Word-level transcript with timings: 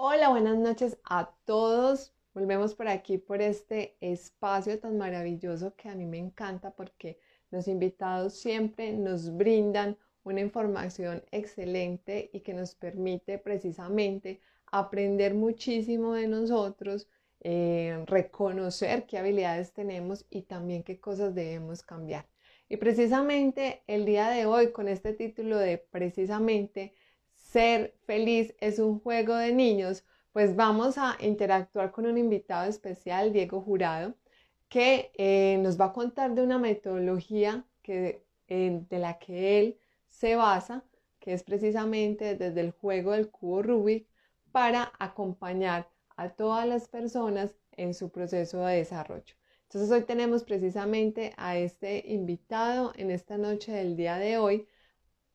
Hola, 0.00 0.28
buenas 0.28 0.56
noches 0.56 0.96
a 1.02 1.28
todos. 1.44 2.14
Volvemos 2.32 2.76
por 2.76 2.86
aquí, 2.86 3.18
por 3.18 3.42
este 3.42 3.96
espacio 4.00 4.78
tan 4.78 4.96
maravilloso 4.96 5.74
que 5.74 5.88
a 5.88 5.96
mí 5.96 6.06
me 6.06 6.18
encanta 6.18 6.70
porque 6.70 7.18
los 7.50 7.66
invitados 7.66 8.34
siempre 8.34 8.92
nos 8.92 9.36
brindan 9.36 9.98
una 10.22 10.40
información 10.40 11.24
excelente 11.32 12.30
y 12.32 12.42
que 12.42 12.54
nos 12.54 12.76
permite 12.76 13.38
precisamente 13.38 14.40
aprender 14.66 15.34
muchísimo 15.34 16.14
de 16.14 16.28
nosotros, 16.28 17.08
eh, 17.40 18.04
reconocer 18.06 19.04
qué 19.04 19.18
habilidades 19.18 19.72
tenemos 19.72 20.26
y 20.30 20.42
también 20.42 20.84
qué 20.84 21.00
cosas 21.00 21.34
debemos 21.34 21.82
cambiar. 21.82 22.24
Y 22.68 22.76
precisamente 22.76 23.82
el 23.88 24.06
día 24.06 24.28
de 24.30 24.46
hoy 24.46 24.70
con 24.70 24.86
este 24.86 25.12
título 25.12 25.58
de 25.58 25.78
precisamente 25.78 26.94
ser 27.52 27.94
feliz 28.04 28.54
es 28.60 28.78
un 28.78 29.00
juego 29.00 29.34
de 29.34 29.52
niños, 29.52 30.04
pues 30.32 30.54
vamos 30.54 30.98
a 30.98 31.16
interactuar 31.20 31.90
con 31.92 32.06
un 32.06 32.18
invitado 32.18 32.68
especial, 32.68 33.32
Diego 33.32 33.60
Jurado, 33.62 34.14
que 34.68 35.10
eh, 35.16 35.58
nos 35.62 35.80
va 35.80 35.86
a 35.86 35.92
contar 35.92 36.34
de 36.34 36.42
una 36.42 36.58
metodología 36.58 37.64
que, 37.82 38.22
eh, 38.48 38.82
de 38.88 38.98
la 38.98 39.18
que 39.18 39.58
él 39.58 39.78
se 40.08 40.36
basa, 40.36 40.84
que 41.20 41.32
es 41.32 41.42
precisamente 41.42 42.36
desde 42.36 42.60
el 42.60 42.70
juego 42.70 43.12
del 43.12 43.30
cubo 43.30 43.62
Rubik, 43.62 44.06
para 44.52 44.92
acompañar 44.98 45.88
a 46.16 46.28
todas 46.30 46.66
las 46.66 46.88
personas 46.88 47.54
en 47.72 47.94
su 47.94 48.10
proceso 48.10 48.64
de 48.66 48.76
desarrollo. 48.76 49.34
Entonces 49.62 49.90
hoy 49.90 50.02
tenemos 50.02 50.44
precisamente 50.44 51.32
a 51.36 51.56
este 51.56 52.04
invitado 52.12 52.92
en 52.96 53.10
esta 53.10 53.38
noche 53.38 53.72
del 53.72 53.96
día 53.96 54.16
de 54.18 54.38
hoy 54.38 54.66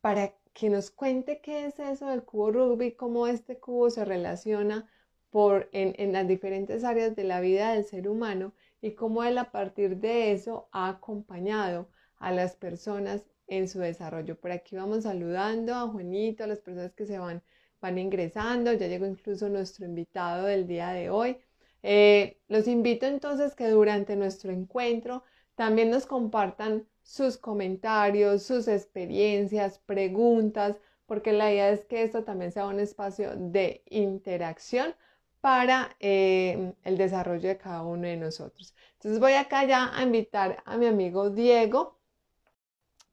para 0.02 0.34
que 0.54 0.70
nos 0.70 0.92
cuente 0.92 1.42
qué 1.42 1.66
es 1.66 1.80
eso 1.80 2.08
del 2.08 2.24
cubo 2.24 2.52
Rubik, 2.52 2.96
cómo 2.96 3.28
este 3.28 3.60
cubo 3.60 3.90
se 3.90 4.06
relaciona 4.06 4.90
por, 5.30 5.70
en, 5.72 5.95
en 5.98 6.14
las 6.14 6.28
diferentes 6.28 6.84
áreas 6.84 7.16
de 7.16 7.23
la 7.23 7.40
vida 7.42 7.73
del 7.73 7.86
ser 7.86 8.08
humano 8.08 8.54
y 8.82 8.92
cómo 8.92 9.23
él 9.23 9.38
a 9.38 9.52
partir 9.52 9.98
de 9.98 10.32
eso 10.32 10.68
ha 10.72 10.90
acompañado 10.90 11.88
a 12.18 12.32
las 12.32 12.56
personas 12.56 13.26
en 13.48 13.68
su 13.68 13.80
desarrollo. 13.80 14.40
Por 14.40 14.52
aquí 14.52 14.76
vamos 14.76 15.04
saludando 15.04 15.73
a 15.76 15.88
Juanito, 15.88 16.44
a 16.44 16.48
las 16.48 16.60
personas 16.60 16.94
que 16.94 17.06
se 17.06 17.20
van, 17.20 17.42
van 17.82 17.98
ingresando. 17.98 18.73
Ya 18.73 18.88
llegó 18.88 19.06
incluso 19.06 19.50
nuestro 19.50 19.86
invitado 19.86 20.45
del 20.45 20.67
día 20.67 20.90
de 20.92 21.10
hoy. 21.10 21.38
Eh, 21.82 22.38
los 22.48 22.67
invito 22.67 23.06
entonces 23.06 23.56
que 23.56 23.67
durante 23.67 24.16
nuestro 24.16 24.52
encuentro 24.52 25.23
también 25.56 25.90
nos 25.90 26.06
compartan 26.06 26.88
sus 27.04 27.38
comentarios, 27.38 28.44
sus 28.44 28.68
experiencias, 28.68 29.80
preguntas, 29.80 30.78
porque 31.06 31.34
la 31.34 31.52
idea 31.52 31.70
es 31.70 31.86
que 31.86 32.04
esto 32.04 32.23
también 32.23 32.52
sea 32.52 32.66
un 32.68 32.80
espacio 32.80 33.36
de 33.36 33.84
interacción 33.90 34.95
para 35.42 35.95
eh, 36.00 36.73
el 36.84 36.98
desarrollo 36.98 37.50
de 37.50 37.58
cada 37.58 37.84
uno 37.84 38.08
de 38.08 38.16
nosotros. 38.16 38.73
Entonces 38.94 39.20
voy 39.20 39.34
acá 39.34 39.66
ya 39.66 39.95
a 39.95 40.02
invitar 40.04 40.64
a 40.66 40.78
mi 40.78 40.86
amigo 40.86 41.30
Diego 41.30 42.00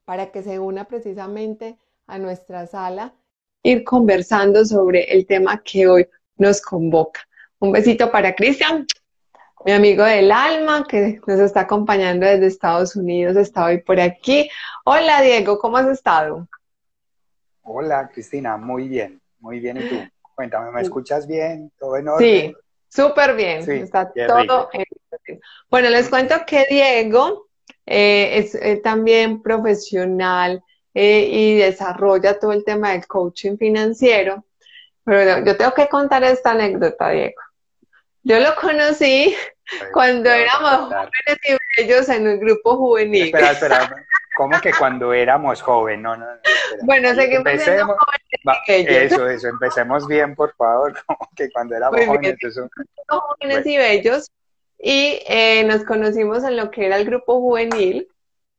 para 0.05 0.31
que 0.31 0.41
se 0.41 0.57
una 0.59 0.85
precisamente 0.85 1.77
a 2.07 2.17
nuestra 2.17 2.67
sala, 2.67 3.13
ir 3.63 3.83
conversando 3.83 4.65
sobre 4.65 5.03
el 5.11 5.25
tema 5.25 5.61
que 5.63 5.87
hoy 5.87 6.07
nos 6.37 6.61
convoca. 6.61 7.21
Un 7.59 7.71
besito 7.71 8.11
para 8.11 8.33
Cristian, 8.33 8.85
mi 9.65 9.71
amigo 9.73 10.03
del 10.03 10.31
alma 10.31 10.85
que 10.87 11.19
nos 11.27 11.39
está 11.39 11.61
acompañando 11.61 12.25
desde 12.25 12.47
Estados 12.47 12.95
Unidos, 12.95 13.35
está 13.37 13.65
hoy 13.65 13.79
por 13.79 13.99
aquí. 13.99 14.49
Hola 14.85 15.21
Diego, 15.21 15.59
¿cómo 15.59 15.77
has 15.77 15.87
estado? 15.87 16.47
Hola 17.63 18.09
Cristina, 18.11 18.57
muy 18.57 18.87
bien, 18.87 19.21
muy 19.39 19.59
bien. 19.59 19.77
¿Y 19.77 19.89
tú? 19.89 19.95
Cuéntame, 20.35 20.71
¿me 20.71 20.81
escuchas 20.81 21.27
bien? 21.27 21.71
¿Todo 21.77 21.97
en 21.97 22.07
orden? 22.07 22.27
Sí, 22.27 22.55
súper 22.89 23.35
bien. 23.35 23.69
está 23.69 24.11
todo 24.27 24.69
en 24.73 24.85
Bueno, 25.69 25.89
les 25.89 26.09
cuento 26.09 26.35
que 26.47 26.65
Diego 26.69 27.47
eh, 27.85 28.39
es 28.39 28.55
eh, 28.55 28.77
también 28.77 29.41
profesional 29.43 30.63
eh, 30.93 31.27
y 31.31 31.55
desarrolla 31.57 32.39
todo 32.39 32.51
el 32.51 32.63
tema 32.63 32.91
del 32.91 33.05
coaching 33.05 33.57
financiero. 33.57 34.43
Pero 35.03 35.45
yo 35.45 35.57
tengo 35.57 35.73
que 35.73 35.87
contar 35.87 36.23
esta 36.23 36.51
anécdota, 36.51 37.09
Diego. 37.09 37.41
Yo 38.23 38.39
lo 38.39 38.55
conocí 38.55 39.35
cuando 39.93 40.29
éramos 40.29 40.89
jóvenes 40.89 41.39
y 41.43 41.81
bellos 41.81 42.09
en 42.09 42.27
un 42.27 42.39
grupo 42.39 42.77
juvenil. 42.77 43.25
Espera, 43.25 43.51
espera. 43.51 44.05
¿Cómo 44.35 44.59
que 44.61 44.71
cuando 44.71 45.13
éramos 45.13 45.61
jóvenes? 45.61 46.01
No, 46.01 46.15
no, 46.15 46.25
no 46.25 46.41
bueno, 46.83 47.13
seguimos 47.13 47.61
siendo 47.61 47.85
jóvenes 47.85 49.11
Eso, 49.11 49.27
eso. 49.27 49.47
Empecemos 49.47 50.07
bien, 50.07 50.35
por 50.35 50.55
favor. 50.55 50.93
Como 51.05 51.29
que 51.35 51.49
cuando 51.51 51.75
éramos 51.75 52.05
jóvenes. 52.05 52.37
Jóvenes 53.07 53.65
y 53.65 53.77
bellos. 53.77 54.31
Y 54.79 55.21
eh, 55.27 55.63
nos 55.65 55.83
conocimos 55.83 56.43
en 56.43 56.57
lo 56.57 56.71
que 56.71 56.85
era 56.85 56.97
el 56.97 57.05
grupo 57.05 57.39
juvenil. 57.39 58.07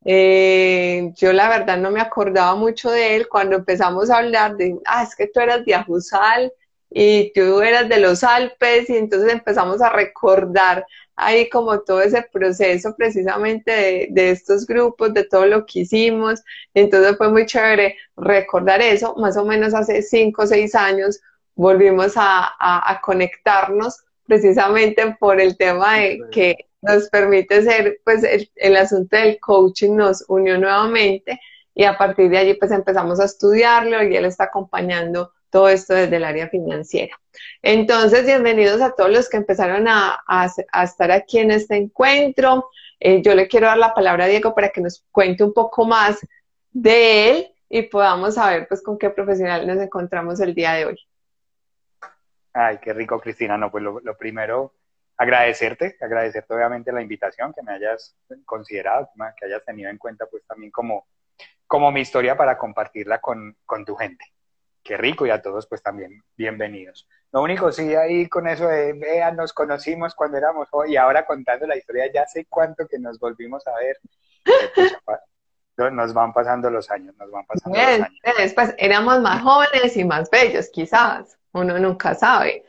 Eh, 0.04 1.12
yo 1.16 1.32
la 1.32 1.48
verdad 1.48 1.78
no 1.78 1.90
me 1.90 2.00
acordaba 2.00 2.54
mucho 2.54 2.90
de 2.90 3.16
él 3.16 3.28
cuando 3.28 3.56
empezamos 3.56 4.10
a 4.10 4.18
hablar 4.18 4.56
de, 4.56 4.76
ah, 4.84 5.04
es 5.04 5.14
que 5.14 5.28
tú 5.28 5.40
eras 5.40 5.64
de 5.64 5.74
Ajusal 5.74 6.52
y 6.94 7.32
tú 7.32 7.60
eras 7.62 7.88
de 7.88 7.98
los 7.98 8.22
Alpes 8.22 8.90
y 8.90 8.96
entonces 8.96 9.32
empezamos 9.32 9.80
a 9.80 9.90
recordar 9.90 10.86
ahí 11.16 11.48
como 11.48 11.80
todo 11.80 12.02
ese 12.02 12.22
proceso 12.32 12.94
precisamente 12.96 14.08
de, 14.10 14.30
estos 14.30 14.66
grupos, 14.66 15.14
de 15.14 15.24
todo 15.24 15.46
lo 15.46 15.64
que 15.66 15.80
hicimos. 15.80 16.42
Entonces 16.74 17.16
fue 17.16 17.30
muy 17.30 17.46
chévere 17.46 17.96
recordar 18.16 18.80
eso. 18.82 19.14
Más 19.16 19.36
o 19.36 19.44
menos 19.44 19.74
hace 19.74 20.02
cinco 20.02 20.42
o 20.42 20.46
seis 20.46 20.74
años 20.74 21.20
volvimos 21.54 22.14
a, 22.16 23.00
conectarnos 23.02 24.02
precisamente 24.26 25.16
por 25.18 25.40
el 25.40 25.56
tema 25.56 25.98
de 25.98 26.20
que 26.30 26.56
nos 26.80 27.08
permite 27.10 27.62
ser, 27.62 28.00
pues 28.04 28.24
el, 28.24 28.50
el 28.56 28.76
asunto 28.76 29.16
del 29.16 29.38
coaching 29.38 29.94
nos 29.94 30.24
unió 30.28 30.58
nuevamente 30.58 31.38
y 31.74 31.84
a 31.84 31.96
partir 31.96 32.28
de 32.30 32.38
allí 32.38 32.54
pues 32.54 32.70
empezamos 32.70 33.20
a 33.20 33.24
estudiarlo 33.24 34.02
y 34.02 34.16
él 34.16 34.24
está 34.24 34.44
acompañando 34.44 35.32
todo 35.52 35.68
esto 35.68 35.92
desde 35.92 36.16
el 36.16 36.24
área 36.24 36.48
financiera. 36.48 37.14
Entonces, 37.60 38.24
bienvenidos 38.24 38.80
a 38.80 38.94
todos 38.94 39.10
los 39.10 39.28
que 39.28 39.36
empezaron 39.36 39.86
a, 39.86 40.24
estar 40.82 41.12
aquí 41.12 41.38
en 41.38 41.50
este 41.50 41.76
encuentro. 41.76 42.70
Eh, 42.98 43.20
yo 43.20 43.34
le 43.34 43.46
quiero 43.46 43.66
dar 43.66 43.76
la 43.76 43.92
palabra 43.92 44.24
a 44.24 44.28
Diego 44.28 44.54
para 44.54 44.70
que 44.70 44.80
nos 44.80 45.04
cuente 45.12 45.44
un 45.44 45.52
poco 45.52 45.84
más 45.84 46.26
de 46.70 47.28
él 47.28 47.54
y 47.68 47.82
podamos 47.82 48.36
saber 48.36 48.66
pues 48.66 48.82
con 48.82 48.98
qué 48.98 49.10
profesional 49.10 49.66
nos 49.66 49.76
encontramos 49.76 50.40
el 50.40 50.54
día 50.54 50.72
de 50.72 50.86
hoy. 50.86 50.98
Ay, 52.54 52.78
qué 52.78 52.94
rico, 52.94 53.20
Cristina. 53.20 53.58
No, 53.58 53.70
pues 53.70 53.84
lo, 53.84 54.00
lo 54.00 54.16
primero, 54.16 54.72
agradecerte, 55.18 55.98
agradecerte 56.00 56.54
obviamente 56.54 56.92
la 56.92 57.02
invitación, 57.02 57.52
que 57.52 57.62
me 57.62 57.72
hayas 57.72 58.16
considerado, 58.46 59.10
que 59.38 59.44
hayas 59.44 59.64
tenido 59.66 59.90
en 59.90 59.98
cuenta 59.98 60.24
pues 60.24 60.46
también 60.46 60.72
como, 60.72 61.06
como 61.66 61.92
mi 61.92 62.00
historia 62.00 62.38
para 62.38 62.56
compartirla 62.56 63.20
con, 63.20 63.54
con 63.66 63.84
tu 63.84 63.94
gente 63.96 64.31
qué 64.82 64.96
rico 64.96 65.26
y 65.26 65.30
a 65.30 65.40
todos 65.40 65.66
pues 65.66 65.82
también 65.82 66.22
bienvenidos. 66.36 67.08
Lo 67.32 67.42
único 67.42 67.72
sí 67.72 67.94
ahí 67.94 68.28
con 68.28 68.46
eso 68.46 68.68
de, 68.68 68.92
vean, 68.92 69.36
nos 69.36 69.52
conocimos 69.52 70.14
cuando 70.14 70.38
éramos 70.38 70.68
y 70.86 70.96
ahora 70.96 71.24
contando 71.24 71.66
la 71.66 71.76
historia, 71.76 72.10
ya 72.12 72.26
sé 72.26 72.46
cuánto 72.46 72.86
que 72.86 72.98
nos 72.98 73.18
volvimos 73.18 73.66
a 73.66 73.72
ver. 73.76 73.98
nos 75.92 76.12
van 76.12 76.32
pasando 76.32 76.70
los 76.70 76.90
años, 76.90 77.14
nos 77.16 77.30
van 77.30 77.46
pasando 77.46 77.78
los 77.78 77.86
años. 77.86 78.20
Después 78.36 78.74
éramos 78.78 79.20
más 79.20 79.42
jóvenes 79.42 79.96
y 79.96 80.04
más 80.04 80.30
bellos, 80.30 80.68
quizás. 80.70 81.38
Uno 81.54 81.78
nunca 81.78 82.14
sabe. 82.14 82.64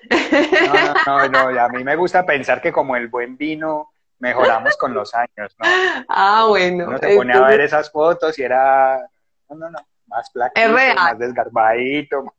No, 1.05 1.27
no, 1.29 1.51
no, 1.51 1.61
a 1.61 1.69
mí 1.69 1.83
me 1.83 1.95
gusta 1.95 2.25
pensar 2.25 2.61
que 2.61 2.71
como 2.71 2.95
el 2.95 3.07
buen 3.07 3.37
vino 3.37 3.93
mejoramos 4.19 4.77
con 4.77 4.93
los 4.93 5.13
años, 5.13 5.55
¿no? 5.59 5.65
Ah, 6.09 6.45
bueno. 6.47 6.87
Uno 6.87 6.97
se 6.97 7.15
pone 7.15 7.33
a 7.33 7.41
ver 7.41 7.61
esas 7.61 7.91
fotos 7.91 8.37
y 8.39 8.43
era, 8.43 8.99
no, 9.49 9.55
no, 9.55 9.69
no, 9.69 9.79
más 10.13 10.31
flaquito, 10.31 10.69
más 10.95 11.17
desgarbadito. 11.17 12.33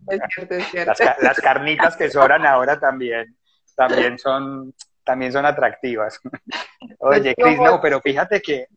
Las, 1.21 1.41
carnitas 1.41 1.97
que 1.97 2.09
sobran 2.10 2.47
ahora 2.47 2.78
también, 2.78 3.36
también 3.76 4.18
son, 4.18 4.74
también 5.03 5.32
son 5.32 5.44
atractivas. 5.44 6.21
Oye, 6.98 7.34
Cris, 7.34 7.59
no, 7.59 7.80
pero 7.80 8.00
fíjate 8.00 8.41
que, 8.41 8.68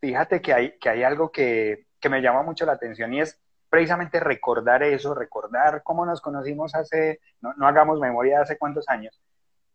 fíjate 0.00 0.40
que 0.40 0.52
hay, 0.52 0.78
que 0.78 0.88
hay 0.88 1.02
algo 1.02 1.30
que, 1.30 1.86
que 2.00 2.08
me 2.08 2.22
llama 2.22 2.42
mucho 2.42 2.64
la 2.64 2.72
atención 2.72 3.12
y 3.12 3.20
es 3.20 3.40
precisamente 3.68 4.20
recordar 4.20 4.82
eso, 4.82 5.14
recordar 5.14 5.82
cómo 5.82 6.06
nos 6.06 6.20
conocimos 6.20 6.74
hace, 6.74 7.20
no, 7.40 7.52
no 7.54 7.66
hagamos 7.66 8.00
memoria 8.00 8.36
de 8.36 8.42
hace 8.42 8.58
cuántos 8.58 8.88
años, 8.88 9.20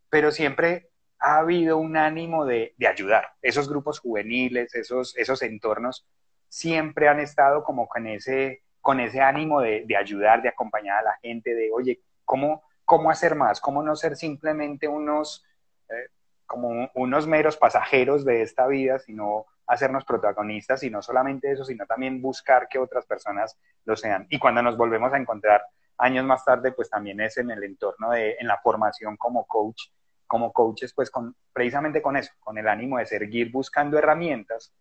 pero 0.09 0.31
siempre 0.31 0.89
ha 1.19 1.37
habido 1.37 1.77
un 1.77 1.95
ánimo 1.95 2.45
de, 2.45 2.73
de, 2.77 2.87
ayudar. 2.87 3.33
Esos 3.41 3.69
grupos 3.69 3.99
juveniles, 3.99 4.73
esos, 4.75 5.15
esos 5.15 5.41
entornos 5.41 6.05
siempre 6.53 7.07
han 7.07 7.19
estado 7.19 7.63
como 7.63 7.87
con 7.87 8.05
ese, 8.05 8.61
con 8.79 8.99
ese 8.99 9.21
ánimo 9.21 9.59
de, 9.59 9.87
ayudar, 9.97 10.43
de 10.43 10.49
acompañar 10.49 10.99
a 10.99 11.03
la 11.03 11.15
gente, 11.15 11.55
de, 11.55 11.71
oye, 11.73 12.01
¿cómo, 12.25 12.61
cómo 12.85 13.09
hacer 13.09 13.33
más? 13.33 13.59
¿Cómo 13.59 13.81
no 13.81 13.95
ser 13.95 14.15
simplemente 14.15 14.87
unos, 14.87 15.43
eh, 15.89 16.09
como 16.45 16.91
unos 16.93 17.25
meros 17.25 17.57
pasajeros 17.57 18.23
de 18.23 18.43
esta 18.43 18.67
vida, 18.67 18.99
sino 18.99 19.47
hacernos 19.65 20.05
protagonistas 20.05 20.83
y 20.83 20.91
no 20.91 21.01
solamente 21.01 21.51
eso, 21.51 21.65
sino 21.65 21.87
también 21.87 22.21
buscar 22.21 22.67
que 22.67 22.77
otras 22.77 23.07
personas 23.07 23.57
lo 23.85 23.95
sean. 23.95 24.27
Y 24.29 24.37
cuando 24.37 24.61
nos 24.61 24.77
volvemos 24.77 25.11
a 25.11 25.17
encontrar 25.17 25.63
años 25.97 26.23
más 26.23 26.45
tarde, 26.45 26.71
pues 26.71 26.87
también 26.87 27.19
es 27.19 27.35
en 27.37 27.49
el 27.49 27.63
entorno 27.63 28.11
de, 28.11 28.35
en 28.39 28.45
la 28.45 28.59
formación 28.59 29.17
como 29.17 29.47
coach, 29.47 29.85
como 30.27 30.53
coaches, 30.53 30.93
pues 30.93 31.09
con, 31.09 31.35
precisamente 31.51 31.99
con 31.99 32.15
eso, 32.15 32.31
con 32.39 32.59
el 32.59 32.67
ánimo 32.67 32.99
de 32.99 33.07
seguir 33.07 33.51
buscando 33.51 33.97
herramientas 33.97 34.71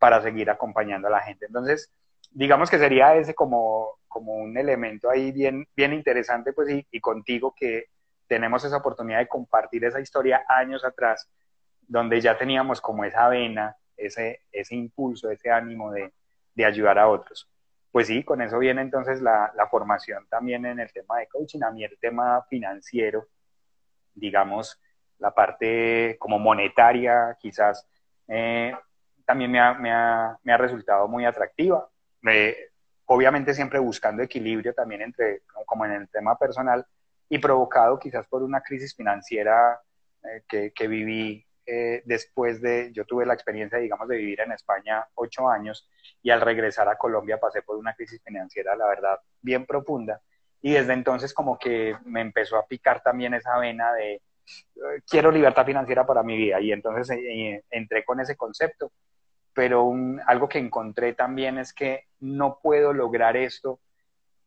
para 0.00 0.22
seguir 0.22 0.50
acompañando 0.50 1.06
a 1.06 1.12
la 1.12 1.20
gente. 1.20 1.46
Entonces, 1.46 1.92
digamos 2.30 2.70
que 2.70 2.78
sería 2.78 3.14
ese 3.14 3.34
como, 3.34 3.98
como 4.08 4.34
un 4.34 4.56
elemento 4.56 5.10
ahí 5.10 5.30
bien, 5.30 5.68
bien 5.76 5.92
interesante, 5.92 6.52
pues, 6.52 6.68
y, 6.90 7.00
contigo 7.00 7.54
que 7.54 7.84
tenemos 8.26 8.64
esa 8.64 8.78
oportunidad 8.78 9.18
de 9.18 9.28
compartir 9.28 9.84
esa 9.84 10.00
historia 10.00 10.42
años 10.48 10.84
atrás, 10.84 11.28
donde 11.86 12.20
ya 12.20 12.38
teníamos 12.38 12.80
como 12.80 13.04
esa 13.04 13.28
vena, 13.28 13.76
ese, 13.96 14.40
ese 14.50 14.74
impulso, 14.74 15.30
ese 15.30 15.50
ánimo 15.50 15.92
de, 15.92 16.12
de 16.54 16.64
ayudar 16.64 16.98
a 16.98 17.08
otros. 17.08 17.46
Pues 17.92 18.06
sí, 18.06 18.24
con 18.24 18.40
eso 18.40 18.58
viene 18.58 18.80
entonces 18.80 19.20
la, 19.20 19.52
la, 19.54 19.66
formación 19.66 20.26
también 20.30 20.64
en 20.64 20.78
el 20.80 20.90
tema 20.92 21.18
de 21.18 21.26
coaching, 21.26 21.62
a 21.62 21.72
mí 21.72 21.84
el 21.84 21.98
tema 21.98 22.42
financiero, 22.48 23.26
digamos, 24.14 24.80
la 25.18 25.32
parte 25.34 26.16
como 26.18 26.38
monetaria, 26.38 27.36
quizás, 27.38 27.86
eh, 28.28 28.72
también 29.30 29.52
me 29.52 29.60
ha, 29.60 29.74
me, 29.74 29.92
ha, 29.92 30.36
me 30.42 30.52
ha, 30.52 30.56
resultado 30.56 31.06
muy 31.06 31.24
atractiva. 31.24 31.88
obviamente 33.06 33.54
siempre 33.54 33.78
buscando 33.78 34.24
equilibrio 34.24 34.74
también 34.74 35.02
entre, 35.02 35.42
como 35.66 35.84
en 35.84 35.92
el 35.92 36.08
tema 36.08 36.36
personal, 36.36 36.84
y 37.28 37.38
provocado 37.38 37.96
quizás 37.96 38.26
por 38.26 38.42
una 38.42 38.60
crisis 38.60 38.92
financiera 38.92 39.80
eh, 40.24 40.42
que, 40.48 40.72
que, 40.72 40.88
viví 40.88 41.46
eh, 41.64 42.02
después 42.06 42.60
de, 42.60 42.90
yo 42.92 43.04
tuve 43.04 43.24
la 43.24 43.34
experiencia, 43.34 43.78
digamos, 43.78 44.08
de 44.08 44.16
vivir 44.16 44.40
en 44.40 44.50
España 44.50 45.06
ocho 45.14 45.48
años 45.48 45.88
y 46.24 46.30
al 46.30 46.40
regresar 46.40 46.88
a 46.88 46.96
Colombia 46.96 47.38
pasé 47.38 47.62
por 47.62 47.76
una 47.76 47.94
crisis 47.94 48.20
financiera, 48.24 48.74
la 48.74 48.88
verdad, 48.88 49.20
bien 49.40 49.64
profunda. 49.64 50.20
Y 50.60 50.72
desde 50.72 50.92
entonces 50.94 51.32
como 51.32 51.56
que 51.56 51.96
me 52.04 52.20
empezó 52.20 52.56
a 52.56 52.66
picar 52.66 53.00
también 53.00 53.34
esa 53.34 53.56
vena 53.58 53.92
de 53.92 54.22
eh, 54.76 55.02
quiero 55.08 55.30
libertad 55.30 55.66
financiera 55.66 56.06
para 56.06 56.22
mi 56.22 56.36
vida. 56.36 56.60
Y 56.60 56.72
entonces 56.72 57.10
eh, 57.10 57.62
entré 57.70 58.04
con 58.04 58.20
ese 58.20 58.36
concepto. 58.36 58.92
Pero 59.60 59.92
algo 60.26 60.48
que 60.48 60.58
encontré 60.58 61.12
también 61.12 61.58
es 61.58 61.74
que 61.74 62.06
no 62.20 62.60
puedo 62.62 62.94
lograr 62.94 63.36
esto 63.36 63.78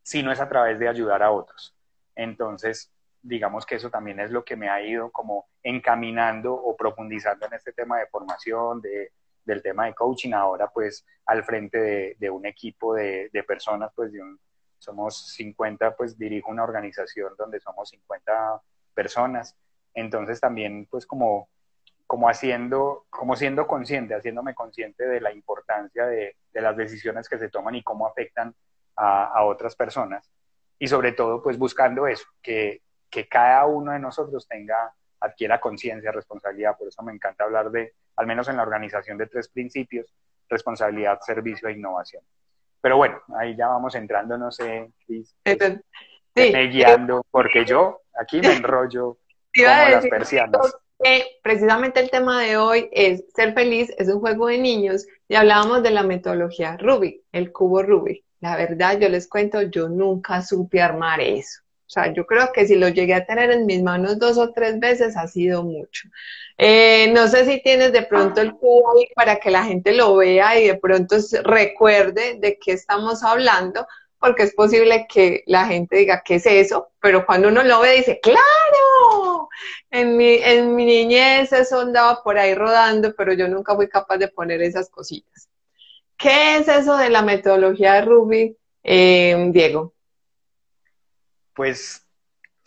si 0.02 0.24
no 0.24 0.32
es 0.32 0.40
a 0.40 0.50
través 0.50 0.80
de 0.80 0.88
ayudar 0.88 1.22
a 1.22 1.30
otros. 1.30 1.76
Entonces, 2.16 2.92
digamos 3.22 3.64
que 3.64 3.76
eso 3.76 3.92
también 3.92 4.20
es 4.20 4.32
lo 4.32 4.44
que 4.44 4.56
me 4.56 4.70
ha 4.70 4.82
ido 4.82 5.12
como 5.12 5.46
encaminando 5.62 6.56
o 6.56 6.76
profundizando 6.76 7.46
en 7.46 7.54
este 7.54 7.74
tema 7.74 8.00
de 8.00 8.08
formación, 8.08 8.82
de, 8.82 9.12
del 9.46 9.62
tema 9.62 9.86
de 9.86 9.94
coaching, 9.94 10.34
ahora 10.34 10.68
pues 10.72 11.06
al 11.28 11.44
frente 11.44 11.78
de, 11.78 12.16
de 12.18 12.30
un 12.32 12.48
equipo 12.48 12.96
de, 12.96 13.30
de, 13.32 13.44
personas, 13.44 13.92
pues 13.96 14.12
de 14.12 14.20
un, 14.20 14.40
somos 14.80 15.28
50, 15.36 15.96
pues 15.96 16.18
dirijo 16.18 16.50
una 16.50 16.64
organización 16.64 17.34
donde 17.38 17.60
somos 17.60 17.88
50 17.90 18.64
personas, 18.96 19.56
entonces 19.94 20.42
también 20.42 20.88
pues 20.90 21.06
como, 21.06 21.50
como 22.14 22.30
haciendo, 22.30 23.08
como 23.10 23.36
siendo 23.36 23.66
consciente, 23.66 24.14
haciéndome 24.14 24.54
consciente 24.54 25.04
de 25.04 25.20
la 25.20 25.34
importancia 25.34 26.06
de, 26.06 26.36
de 26.54 26.62
las 26.62 26.78
decisiones 26.78 27.28
que 27.28 27.40
se 27.40 27.50
toman 27.50 27.74
y 27.74 27.82
cómo 27.82 28.06
afectan 28.06 28.54
a, 28.96 29.26
a 29.26 29.44
otras 29.46 29.76
personas 29.76 30.30
y 30.78 30.88
sobre 30.88 31.14
todo 31.14 31.42
pues 31.42 31.58
buscando 31.58 32.06
eso, 32.06 32.28
que, 32.40 32.84
que 33.10 33.28
cada 33.28 33.66
uno 33.66 33.94
de 33.94 34.00
nosotros 34.00 34.48
tenga, 34.48 34.94
adquiera 35.22 35.60
conciencia, 35.60 36.12
responsabilidad. 36.12 36.78
Por 36.78 36.88
eso 36.88 37.02
me 37.02 37.14
encanta 37.14 37.46
hablar 37.46 37.72
de, 37.72 37.96
al 38.16 38.28
menos 38.28 38.48
en 38.48 38.58
la 38.58 38.62
organización 38.62 39.18
de 39.18 39.26
tres 39.26 39.50
principios, 39.50 40.14
responsabilidad, 40.48 41.20
servicio 41.22 41.68
e 41.68 41.72
innovación. 41.72 42.22
Pero 42.80 42.96
bueno, 42.96 43.24
ahí 43.40 43.56
ya 43.56 43.70
vamos 43.70 43.96
entrando, 43.96 44.38
no 44.38 44.52
sé, 44.52 44.92
Cris, 45.08 45.36
me 46.36 46.68
guiando, 46.68 47.26
porque 47.32 47.66
yo 47.66 48.02
aquí 48.14 48.40
me 48.40 48.54
enrollo 48.54 49.18
como 49.56 49.90
las 49.90 50.06
persianas. 50.06 50.78
Precisamente 51.42 52.00
el 52.00 52.10
tema 52.10 52.42
de 52.42 52.58
hoy 52.58 52.90
es 52.92 53.24
ser 53.36 53.54
feliz, 53.54 53.94
es 53.98 54.08
un 54.08 54.20
juego 54.20 54.48
de 54.48 54.58
niños 54.58 55.06
y 55.28 55.36
hablábamos 55.36 55.84
de 55.84 55.92
la 55.92 56.04
metodología 56.04 56.78
Rubik, 56.78 57.22
el 57.32 57.52
cubo 57.52 57.84
Rubik. 57.84 58.24
La 58.40 58.58
verdad, 58.58 59.00
yo 59.00 59.08
les 59.10 59.28
cuento, 59.28 59.62
yo 59.62 59.88
nunca 59.88 60.42
supe 60.42 60.82
armar 60.82 61.22
eso. 61.22 61.62
O 61.86 61.90
sea, 61.94 62.12
yo 62.12 62.26
creo 62.26 62.52
que 62.52 62.66
si 62.66 62.76
lo 62.76 62.90
llegué 62.90 63.14
a 63.14 63.26
tener 63.26 63.52
en 63.52 63.66
mis 63.66 63.84
manos 63.84 64.18
dos 64.18 64.38
o 64.38 64.52
tres 64.52 64.80
veces 64.80 65.16
ha 65.16 65.28
sido 65.28 65.64
mucho. 65.64 66.10
Eh, 66.58 67.12
no 67.14 67.28
sé 67.28 67.46
si 67.46 67.62
tienes 67.62 67.92
de 67.92 68.02
pronto 68.04 68.42
el 68.42 68.54
cubo 68.54 68.94
para 69.16 69.36
que 69.36 69.52
la 69.52 69.64
gente 69.64 69.94
lo 69.94 70.16
vea 70.16 70.60
y 70.60 70.68
de 70.68 70.76
pronto 70.76 71.18
recuerde 71.44 72.38
de 72.40 72.58
qué 72.58 72.72
estamos 72.72 73.24
hablando, 73.24 73.86
porque 74.20 74.44
es 74.44 74.54
posible 74.56 75.06
que 75.08 75.44
la 75.46 75.66
gente 75.68 75.98
diga, 75.98 76.24
¿qué 76.26 76.36
es 76.36 76.46
eso? 76.46 76.90
Pero 77.00 77.26
cuando 77.26 77.50
uno 77.50 77.64
lo 77.64 77.82
ve 77.82 77.98
dice, 77.98 78.20
¡claro! 78.22 78.42
En 79.90 80.18
mi, 80.18 80.36
en 80.36 80.76
mi 80.76 80.86
niñez 80.86 81.52
eso 81.54 81.82
andaba 81.82 82.24
por 82.24 82.38
ahí 82.38 82.56
rodando, 82.56 83.14
pero 83.16 83.34
yo 83.34 83.48
nunca 83.48 83.76
fui 83.76 83.88
capaz 83.88 84.18
de 84.18 84.28
poner 84.28 84.62
esas 84.62 84.90
cositas. 84.90 85.50
¿Qué 86.18 86.58
es 86.58 86.68
eso 86.68 86.98
de 86.98 87.10
la 87.10 87.22
metodología 87.22 87.94
de 87.94 88.02
Ruby, 88.02 88.58
eh, 88.84 89.50
Diego? 89.52 89.94
Pues 91.54 92.08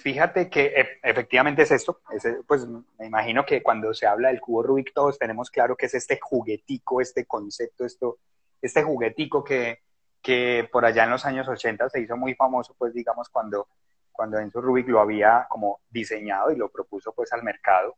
fíjate 0.06 0.48
que 0.48 0.66
e, 0.66 1.00
efectivamente 1.02 1.62
es 1.62 1.70
esto, 1.72 2.00
pues 2.46 2.66
me 2.66 3.06
imagino 3.06 3.44
que 3.44 3.62
cuando 3.62 3.92
se 3.92 4.06
habla 4.06 4.28
del 4.28 4.40
cubo 4.40 4.62
Rubik 4.62 4.92
todos 4.94 5.18
tenemos 5.18 5.50
claro 5.50 5.76
que 5.76 5.86
es 5.86 5.94
este 5.94 6.18
juguetico, 6.20 7.00
este 7.00 7.24
concepto, 7.26 7.84
esto, 7.84 8.18
este 8.62 8.82
juguetico 8.82 9.42
que, 9.42 9.80
que 10.22 10.68
por 10.70 10.84
allá 10.84 11.04
en 11.04 11.10
los 11.10 11.24
años 11.24 11.48
80 11.48 11.88
se 11.88 12.00
hizo 12.00 12.16
muy 12.16 12.34
famoso, 12.34 12.74
pues 12.78 12.94
digamos 12.94 13.28
cuando, 13.28 13.68
cuando 14.16 14.38
Enzo 14.38 14.60
Rubik 14.60 14.88
lo 14.88 15.00
había 15.00 15.46
como 15.48 15.80
diseñado 15.90 16.50
y 16.50 16.56
lo 16.56 16.70
propuso 16.70 17.12
pues 17.12 17.32
al 17.32 17.42
mercado. 17.42 17.96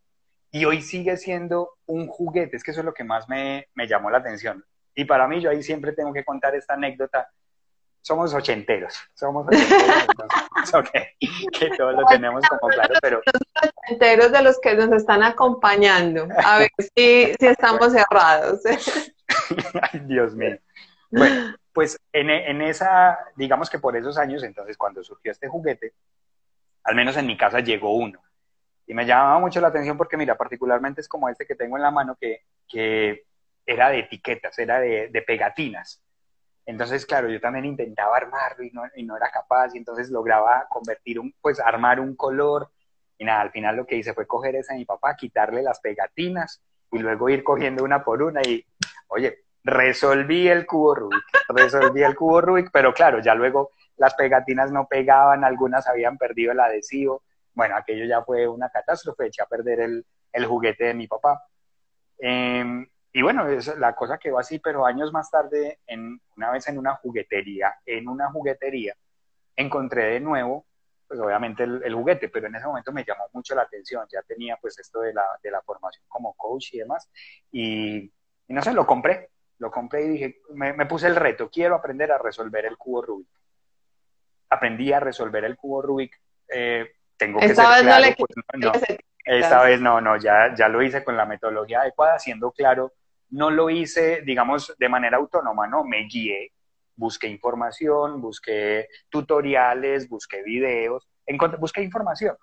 Y 0.51 0.65
hoy 0.65 0.81
sigue 0.81 1.15
siendo 1.17 1.77
un 1.85 2.07
juguete, 2.07 2.57
es 2.57 2.63
que 2.63 2.71
eso 2.71 2.81
es 2.81 2.85
lo 2.85 2.93
que 2.93 3.03
más 3.03 3.29
me, 3.29 3.67
me 3.75 3.87
llamó 3.87 4.09
la 4.09 4.17
atención. 4.17 4.63
Y 4.95 5.05
para 5.05 5.27
mí 5.27 5.41
yo 5.41 5.49
ahí 5.49 5.63
siempre 5.63 5.93
tengo 5.93 6.11
que 6.11 6.25
contar 6.25 6.55
esta 6.55 6.73
anécdota 6.73 7.29
somos 8.01 8.33
ochenteros, 8.33 8.93
somos 9.13 9.45
ochenteros, 9.47 10.07
que 11.59 11.69
todos 11.77 11.93
lo 11.93 12.05
tenemos 12.07 12.43
como 12.47 12.71
claro, 12.71 12.95
pero... 13.01 13.21
Los 13.25 13.73
ochenteros 13.83 14.31
de 14.31 14.41
los 14.41 14.59
que 14.59 14.75
nos 14.75 14.91
están 14.91 15.23
acompañando, 15.23 16.27
a 16.43 16.59
ver 16.59 16.71
si, 16.79 17.33
si 17.39 17.47
estamos 17.47 17.93
cerrados. 17.93 18.61
Ay, 19.93 19.99
Dios 20.05 20.33
mío. 20.33 20.57
Bueno, 21.11 21.55
pues 21.79 21.97
en, 22.11 22.61
esa, 22.61 23.17
digamos 23.37 23.69
que 23.69 23.79
por 23.79 23.95
esos 23.95 24.17
años, 24.17 24.43
entonces 24.43 24.75
cuando 24.75 25.01
surgió 25.01 25.31
este 25.31 25.47
juguete, 25.47 25.93
al 26.83 26.93
menos 26.93 27.15
en 27.15 27.25
mi 27.25 27.37
casa 27.37 27.61
llegó 27.61 27.95
uno. 27.95 28.21
Y 28.85 28.93
me 28.93 29.05
llamaba 29.05 29.39
mucho 29.39 29.61
la 29.61 29.69
atención 29.69 29.97
porque, 29.97 30.17
mira, 30.17 30.35
particularmente 30.35 30.99
es 30.99 31.07
como 31.07 31.29
este 31.29 31.45
que 31.45 31.55
tengo 31.55 31.77
en 31.77 31.83
la 31.83 31.89
mano, 31.89 32.17
que, 32.19 32.41
que 32.67 33.23
era 33.65 33.91
de 33.91 33.99
etiquetas, 33.99 34.59
era 34.59 34.81
de, 34.81 35.07
de 35.07 35.21
pegatinas. 35.21 36.01
Entonces, 36.65 37.05
claro, 37.05 37.29
yo 37.29 37.39
también 37.39 37.63
intentaba 37.63 38.17
armarlo 38.17 38.65
y 38.65 38.71
no, 38.71 38.83
y 38.97 39.03
no 39.03 39.15
era 39.15 39.31
capaz, 39.31 39.73
y 39.73 39.77
entonces 39.77 40.09
lograba 40.09 40.67
convertir 40.69 41.17
un, 41.17 41.33
pues 41.39 41.61
armar 41.61 42.01
un 42.01 42.13
color. 42.13 42.71
Y 43.17 43.23
nada, 43.23 43.39
al 43.39 43.51
final 43.51 43.77
lo 43.77 43.85
que 43.85 43.95
hice 43.95 44.13
fue 44.13 44.27
coger 44.27 44.57
esa 44.57 44.73
a 44.73 44.75
mi 44.75 44.83
papá, 44.83 45.15
quitarle 45.15 45.63
las 45.63 45.79
pegatinas 45.79 46.61
y 46.91 46.99
luego 46.99 47.29
ir 47.29 47.41
cogiendo 47.41 47.85
una 47.85 48.03
por 48.03 48.21
una 48.21 48.41
y, 48.41 48.65
oye, 49.07 49.45
resolví 49.63 50.47
el 50.47 50.65
cubo 50.65 50.95
Rubik, 50.95 51.23
resolví 51.49 52.03
el 52.03 52.15
cubo 52.15 52.41
Rubik, 52.41 52.69
pero 52.71 52.93
claro, 52.93 53.19
ya 53.19 53.35
luego 53.35 53.71
las 53.97 54.15
pegatinas 54.15 54.71
no 54.71 54.87
pegaban, 54.87 55.43
algunas 55.43 55.87
habían 55.87 56.17
perdido 56.17 56.51
el 56.53 56.59
adhesivo. 56.59 57.23
Bueno, 57.53 57.75
aquello 57.75 58.05
ya 58.05 58.23
fue 58.23 58.47
una 58.47 58.69
catástrofe, 58.69 59.27
eché 59.27 59.41
a 59.41 59.45
perder 59.45 59.81
el, 59.81 60.05
el 60.31 60.45
juguete 60.45 60.85
de 60.85 60.93
mi 60.93 61.07
papá. 61.07 61.43
Eh, 62.17 62.85
y 63.11 63.21
bueno, 63.21 63.47
es 63.47 63.75
la 63.77 63.95
cosa 63.95 64.17
quedó 64.17 64.37
así, 64.37 64.59
pero 64.59 64.85
años 64.85 65.11
más 65.11 65.31
tarde, 65.31 65.79
en, 65.87 66.21
una 66.37 66.51
vez 66.51 66.67
en 66.67 66.77
una 66.77 66.95
juguetería, 66.95 67.75
en 67.85 68.07
una 68.07 68.31
juguetería, 68.31 68.95
encontré 69.55 70.05
de 70.05 70.19
nuevo, 70.19 70.65
pues 71.07 71.19
obviamente 71.19 71.63
el, 71.63 71.93
juguete, 71.95 72.29
pero 72.29 72.47
en 72.47 72.55
ese 72.55 72.67
momento 72.67 72.91
me 72.91 73.03
llamó 73.03 73.25
mucho 73.33 73.55
la 73.55 73.63
atención, 73.63 74.05
ya 74.11 74.21
tenía 74.21 74.57
pues 74.61 74.77
esto 74.77 75.01
de 75.01 75.13
la, 75.13 75.25
de 75.41 75.49
la 75.49 75.61
formación 75.61 76.05
como 76.07 76.35
coach 76.35 76.73
y 76.73 76.79
demás, 76.79 77.09
y, 77.51 78.11
no 78.47 78.61
sé, 78.61 78.73
lo 78.73 78.85
compré, 78.85 79.31
lo 79.59 79.71
compré 79.71 80.05
y 80.05 80.07
dije, 80.09 80.41
me, 80.53 80.85
puse 80.85 81.07
el 81.07 81.15
reto, 81.15 81.49
quiero 81.49 81.75
aprender 81.75 82.11
a 82.11 82.17
resolver 82.17 82.65
el 82.65 82.77
cubo 82.77 83.01
Rubik. 83.01 83.29
Aprendí 84.49 84.91
a 84.91 84.99
resolver 84.99 85.45
el 85.45 85.55
cubo 85.55 85.81
Rubik, 85.81 86.19
eh, 86.47 86.91
tengo 87.15 87.39
que 87.39 87.47
ser 87.47 87.55
claro, 87.55 88.15
pues, 88.17 88.99
esta 89.25 89.61
vez 89.63 89.79
no, 89.79 90.01
no, 90.01 90.17
ya, 90.17 90.55
ya 90.55 90.67
lo 90.69 90.81
hice 90.81 91.03
con 91.03 91.15
la 91.15 91.25
metodología 91.25 91.81
adecuada, 91.81 92.17
siendo 92.17 92.51
claro 92.51 92.93
no 93.31 93.51
lo 93.51 93.69
hice, 93.69 94.21
digamos, 94.21 94.73
de 94.77 94.89
manera 94.89 95.17
autónoma, 95.17 95.67
no, 95.67 95.83
me 95.83 96.05
guié, 96.05 96.51
busqué 96.95 97.27
información, 97.27 98.21
busqué 98.21 98.87
tutoriales, 99.09 100.09
busqué 100.09 100.41
videos, 100.43 101.07
busqué 101.59 101.83
información. 101.83 102.35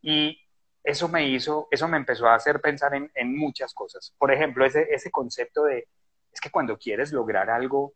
Y 0.00 0.38
eso 0.82 1.08
me 1.08 1.26
hizo, 1.28 1.68
eso 1.70 1.88
me 1.88 1.96
empezó 1.96 2.28
a 2.28 2.34
hacer 2.34 2.60
pensar 2.60 2.92
en, 2.94 3.36
muchas 3.36 3.74
cosas. 3.74 4.14
Por 4.18 4.32
ejemplo, 4.32 4.64
ese, 4.64 4.86
ese 4.90 5.10
concepto 5.10 5.64
de, 5.64 5.88
es 6.34 6.40
que 6.40 6.50
cuando 6.50 6.76
quieres 6.76 7.12
lograr 7.12 7.48
algo, 7.48 7.94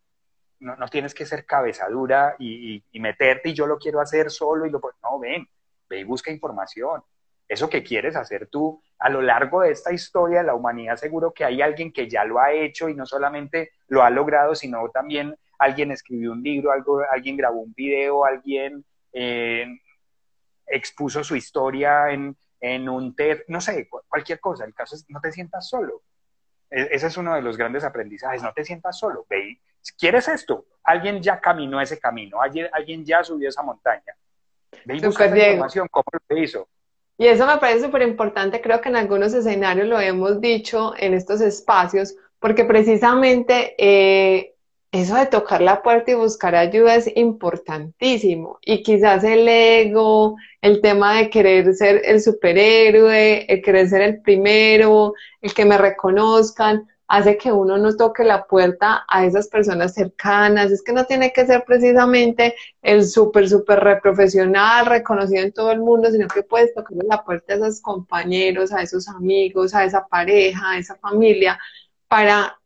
no, 0.60 0.76
no 0.76 0.88
tienes 0.88 1.14
que 1.14 1.26
ser 1.26 1.44
cabezadura 1.44 2.36
y, 2.38 2.84
y, 2.90 3.00
meterte 3.00 3.50
y 3.50 3.54
yo 3.54 3.66
lo 3.66 3.78
quiero 3.78 4.00
hacer 4.00 4.30
solo 4.30 4.64
y 4.64 4.70
lo 4.70 4.80
no, 5.02 5.18
ven, 5.18 5.46
ve 5.88 6.00
y 6.00 6.04
busca 6.04 6.30
información. 6.30 7.02
Eso 7.48 7.68
que 7.68 7.82
quieres 7.82 8.14
hacer 8.14 8.46
tú, 8.48 8.80
a 8.98 9.08
lo 9.08 9.22
largo 9.22 9.62
de 9.62 9.72
esta 9.72 9.92
historia 9.92 10.38
de 10.38 10.46
la 10.46 10.54
humanidad, 10.54 10.96
seguro 10.96 11.32
que 11.32 11.44
hay 11.44 11.62
alguien 11.62 11.92
que 11.92 12.08
ya 12.08 12.24
lo 12.24 12.38
ha 12.38 12.52
hecho 12.52 12.88
y 12.88 12.94
no 12.94 13.06
solamente 13.06 13.72
lo 13.88 14.02
ha 14.02 14.10
logrado, 14.10 14.54
sino 14.54 14.88
también 14.90 15.34
alguien 15.58 15.90
escribió 15.90 16.32
un 16.32 16.42
libro, 16.42 16.70
algo, 16.70 17.02
alguien 17.10 17.36
grabó 17.36 17.60
un 17.60 17.72
video, 17.72 18.24
alguien 18.24 18.84
eh, 19.12 19.66
expuso 20.66 21.24
su 21.24 21.34
historia 21.34 22.10
en, 22.10 22.36
en 22.60 22.88
un 22.88 23.16
TED, 23.16 23.42
no 23.48 23.60
sé, 23.60 23.88
cualquier 23.88 24.40
cosa. 24.40 24.64
El 24.64 24.74
caso 24.74 24.94
es 24.94 25.06
no 25.08 25.20
te 25.20 25.32
sientas 25.32 25.68
solo. 25.68 26.02
E, 26.70 26.88
ese 26.92 27.06
es 27.06 27.16
uno 27.16 27.34
de 27.34 27.42
los 27.42 27.56
grandes 27.56 27.84
aprendizajes, 27.84 28.42
no 28.42 28.52
te 28.52 28.64
sientas 28.64 28.98
solo. 28.98 29.26
Ve, 29.28 29.60
¿quieres 29.98 30.28
esto? 30.28 30.66
Alguien 30.84 31.22
ya 31.22 31.40
caminó 31.40 31.80
ese 31.80 31.98
camino, 31.98 32.40
alguien, 32.40 32.68
alguien 32.72 33.04
ya 33.04 33.22
subió 33.24 33.48
esa 33.48 33.62
montaña. 33.62 34.14
Ve 34.84 34.96
y 34.96 35.00
busca 35.00 35.26
información, 35.26 35.88
cómo 35.90 36.04
lo 36.28 36.38
hizo. 36.38 36.68
Y 37.16 37.26
eso 37.26 37.46
me 37.46 37.58
parece 37.58 37.86
súper 37.86 38.02
importante, 38.02 38.60
creo 38.60 38.80
que 38.80 38.88
en 38.90 38.96
algunos 38.96 39.34
escenarios 39.34 39.88
lo 39.88 39.98
hemos 39.98 40.40
dicho 40.40 40.94
en 40.96 41.14
estos 41.14 41.40
espacios, 41.40 42.14
porque 42.38 42.64
precisamente 42.64 43.74
eh, 43.76 44.54
eso 44.92 45.16
de 45.16 45.26
tocar 45.26 45.60
la 45.60 45.82
puerta 45.82 46.10
y 46.12 46.14
buscar 46.14 46.54
ayuda 46.54 46.94
es 46.94 47.10
importantísimo. 47.16 48.58
Y 48.62 48.82
quizás 48.82 49.22
el 49.24 49.46
ego, 49.48 50.36
el 50.62 50.80
tema 50.80 51.16
de 51.16 51.30
querer 51.30 51.74
ser 51.74 52.02
el 52.04 52.22
superhéroe, 52.22 53.44
el 53.52 53.62
querer 53.62 53.88
ser 53.88 54.02
el 54.02 54.20
primero, 54.22 55.14
el 55.42 55.52
que 55.52 55.64
me 55.66 55.76
reconozcan, 55.76 56.88
hace 57.06 57.36
que 57.38 57.52
uno 57.52 57.78
no 57.78 57.96
toque 57.96 58.24
la 58.24 58.46
puerta 58.46 59.04
a 59.08 59.24
esas 59.26 59.48
personas 59.48 59.94
cercanas. 59.94 60.70
Es 60.70 60.82
que 60.82 60.92
no 60.92 61.04
tiene 61.06 61.32
que 61.32 61.46
ser 61.46 61.64
precisamente 61.66 62.54
el 62.82 63.04
súper, 63.06 63.48
súper 63.48 63.80
reprofesional, 63.80 64.86
reconocido 64.86 65.42
en 65.42 65.52
todo 65.52 65.72
el 65.72 65.80
mundo, 65.80 66.10
sino 66.10 66.28
que 66.28 66.42
puedes 66.42 66.74
tocar 66.74 66.96
la 67.04 67.24
puerta 67.24 67.54
a 67.54 67.56
esos 67.56 67.80
compañeros, 67.80 68.72
a 68.72 68.82
esos 68.82 69.08
amigos, 69.08 69.74
a 69.74 69.84
esa 69.84 70.06
pareja, 70.06 70.70
a 70.72 70.78
esa 70.78 70.96
familia, 70.96 71.58
para 72.08 72.58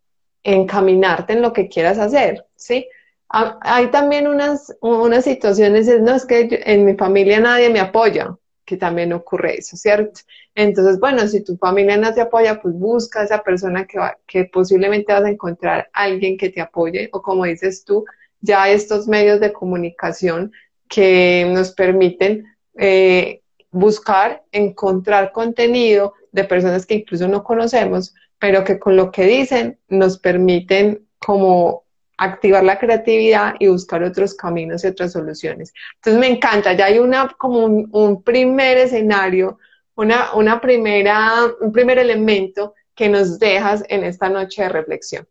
encaminarte 0.44 1.34
en 1.34 1.42
lo 1.42 1.52
que 1.52 1.68
quieras 1.68 1.98
hacer, 1.98 2.46
¿sí? 2.56 2.88
Hay 3.28 3.90
también 3.90 4.26
unas, 4.26 4.76
unas 4.80 5.24
situaciones, 5.24 5.88
no 6.02 6.14
es 6.14 6.26
que 6.26 6.62
en 6.66 6.84
mi 6.84 6.94
familia 6.94 7.40
nadie 7.40 7.70
me 7.70 7.80
apoya, 7.80 8.36
que 8.64 8.76
también 8.76 9.12
ocurre 9.14 9.58
eso, 9.58 9.76
¿cierto? 9.76 10.20
Entonces, 10.54 11.00
bueno, 11.00 11.26
si 11.26 11.42
tu 11.42 11.56
familia 11.56 11.96
no 11.96 12.12
te 12.12 12.20
apoya, 12.20 12.60
pues 12.60 12.74
busca 12.74 13.20
a 13.20 13.24
esa 13.24 13.42
persona 13.42 13.86
que, 13.86 13.98
que 14.26 14.44
posiblemente 14.44 15.12
vas 15.12 15.24
a 15.24 15.30
encontrar 15.30 15.88
alguien 15.94 16.36
que 16.36 16.50
te 16.50 16.60
apoye, 16.60 17.08
o 17.12 17.22
como 17.22 17.44
dices 17.44 17.84
tú, 17.84 18.04
ya 18.42 18.68
estos 18.68 19.08
medios 19.08 19.40
de 19.40 19.52
comunicación 19.52 20.52
que 20.88 21.48
nos 21.50 21.72
permiten 21.72 22.44
eh, 22.76 23.40
buscar, 23.70 24.42
encontrar 24.52 25.32
contenido 25.32 26.12
de 26.32 26.44
personas 26.44 26.84
que 26.84 26.96
incluso 26.96 27.28
no 27.28 27.42
conocemos, 27.42 28.14
pero 28.42 28.64
que 28.64 28.80
con 28.80 28.96
lo 28.96 29.12
que 29.12 29.22
dicen 29.22 29.78
nos 29.86 30.18
permiten 30.18 31.06
como 31.20 31.84
activar 32.16 32.64
la 32.64 32.76
creatividad 32.76 33.54
y 33.60 33.68
buscar 33.68 34.02
otros 34.02 34.34
caminos 34.34 34.82
y 34.82 34.88
otras 34.88 35.12
soluciones. 35.12 35.72
Entonces 35.94 36.18
me 36.18 36.26
encanta, 36.26 36.72
ya 36.72 36.86
hay 36.86 36.98
una 36.98 37.28
como 37.38 37.64
un, 37.64 38.22
primer 38.24 38.78
escenario, 38.78 39.60
una, 39.94 40.34
una 40.34 40.60
primera, 40.60 41.52
un 41.60 41.70
primer 41.70 42.00
elemento 42.00 42.74
que 42.96 43.08
nos 43.08 43.38
dejas 43.38 43.84
en 43.88 44.02
esta 44.02 44.28
noche 44.28 44.62
de 44.62 44.70
reflexión. 44.70 45.28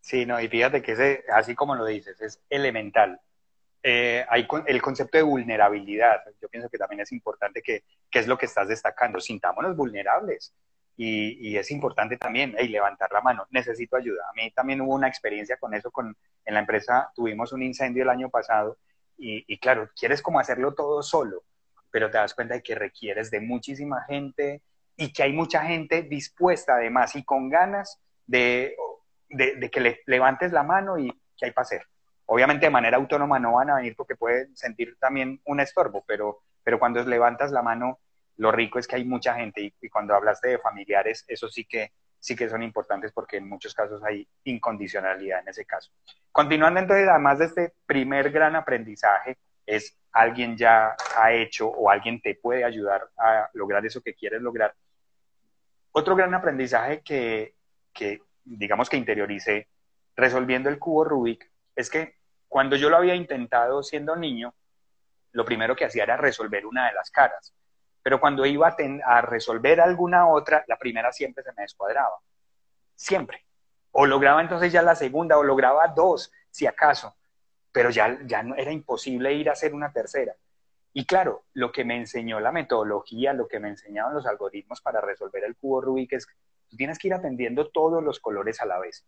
Sí, 0.00 0.24
no, 0.24 0.40
y 0.40 0.46
fíjate 0.46 0.82
que 0.82 0.92
ese, 0.92 1.24
así 1.34 1.56
como 1.56 1.74
lo 1.74 1.86
dices, 1.86 2.20
es 2.20 2.40
elemental. 2.48 3.20
Eh, 3.82 4.24
hay 4.28 4.46
el 4.66 4.80
concepto 4.80 5.18
de 5.18 5.24
vulnerabilidad, 5.24 6.20
yo 6.40 6.48
pienso 6.48 6.68
que 6.68 6.78
también 6.78 7.00
es 7.00 7.10
importante 7.10 7.60
que, 7.62 7.82
que 8.08 8.20
es 8.20 8.28
lo 8.28 8.38
que 8.38 8.46
estás 8.46 8.68
destacando, 8.68 9.18
sintámonos 9.18 9.74
vulnerables. 9.74 10.54
Y, 11.02 11.56
es 11.56 11.70
importante 11.70 12.18
también 12.18 12.54
levantar 12.68 13.10
la 13.10 13.22
mano, 13.22 13.46
necesito 13.48 13.96
ayuda. 13.96 14.22
A 14.28 14.34
mí 14.34 14.50
también 14.50 14.82
hubo 14.82 14.94
una 14.94 15.08
experiencia 15.08 15.56
con 15.56 15.72
eso, 15.72 15.90
con, 15.90 16.14
en 16.44 16.54
la 16.54 16.60
empresa 16.60 17.10
tuvimos 17.14 17.54
un 17.54 17.62
incendio 17.62 18.02
el 18.02 18.10
año 18.10 18.28
pasado 18.28 18.76
y, 19.16 19.56
claro, 19.58 19.88
quieres 19.98 20.20
como 20.20 20.40
hacerlo 20.40 20.74
todo 20.74 21.02
solo, 21.02 21.42
pero 21.90 22.10
te 22.10 22.18
das 22.18 22.34
cuenta 22.34 22.52
de 22.52 22.62
que 22.62 22.74
requieres 22.74 23.30
de 23.30 23.40
muchísima 23.40 24.04
gente 24.04 24.60
y 24.94 25.10
que 25.10 25.22
hay 25.22 25.32
mucha 25.32 25.62
gente 25.62 26.02
dispuesta 26.02 26.74
además 26.74 27.16
y 27.16 27.24
con 27.24 27.48
ganas 27.48 27.98
de, 28.26 28.76
de, 29.30 29.70
que 29.70 29.80
le 29.80 30.00
levantes 30.04 30.52
la 30.52 30.64
mano 30.64 30.98
y 30.98 31.10
que 31.34 31.46
hay 31.46 31.52
para 31.52 31.62
hacer. 31.62 31.86
Obviamente 32.26 32.66
de 32.66 32.70
manera 32.70 32.98
autónoma 32.98 33.38
no 33.38 33.54
van 33.54 33.70
a 33.70 33.76
venir 33.76 33.96
porque 33.96 34.16
pueden 34.16 34.54
sentir 34.54 34.98
también 35.00 35.40
un 35.46 35.60
estorbo, 35.60 36.04
pero, 36.06 36.42
pero 36.62 36.78
cuando 36.78 37.02
levantas 37.04 37.52
la 37.52 37.62
mano 37.62 38.00
lo 38.40 38.50
rico 38.50 38.78
es 38.78 38.88
que 38.88 38.96
hay 38.96 39.04
mucha 39.04 39.34
gente 39.34 39.60
y, 39.60 39.88
cuando 39.90 40.14
hablaste 40.14 40.48
de 40.48 40.58
familiares, 40.58 41.26
eso 41.28 41.46
sí 41.50 41.66
que, 41.66 41.92
sí 42.18 42.34
que 42.34 42.48
son 42.48 42.62
importantes 42.62 43.12
porque 43.12 43.36
en 43.36 43.46
muchos 43.46 43.74
casos 43.74 44.02
hay 44.02 44.26
incondicionalidad 44.44 45.40
en 45.40 45.48
ese 45.48 45.66
caso. 45.66 45.92
Continuando 46.32 46.80
entonces, 46.80 47.06
además 47.06 47.38
de 47.38 47.44
este 47.44 47.74
primer 47.84 48.30
gran 48.30 48.56
aprendizaje, 48.56 49.36
es 49.66 49.94
alguien 50.12 50.56
ya 50.56 50.96
ha 51.16 51.32
hecho 51.34 51.68
o 51.68 51.90
alguien 51.90 52.22
te 52.22 52.34
puede 52.34 52.64
ayudar 52.64 53.10
a 53.18 53.50
lograr 53.52 53.84
eso 53.84 54.00
que 54.00 54.14
quieres 54.14 54.40
lograr. 54.40 54.74
Otro 55.92 56.16
gran 56.16 56.32
aprendizaje 56.32 57.02
que, 57.02 57.56
que 57.92 58.22
digamos 58.42 58.88
que 58.88 58.96
interioricé 58.96 59.68
resolviendo 60.16 60.70
el 60.70 60.78
cubo 60.78 61.04
Rubik 61.04 61.50
es 61.76 61.90
que 61.90 62.16
cuando 62.48 62.76
yo 62.76 62.88
lo 62.88 62.96
había 62.96 63.14
intentado 63.14 63.82
siendo 63.82 64.16
niño, 64.16 64.54
lo 65.32 65.44
primero 65.44 65.76
que 65.76 65.84
hacía 65.84 66.04
era 66.04 66.16
resolver 66.16 66.64
una 66.64 66.88
de 66.88 66.94
las 66.94 67.10
caras 67.10 67.52
pero 68.02 68.20
cuando 68.20 68.46
iba 68.46 68.74
a, 69.04 69.20
resolver 69.20 69.80
alguna 69.80 70.28
otra, 70.28 70.64
la 70.66 70.76
primera 70.76 71.12
siempre 71.12 71.44
se 71.44 71.52
me 71.52 71.62
descuadraba. 71.62 72.16
Siempre. 72.94 73.44
O 73.92 74.06
lograba 74.06 74.40
entonces 74.40 74.72
ya 74.72 74.82
la 74.82 74.94
segunda, 74.94 75.36
o 75.36 75.42
lograba 75.42 75.88
dos, 75.88 76.32
si 76.50 76.66
acaso, 76.66 77.14
pero 77.72 77.90
ya, 77.90 78.18
ya 78.24 78.42
no, 78.42 78.54
era 78.54 78.72
imposible 78.72 79.32
ir 79.34 79.48
a 79.48 79.52
hacer 79.52 79.74
una 79.74 79.92
tercera. 79.92 80.34
Y 80.92 81.06
claro, 81.06 81.44
lo 81.52 81.70
que 81.70 81.84
me 81.84 81.96
enseñó 81.96 82.40
la 82.40 82.52
metodología, 82.52 83.32
lo 83.32 83.46
que 83.46 83.60
me 83.60 83.68
enseñaban 83.68 84.14
los 84.14 84.26
algoritmos 84.26 84.80
para 84.80 85.00
resolver 85.00 85.44
el 85.44 85.56
cubo 85.56 85.80
Rubik 85.80 86.12
es 86.12 86.26
que 86.26 86.34
tú 86.68 86.76
tienes 86.76 86.98
que 86.98 87.08
ir 87.08 87.14
atendiendo 87.14 87.70
todos 87.70 88.02
los 88.02 88.18
colores 88.18 88.60
a 88.60 88.66
la 88.66 88.78
vez. 88.78 89.04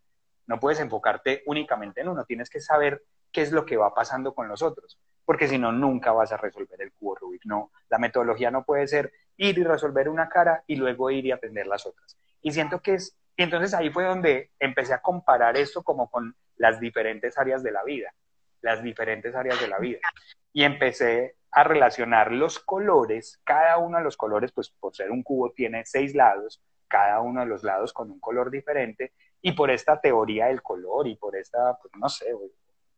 No 0.47 0.61
puedes 0.61 0.81
enfocarte 0.81 1.43
únicamente 1.47 2.01
en 2.01 2.09
uno, 2.09 2.25
tienes 2.25 2.51
que 2.51 2.61
saber 2.61 3.03
qué 3.33 3.43
es 3.43 3.53
lo 3.53 3.65
que 3.65 3.77
va 3.77 3.95
pasando 3.95 4.35
con 4.35 4.49
los 4.49 4.63
otros 4.63 4.99
porque 5.33 5.49
si 5.49 5.57
no, 5.57 5.73
nunca 5.73 6.13
vas 6.13 6.31
a 6.31 6.37
resolver 6.37 6.83
el 6.83 6.93
cubo 6.93 7.15
Rubik. 7.15 7.47
No, 7.47 7.73
la 7.89 7.97
metodología 7.97 8.51
no 8.51 8.65
puede 8.65 8.87
ser 8.87 9.11
ir 9.39 9.57
y 9.57 9.65
resolver 9.65 10.11
una 10.11 10.29
cara 10.29 10.63
y 10.67 10.77
luego 10.77 11.11
ir 11.11 11.25
y 11.25 11.33
aprender 11.33 11.67
las 11.67 11.87
otras. 11.87 12.19
Y 12.43 12.53
siento 12.53 12.83
que 12.83 12.93
es, 12.93 13.17
y 13.35 13.43
entonces 13.43 13.73
ahí 13.73 13.89
fue 13.89 14.05
donde 14.05 14.51
empecé 14.59 14.93
a 14.93 15.01
comparar 15.01 15.57
esto 15.57 15.83
como 15.83 16.11
con 16.11 16.37
las 16.57 16.79
diferentes 16.81 17.39
áreas 17.39 17.63
de 17.63 17.73
la 17.73 17.83
vida, 17.83 18.13
las 18.61 18.83
diferentes 18.83 19.35
áreas 19.35 19.59
de 19.59 19.69
la 19.69 19.79
vida. 19.79 20.01
Y 20.53 20.65
empecé 20.65 21.37
a 21.51 21.65
relacionar 21.65 22.31
los 22.31 22.59
colores, 22.59 23.41
cada 23.43 23.79
uno 23.79 23.97
de 23.97 24.05
los 24.05 24.19
colores, 24.19 24.53
pues 24.53 24.69
por 24.69 24.95
ser 24.95 25.11
un 25.11 25.23
cubo 25.23 25.53
tiene 25.53 25.87
seis 25.87 26.15
lados, 26.15 26.63
cada 26.89 27.23
uno 27.23 27.41
de 27.41 27.47
los 27.47 27.65
lados 27.65 27.95
con 27.95 28.11
un 28.11 28.21
color 28.21 28.51
diferente, 28.51 29.15
y 29.41 29.53
por 29.53 29.71
esta 29.71 29.99
teoría 29.99 30.49
del 30.49 30.61
color 30.61 31.09
y 31.09 31.17
por 31.17 31.37
esta, 31.37 31.79
pues 31.79 31.91
no 31.99 32.11
sé, 32.11 32.27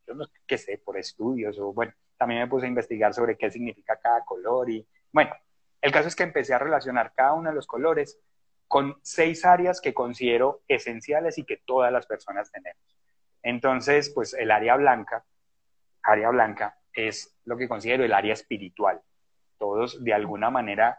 yo 0.06 0.14
no 0.14 0.26
qué 0.48 0.58
sé, 0.58 0.78
por 0.78 0.98
estudios 0.98 1.58
o 1.60 1.72
bueno, 1.72 1.92
también 2.16 2.40
me 2.40 2.49
puse 2.49 2.66
a 2.66 2.68
investigar 2.68 3.12
sobre 3.12 3.37
qué 3.37 3.50
significa 3.50 3.97
cada 3.97 4.25
color 4.25 4.71
y 4.71 4.87
bueno, 5.12 5.33
el 5.80 5.92
caso 5.92 6.09
es 6.09 6.16
que 6.16 6.23
empecé 6.23 6.54
a 6.54 6.59
relacionar 6.59 7.12
cada 7.14 7.35
uno 7.35 7.50
de 7.50 7.54
los 7.54 7.66
colores 7.66 8.18
con 8.66 8.97
seis 9.02 9.44
áreas 9.44 9.80
que 9.80 9.94
considero 9.94 10.62
esenciales 10.66 11.38
y 11.38 11.44
que 11.44 11.59
todas 11.59 11.92
las 11.92 12.06
personas 12.06 12.50
tenemos. 12.50 12.83
Entonces, 13.42 14.11
pues 14.11 14.35
el 14.35 14.50
área 14.50 14.76
blanca, 14.76 15.25
área 16.02 16.30
blanca 16.30 16.78
es 16.92 17.37
lo 17.44 17.56
que 17.56 17.68
considero 17.68 18.04
el 18.04 18.12
área 18.12 18.33
espiritual. 18.33 19.00
Todos 19.59 20.02
de 20.02 20.14
alguna 20.14 20.50
manera, 20.50 20.99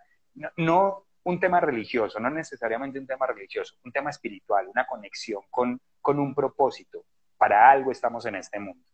no, 0.56 1.06
un 1.24 1.40
tema 1.40 1.60
religioso, 1.60 2.20
no 2.20 2.30
necesariamente 2.30 3.00
un 3.00 3.08
tema 3.08 3.26
religioso, 3.26 3.76
un 3.84 3.92
tema 3.92 4.12
espiritual, 4.12 4.68
una 4.68 4.86
conexión 4.86 5.42
con, 5.50 5.82
con 6.00 6.20
un 6.20 6.36
propósito. 6.36 7.04
Para 7.38 7.70
algo 7.70 7.92
estamos 7.92 8.26
en 8.28 8.36
este 8.36 8.60
mundo. 8.60 8.86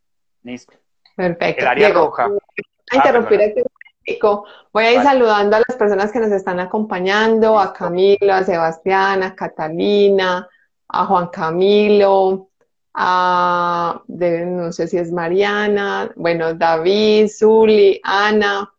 ¿Listo? 0.44 0.74
Perfecto. 1.16 1.62
El 1.62 1.68
área 1.68 1.90
roja. 1.90 2.28
Voy 2.28 2.40
a 2.92 2.96
interrumpir 2.96 3.42
este 3.42 3.64
Voy 4.74 4.84
a 4.84 4.94
ir 4.94 5.04
saludando 5.04 5.56
a 5.56 5.62
las 5.68 5.78
personas 5.78 6.12
que 6.12 6.20
nos 6.20 6.32
están 6.32 6.60
acompañando, 6.60 7.60
a 7.60 7.74
Camilo, 7.74 8.34
a 8.34 8.44
Sebastián, 8.44 9.24
a 9.24 9.36
Catalina, 9.36 10.48
a 10.88 11.06
Juan 11.06 11.28
Camilo, 11.28 12.50
a, 12.94 14.02
no 14.08 14.72
sé 14.72 14.88
si 14.88 14.98
es 14.98 15.12
Mariana, 15.12 16.12
bueno, 16.16 16.54
David, 16.54 17.30
Zuli, 17.30 18.02
Ana, 18.04 18.72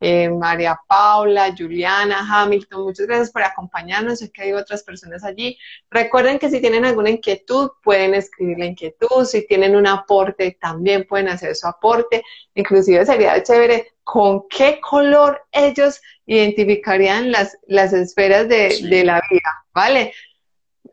eh, 0.00 0.28
María 0.28 0.78
Paula, 0.86 1.54
Juliana, 1.56 2.26
Hamilton, 2.28 2.84
muchas 2.84 3.06
gracias 3.06 3.30
por 3.30 3.42
acompañarnos, 3.42 4.18
sé 4.18 4.30
que 4.30 4.42
hay 4.42 4.52
otras 4.52 4.82
personas 4.82 5.24
allí. 5.24 5.58
Recuerden 5.90 6.38
que 6.38 6.50
si 6.50 6.60
tienen 6.60 6.84
alguna 6.84 7.10
inquietud, 7.10 7.70
pueden 7.82 8.14
escribir 8.14 8.58
la 8.58 8.66
inquietud, 8.66 9.24
si 9.24 9.46
tienen 9.46 9.74
un 9.74 9.86
aporte, 9.86 10.58
también 10.60 11.06
pueden 11.06 11.28
hacer 11.28 11.54
su 11.54 11.66
aporte, 11.66 12.22
inclusive 12.54 13.06
sería 13.06 13.42
chévere 13.42 13.94
con 14.04 14.46
qué 14.48 14.80
color 14.80 15.46
ellos 15.50 16.00
identificarían 16.26 17.32
las, 17.32 17.56
las 17.66 17.92
esferas 17.92 18.48
de, 18.48 18.78
de 18.82 19.04
la 19.04 19.20
vida, 19.30 19.64
¿vale? 19.72 20.12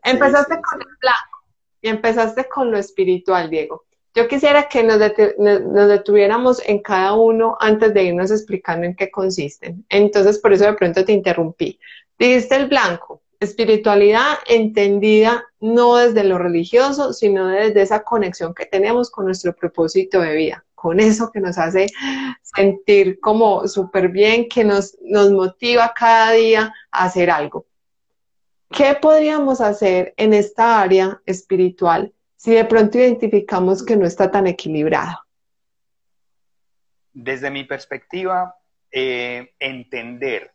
Empezaste 0.02 0.54
con 0.60 0.80
el 0.80 0.96
blanco 1.00 1.44
y 1.80 1.88
empezaste 1.88 2.48
con 2.48 2.70
lo 2.70 2.78
espiritual, 2.78 3.50
Diego. 3.50 3.84
Yo 4.14 4.28
quisiera 4.28 4.68
que 4.68 4.84
nos, 4.84 5.00
detuviéramos 5.88 6.62
en 6.64 6.78
cada 6.78 7.14
uno 7.14 7.56
antes 7.58 7.92
de 7.92 8.04
irnos 8.04 8.30
explicando 8.30 8.86
en 8.86 8.94
qué 8.94 9.10
consisten. 9.10 9.84
Entonces, 9.88 10.38
por 10.38 10.52
eso 10.52 10.64
de 10.64 10.74
pronto 10.74 11.04
te 11.04 11.12
interrumpí. 11.12 11.80
Dijiste 12.16 12.54
el 12.54 12.68
blanco, 12.68 13.22
espiritualidad 13.40 14.38
entendida 14.46 15.44
no 15.58 15.96
desde 15.96 16.22
lo 16.22 16.38
religioso, 16.38 17.12
sino 17.12 17.48
desde 17.48 17.82
esa 17.82 18.04
conexión 18.04 18.54
que 18.54 18.66
tenemos 18.66 19.10
con 19.10 19.24
nuestro 19.24 19.52
propósito 19.52 20.20
de 20.20 20.36
vida, 20.36 20.64
con 20.76 21.00
eso 21.00 21.32
que 21.32 21.40
nos 21.40 21.58
hace 21.58 21.86
sentir 22.40 23.18
como 23.18 23.66
súper 23.66 24.10
bien, 24.10 24.48
que 24.48 24.62
nos, 24.62 24.96
nos 25.02 25.32
motiva 25.32 25.92
cada 25.92 26.30
día 26.30 26.72
a 26.92 27.06
hacer 27.06 27.30
algo. 27.30 27.66
¿Qué 28.70 28.96
podríamos 29.00 29.60
hacer 29.60 30.14
en 30.16 30.34
esta 30.34 30.80
área 30.80 31.20
espiritual 31.26 32.13
si 32.44 32.54
de 32.54 32.66
pronto 32.66 32.98
identificamos 32.98 33.82
que 33.82 33.96
no 33.96 34.04
está 34.04 34.30
tan 34.30 34.46
equilibrado? 34.46 35.18
Desde 37.14 37.50
mi 37.50 37.64
perspectiva, 37.64 38.54
eh, 38.90 39.54
entender 39.58 40.52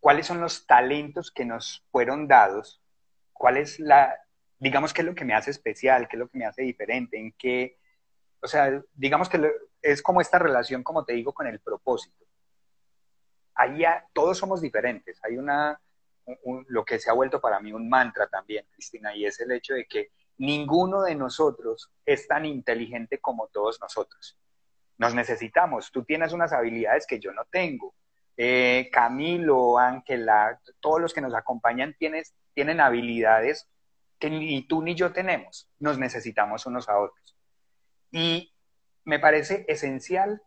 cuáles 0.00 0.26
son 0.26 0.40
los 0.40 0.66
talentos 0.66 1.30
que 1.30 1.44
nos 1.44 1.86
fueron 1.92 2.26
dados, 2.26 2.82
cuál 3.32 3.58
es 3.58 3.78
la, 3.78 4.12
digamos, 4.58 4.92
qué 4.92 5.02
es 5.02 5.06
lo 5.06 5.14
que 5.14 5.24
me 5.24 5.34
hace 5.34 5.52
especial, 5.52 6.08
qué 6.08 6.16
es 6.16 6.18
lo 6.18 6.28
que 6.28 6.36
me 6.36 6.46
hace 6.46 6.62
diferente, 6.62 7.16
en 7.16 7.30
qué, 7.38 7.78
o 8.40 8.48
sea, 8.48 8.82
digamos 8.92 9.28
que 9.28 9.52
es 9.80 10.02
como 10.02 10.20
esta 10.20 10.40
relación, 10.40 10.82
como 10.82 11.04
te 11.04 11.12
digo, 11.12 11.32
con 11.32 11.46
el 11.46 11.60
propósito. 11.60 12.26
Ahí 13.54 13.84
todos 14.12 14.36
somos 14.36 14.60
diferentes, 14.60 15.20
hay 15.22 15.36
una, 15.36 15.80
lo 16.66 16.84
que 16.84 16.98
se 16.98 17.08
ha 17.08 17.12
vuelto 17.12 17.40
para 17.40 17.60
mí 17.60 17.72
un 17.72 17.88
mantra 17.88 18.26
también, 18.26 18.66
Cristina, 18.72 19.14
y 19.14 19.26
es 19.26 19.38
el 19.38 19.52
hecho 19.52 19.74
de 19.74 19.86
que 19.86 20.10
ninguno 20.38 21.02
de 21.02 21.14
nosotros 21.14 21.90
es 22.06 22.26
tan 22.26 22.46
inteligente 22.46 23.18
como 23.18 23.48
todos 23.48 23.80
nosotros. 23.80 24.38
Nos 24.96 25.14
necesitamos. 25.14 25.92
Tú 25.92 26.04
tienes 26.04 26.32
unas 26.32 26.52
habilidades 26.52 27.06
que 27.06 27.20
yo 27.20 27.32
no 27.32 27.44
tengo. 27.50 27.94
Eh, 28.36 28.88
Camilo, 28.92 29.78
Ángela, 29.78 30.60
todos 30.80 31.00
los 31.00 31.12
que 31.12 31.20
nos 31.20 31.34
acompañan 31.34 31.94
tienes, 31.98 32.34
tienen 32.54 32.80
habilidades 32.80 33.68
que 34.18 34.30
ni 34.30 34.62
tú 34.62 34.82
ni 34.82 34.94
yo 34.94 35.12
tenemos. 35.12 35.68
Nos 35.78 35.98
necesitamos 35.98 36.66
unos 36.66 36.88
a 36.88 36.98
otros. 36.98 37.36
Y 38.10 38.52
me 39.04 39.18
parece 39.18 39.64
esencial 39.68 40.42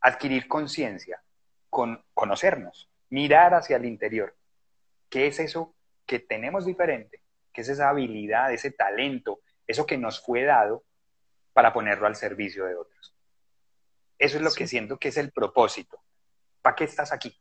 adquirir 0.00 0.46
conciencia, 0.46 1.22
con 1.68 2.04
conocernos, 2.14 2.88
mirar 3.10 3.54
hacia 3.54 3.76
el 3.76 3.84
interior. 3.84 4.36
¿Qué 5.08 5.26
es 5.26 5.40
eso 5.40 5.74
que 6.06 6.18
tenemos 6.18 6.64
diferente? 6.64 7.20
Que 7.56 7.62
es 7.62 7.70
esa 7.70 7.88
habilidad, 7.88 8.52
ese 8.52 8.70
talento, 8.70 9.40
eso 9.66 9.86
que 9.86 9.96
nos 9.96 10.20
fue 10.20 10.42
dado 10.42 10.84
para 11.54 11.72
ponerlo 11.72 12.06
al 12.06 12.14
servicio 12.14 12.66
de 12.66 12.76
otros. 12.76 13.16
Eso 14.18 14.36
es 14.36 14.42
lo 14.42 14.50
que 14.50 14.66
siento 14.66 14.98
que 14.98 15.08
es 15.08 15.16
el 15.16 15.32
propósito. 15.32 15.98
¿Para 16.60 16.76
qué 16.76 16.84
estás 16.84 17.14
aquí? 17.14 17.34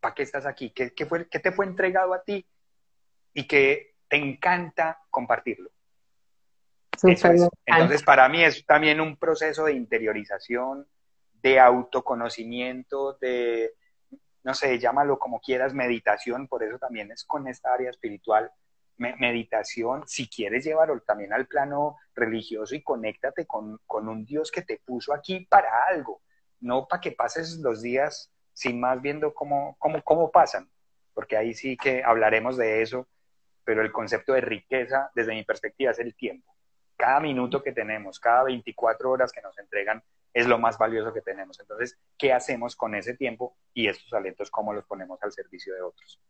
¿Para 0.00 0.16
qué 0.16 0.24
estás 0.24 0.46
aquí? 0.46 0.70
¿Qué, 0.70 1.06
fue, 1.06 1.28
¿Qué 1.28 1.38
te 1.38 1.52
fue 1.52 1.64
entregado 1.64 2.12
a 2.12 2.24
ti? 2.24 2.44
Y 3.34 3.46
que 3.46 3.94
te 4.08 4.16
encanta 4.16 5.00
compartirlo. 5.10 5.70
Entonces, 7.04 8.02
para 8.02 8.28
mí 8.28 8.42
es 8.42 8.66
también 8.66 9.00
un 9.00 9.16
proceso 9.16 9.66
de 9.66 9.74
interiorización, 9.74 10.88
de 11.34 11.60
autoconocimiento, 11.60 13.12
de, 13.20 13.74
no 14.42 14.54
sé, 14.54 14.80
llámalo 14.80 15.20
como 15.20 15.40
quieras, 15.40 15.72
meditación, 15.72 16.48
por 16.48 16.64
eso 16.64 16.80
también 16.80 17.12
es 17.12 17.24
con 17.24 17.46
esta 17.46 17.72
área 17.72 17.90
espiritual, 17.90 18.50
meditación, 18.96 20.02
si 20.06 20.28
quieres 20.28 20.64
llevarlo 20.64 21.00
también 21.00 21.32
al 21.32 21.46
plano 21.46 21.96
religioso 22.14 22.74
y 22.74 22.82
conéctate 22.82 23.46
con, 23.46 23.80
un 23.88 24.24
Dios 24.24 24.50
que 24.50 24.62
te 24.62 24.80
puso 24.84 25.12
aquí 25.12 25.46
para 25.48 25.68
algo, 25.88 26.20
no 26.60 26.86
para 26.86 27.00
que 27.00 27.12
pases 27.12 27.58
los 27.58 27.82
días 27.82 28.30
sin 28.52 28.80
más 28.80 29.00
viendo 29.00 29.34
cómo, 29.34 29.76
cómo, 29.78 30.02
cómo 30.02 30.30
pasan, 30.30 30.70
porque 31.14 31.36
ahí 31.36 31.54
sí 31.54 31.76
que 31.76 32.04
hablaremos 32.04 32.56
de 32.56 32.82
eso, 32.82 33.08
pero 33.64 33.82
el 33.82 33.92
concepto 33.92 34.32
de 34.34 34.40
riqueza, 34.40 35.10
desde 35.14 35.34
mi 35.34 35.44
perspectiva, 35.44 35.92
es 35.92 35.98
el 35.98 36.14
tiempo. 36.14 36.52
Cada 36.96 37.20
minuto 37.20 37.62
que 37.62 37.72
tenemos, 37.72 38.20
cada 38.20 38.44
24 38.44 39.10
horas 39.10 39.32
que 39.32 39.40
nos 39.40 39.58
entregan, 39.58 40.02
es 40.34 40.46
lo 40.46 40.58
más 40.58 40.78
valioso 40.78 41.12
que 41.12 41.20
tenemos. 41.20 41.58
Entonces, 41.60 41.98
¿qué 42.16 42.32
hacemos 42.32 42.76
con 42.76 42.94
ese 42.94 43.14
tiempo 43.14 43.56
y 43.74 43.88
estos 43.88 44.08
talentos, 44.10 44.50
cómo 44.50 44.72
los 44.72 44.84
ponemos 44.84 45.22
al 45.22 45.32
servicio 45.32 45.74
de 45.74 45.82
otros? 45.82 46.20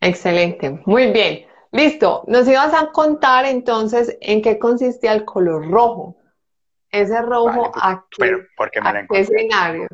Excelente, 0.00 0.70
muy 0.84 1.12
bien. 1.12 1.46
Listo, 1.72 2.24
nos 2.26 2.46
ibas 2.46 2.74
a 2.74 2.92
contar 2.92 3.46
entonces 3.46 4.18
en 4.20 4.42
qué 4.42 4.58
consistía 4.58 5.14
el 5.14 5.24
color 5.24 5.70
rojo. 5.70 6.16
Ese 6.90 7.22
rojo 7.22 7.72
pues, 7.72 7.82
a 7.82 8.04
qué, 8.10 9.20
escenario. 9.20 9.88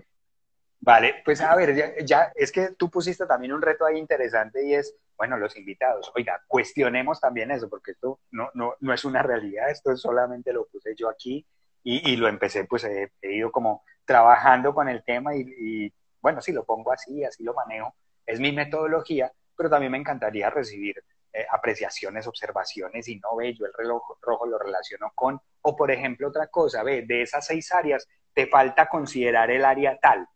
Vale, 0.80 1.22
pues 1.24 1.40
a 1.40 1.54
ver, 1.54 2.04
ya, 2.04 2.32
es 2.34 2.50
que 2.50 2.70
tú 2.72 2.90
pusiste 2.90 3.26
también 3.26 3.52
un 3.52 3.62
reto 3.62 3.86
ahí 3.86 3.96
interesante 3.96 4.66
y 4.66 4.74
es, 4.74 4.96
bueno, 5.16 5.36
los 5.36 5.56
invitados. 5.56 6.10
Oiga, 6.16 6.42
cuestionemos 6.48 7.20
también 7.20 7.52
eso, 7.52 7.68
porque 7.68 7.92
esto 7.92 8.18
no, 8.32 8.50
no, 8.54 8.74
no 8.80 8.92
es 8.92 9.04
una 9.04 9.22
realidad, 9.22 9.70
esto 9.70 9.96
solamente 9.96 10.52
lo 10.52 10.66
puse 10.66 10.96
yo 10.96 11.08
aquí 11.08 11.46
y, 11.84 12.16
lo 12.16 12.26
empecé, 12.26 12.64
pues 12.64 12.84
he, 12.84 13.10
ido 13.22 13.52
como 13.52 13.84
trabajando 14.04 14.74
con 14.74 14.88
el 14.88 15.04
tema 15.04 15.36
y, 15.36 15.42
y, 15.42 15.92
bueno, 16.20 16.40
si 16.42 16.52
lo 16.52 16.64
pongo 16.64 16.92
así, 16.92 17.22
así 17.24 17.44
lo 17.44 17.54
manejo, 17.54 17.94
es 18.26 18.40
mi 18.40 18.50
metodología, 18.50 19.32
pero 19.56 19.70
también 19.70 19.92
me 19.92 19.98
encantaría 19.98 20.50
recibir 20.50 20.96
eh, 21.38 21.46
apreciaciones, 21.52 22.26
observaciones 22.26 23.06
y 23.06 23.14
no 23.20 23.36
ve, 23.36 23.54
yo 23.54 23.64
el 23.64 23.72
reloj 23.72 24.02
rojo 24.20 24.44
lo 24.44 24.58
relaciono 24.58 25.12
con, 25.14 25.40
o 25.62 25.76
por 25.76 25.92
ejemplo 25.92 26.26
otra 26.26 26.48
cosa, 26.48 26.82
ve, 26.82 27.02
de 27.06 27.22
esas 27.22 27.46
seis 27.46 27.72
áreas 27.72 28.08
te 28.34 28.48
falta 28.48 28.88
considerar 28.88 29.48
el 29.48 29.64
área 29.64 29.96
tal. 30.02 30.26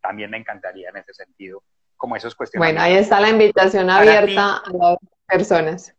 También 0.00 0.32
me 0.32 0.36
encantaría 0.36 0.88
en 0.88 0.96
ese 0.96 1.14
sentido, 1.14 1.62
como 1.96 2.16
esos 2.16 2.34
cuestiones. 2.34 2.70
Bueno, 2.70 2.80
ahí 2.82 2.96
está 2.96 3.20
la 3.20 3.28
invitación 3.28 3.88
abierta 3.88 4.56
a 4.56 4.72
las 4.72 4.98
personas. 5.28 5.94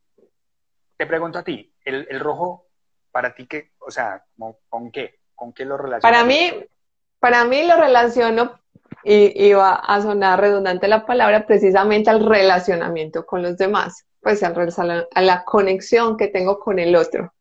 Te 0.98 1.06
pregunto 1.08 1.40
a 1.40 1.44
ti, 1.44 1.74
el, 1.86 2.20
rojo, 2.20 2.68
para 3.12 3.34
ti, 3.34 3.48
¿qué, 3.48 3.72
o 3.80 3.92
sea, 3.92 4.26
¿con 4.68 4.92
qué? 4.92 5.22
¿Con 5.36 5.54
qué 5.54 5.64
lo 5.64 5.78
relacionas? 5.78 6.02
Para 6.02 6.26
mí, 6.26 6.66
para 7.20 7.46
mí 7.46 7.66
lo 7.66 7.78
relaciono 7.78 8.60
y, 9.06 9.54
va 9.54 9.76
a 9.76 10.02
sonar 10.02 10.42
redundante 10.42 10.90
la 10.90 11.06
palabra, 11.06 11.48
precisamente 11.48 12.10
al 12.10 12.26
relacionamiento 12.26 13.26
con 13.26 13.42
los 13.42 13.56
demás 13.56 14.06
pues 14.22 14.44
a 14.44 15.22
la 15.22 15.44
conexión 15.46 16.18
que 16.18 16.28
tengo 16.28 16.60
con 16.60 16.80
el 16.80 16.96
otro. 16.96 17.34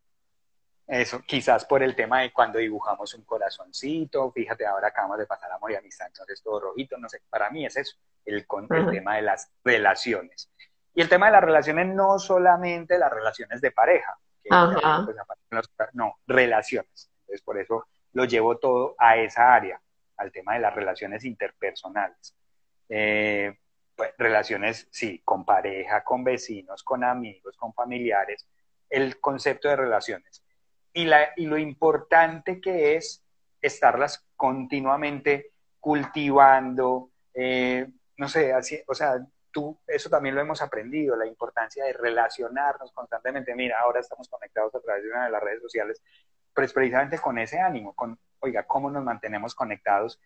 Eso, 0.89 1.21
quizás 1.21 1.67
por 1.67 1.83
el 1.83 1.95
tema 1.95 2.23
de 2.23 2.33
cuando 2.33 2.59
dibujamos 2.59 3.13
un 3.13 3.23
corazoncito, 3.25 4.33
fíjate, 4.33 4.65
ahora 4.65 4.89
acabamos 4.89 5.19
de 5.19 5.27
pasar 5.27 5.53
amor 5.53 5.71
y 5.71 5.75
amistad, 5.75 6.07
entonces 6.07 6.43
todo 6.43 6.61
rojito, 6.61 6.97
no 6.97 7.11
sé, 7.11 7.21
para 7.29 7.51
mí 7.51 7.67
es 7.67 7.77
eso, 7.77 7.99
el, 8.25 8.47
el 8.71 8.91
tema 8.91 9.17
de 9.17 9.23
las 9.23 9.51
relaciones. 9.63 10.51
Y 10.95 11.03
el 11.03 11.11
tema 11.11 11.27
de 11.27 11.33
las 11.33 11.45
relaciones, 11.45 11.95
no 11.95 12.19
solamente 12.19 12.99
las 12.99 13.13
relaciones 13.13 13.61
de 13.61 13.71
pareja, 13.71 14.19
pues, 14.43 15.93
no, 15.93 16.15
relaciones. 16.27 17.11
Entonces, 17.21 17.43
por 17.43 17.59
eso 17.59 17.87
lo 18.15 18.25
llevo 18.25 18.57
todo 18.57 18.95
a 18.99 19.19
esa 19.19 19.55
área, 19.55 19.79
al 20.17 20.33
tema 20.33 20.55
de 20.55 20.61
las 20.61 20.75
relaciones 20.75 21.23
interpersonales. 21.27 22.35
Eh, 22.89 23.59
pues, 23.99 24.15
relaciones, 24.17 24.87
sí, 24.93 25.21
con 25.25 25.45
pareja, 25.45 26.05
con 26.05 26.23
vecinos, 26.23 26.85
con 26.85 27.03
amigos, 27.03 27.57
con 27.57 27.75
familiares, 27.75 28.47
el 28.89 29.19
concepto 29.19 29.69
de 29.69 29.75
relaciones. 29.75 30.45
Y, 30.93 31.05
la, 31.07 31.31
y 31.35 31.47
lo 31.47 31.59
importante 31.59 32.61
que 32.61 32.95
es 32.95 33.25
estarlas 33.61 34.25
continuamente 34.37 35.51
cultivando, 35.81 37.11
eh, 37.35 37.89
no 38.17 38.29
sé, 38.29 38.53
así, 38.53 38.81
o 38.87 38.95
sea, 38.95 39.19
tú, 39.51 39.77
eso 39.89 40.09
también 40.09 40.37
lo 40.37 40.43
hemos 40.43 40.63
aprendido, 40.63 41.17
la 41.17 41.27
importancia 41.27 41.85
de 41.85 41.93
relacionarnos 41.93 42.93
constantemente. 42.93 43.53
Mira, 43.57 43.81
ahora 43.81 43.99
estamos 43.99 44.29
conectados 44.29 44.73
a 44.77 44.81
través 44.81 45.03
de 45.03 45.11
una 45.11 45.25
de 45.25 45.33
las 45.33 45.43
redes 45.43 45.61
sociales, 45.61 46.01
pues 46.55 46.73
precisamente 46.73 47.19
con 47.19 47.37
ese 47.37 47.59
ánimo, 47.59 47.97
con, 47.97 48.17
oiga, 48.39 48.63
cómo 48.63 48.93
nos 48.93 49.03
mantenemos 49.03 49.57
conectados 49.57 50.21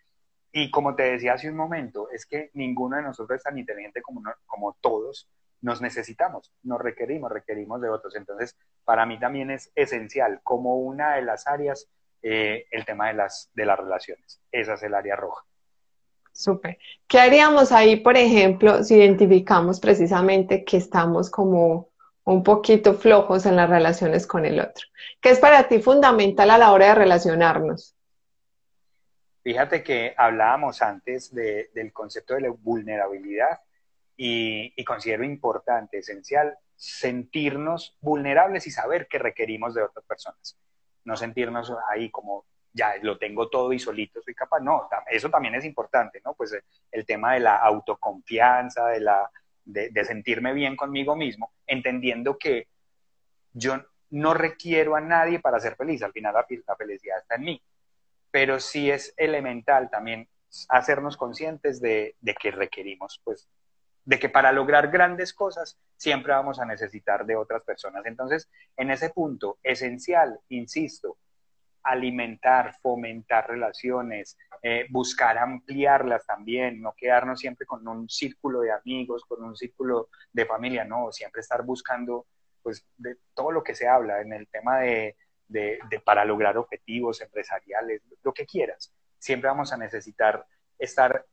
y 0.53 0.71
como 0.71 0.95
te 0.95 1.05
decía 1.05 1.33
hace 1.33 1.49
un 1.49 1.57
momento, 1.57 2.11
es 2.11 2.27
que 2.27 2.51
ninguno 2.55 2.97
de 2.97 3.03
nosotros 3.03 3.39
es 3.39 3.43
tan 3.43 3.59
inteligente 3.59 4.03
como, 4.03 4.23
como 4.47 4.77
todos. 4.81 5.29
Nos 5.63 5.81
necesitamos, 5.81 6.53
nos 6.63 6.81
requerimos, 6.81 7.31
requerimos 7.31 7.81
de 7.81 7.89
otros. 7.89 8.17
Entonces, 8.17 8.57
para 8.85 9.07
mí 9.07 9.19
también 9.19 9.51
es 9.51 9.71
esencial, 9.75 10.41
como 10.43 10.77
una 10.77 11.15
de 11.15 11.23
las 11.23 11.47
áreas, 11.47 11.89
eh, 12.23 12.67
el 12.71 12.85
tema 12.85 13.09
de 13.09 13.15
las, 13.15 13.51
de 13.55 13.65
las 13.65 13.79
relaciones. 13.79 14.41
Esa 14.51 14.75
es 14.75 14.83
el 14.83 14.95
área 14.95 15.17
roja. 15.17 15.45
Súper. 16.33 16.79
¿Qué 17.07 17.21
haríamos 17.21 17.73
ahí, 17.73 17.97
por 17.97 18.17
ejemplo, 18.17 18.83
si 18.83 18.97
identificamos 18.97 19.81
precisamente 19.81 20.65
que 20.65 20.79
estamos 20.79 21.31
como 21.31 21.91
un 22.25 22.43
poquito 22.43 22.95
flojos 22.95 23.47
en 23.47 23.57
las 23.57 23.71
relaciones 23.71 24.27
con 24.27 24.45
el 24.45 24.61
otro? 24.61 24.87
¿Qué 25.21 25.31
es 25.31 25.39
para 25.39 25.69
ti 25.69 25.79
fundamental 25.79 26.51
a 26.51 26.59
la 26.59 26.73
hora 26.73 26.89
de 26.89 26.95
relacionarnos? 26.95 27.95
Fíjate 29.43 29.83
que 29.83 30.15
hablábamos 30.17 30.83
antes 30.83 31.35
del 31.35 31.93
concepto 31.93 32.35
de 32.35 32.43
la 32.43 32.51
vulnerabilidad 32.51 33.61
y, 34.17 34.73
y, 34.77 34.85
considero 34.85 35.25
importante, 35.25 35.99
esencial, 35.99 36.57
sentirnos 36.77 37.97
vulnerables 38.01 38.67
y 38.67 38.71
saber 38.71 39.09
que 39.09 39.19
requerimos 39.19 39.75
de 39.75 39.83
otras 39.83 40.05
personas. 40.05 40.57
No 41.05 41.17
sentirnos 41.17 41.73
ahí 41.91 42.11
como 42.11 42.45
ya 42.73 42.97
lo 43.03 43.19
tengo 43.19 43.49
todo 43.49 43.73
y 43.73 43.79
solito 43.79 44.23
soy 44.23 44.35
capaz. 44.35 44.61
No, 44.61 44.89
eso 45.11 45.31
también 45.31 45.55
es 45.55 45.65
importante, 45.65 46.21
¿no? 46.25 46.35
Pues 46.35 46.57
el 46.91 47.07
tema 47.07 47.35
de 47.35 47.41
la 47.41 47.57
autoconfianza, 47.57 48.87
de, 48.89 49.01
la, 49.01 49.31
de, 49.65 50.05
sentirme 50.05 50.53
bien 50.53 50.77
conmigo 50.77 51.15
mismo, 51.15 51.53
entendiendo 51.67 52.39
que 52.39 52.69
yo 53.53 53.85
no 54.11 54.35
requiero 54.35 54.97
a 54.97 55.01
nadie 55.01 55.41
para 55.41 55.61
ser 55.61 55.77
feliz, 55.77 56.03
al 56.03 56.13
final 56.13 56.35
la, 56.35 56.47
la 56.67 56.77
felicidad 56.77 57.19
está 57.19 57.35
en 57.37 57.43
mí, 57.43 57.63
pero 58.33 58.59
sí 58.59 58.91
es 58.91 59.15
elemental 59.17 59.91
también 59.91 60.29
hacernos 60.69 61.17
conscientes 61.17 61.81
de, 61.81 62.17
de, 62.21 62.35
que 62.35 62.51
requerimos, 62.51 63.21
pues, 63.23 63.49
de 64.05 64.19
que 64.19 64.29
para 64.29 64.51
lograr 64.51 64.91
grandes 64.91 65.33
cosas 65.33 65.79
siempre 65.97 66.33
vamos 66.33 66.59
a 66.59 66.65
necesitar 66.65 67.25
de 67.25 67.37
otras 67.37 67.63
personas. 67.63 68.05
Entonces, 68.07 68.51
en 68.77 68.91
ese 68.91 69.11
punto, 69.11 69.59
esencial, 69.63 70.41
insisto, 70.49 71.19
alimentar, 71.85 72.75
fomentar 72.81 73.49
relaciones, 73.49 74.37
eh, 74.63 74.87
buscar 74.91 75.39
ampliarlas 75.39 76.25
también, 76.27 76.81
no 76.81 76.95
quedarnos 76.97 77.41
siempre 77.41 77.67
con 77.67 77.87
un 77.87 78.09
círculo 78.09 78.61
de 78.61 78.73
amigos, 78.73 79.25
con 79.27 79.43
un 79.43 79.57
círculo 79.57 80.09
de 80.33 80.47
familia, 80.47 80.85
no, 80.85 81.13
siempre 81.13 81.41
estar 81.41 81.63
buscando 81.63 82.27
pues 82.63 82.87
de 82.97 83.17
todo 83.35 83.51
lo 83.51 83.65
que 83.65 83.75
se 83.75 83.89
habla 83.89 84.21
en 84.21 84.33
el 84.33 84.47
tema 84.47 84.79
de, 84.79 85.17
de, 85.53 85.79
para 86.05 86.25
lograr 86.25 86.57
objetivos 86.57 87.21
empresariales, 87.21 88.03
lo 88.23 88.33
que 88.33 88.47
quieras. 88.47 88.93
Siempre 89.19 89.49
vamos 89.49 89.73
a 89.73 89.77
necesitar 89.77 90.45
estar 90.79 91.25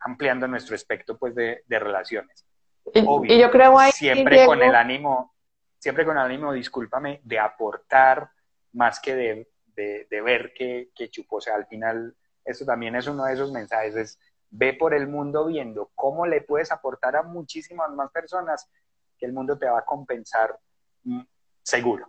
ampliando 0.00 0.46
nuestro 0.48 0.74
espectro 0.74 1.18
pues 1.18 1.34
de, 1.34 1.62
de 1.66 1.78
relaciones. 1.78 2.46
y 2.94 3.38
yo 3.38 3.50
creo 3.50 3.78
ahí, 3.78 3.92
siempre 3.92 4.46
con 4.46 4.62
el 4.62 4.74
ánimo, 4.74 5.34
siempre 5.78 6.04
con 6.04 6.16
el 6.16 6.22
ánimo, 6.22 6.52
discúlpame, 6.52 7.20
de 7.24 7.38
aportar 7.38 8.30
más 8.72 9.00
que 9.00 9.14
de 9.14 9.48
de, 9.76 10.22
ver 10.22 10.52
que, 10.54 10.90
que 10.94 11.10
chupó. 11.10 11.36
O 11.36 11.40
sea, 11.40 11.54
al 11.54 11.66
final, 11.66 12.16
eso 12.44 12.64
también 12.64 12.96
es 12.96 13.06
uno 13.06 13.24
de 13.24 13.34
esos 13.34 13.52
mensajes, 13.52 13.94
es 13.96 14.18
ve 14.50 14.74
por 14.74 14.94
el 14.94 15.08
mundo 15.08 15.46
viendo 15.46 15.90
cómo 15.94 16.26
le 16.26 16.40
puedes 16.40 16.70
aportar 16.72 17.16
a 17.16 17.22
muchísimas 17.22 17.90
más 17.90 18.10
personas 18.10 18.70
que 19.18 19.26
el 19.26 19.32
mundo 19.32 19.58
te 19.58 19.66
va 19.66 19.80
a 19.80 19.84
compensar 19.84 20.58
mm, 21.04 21.22
seguro. 21.62 22.08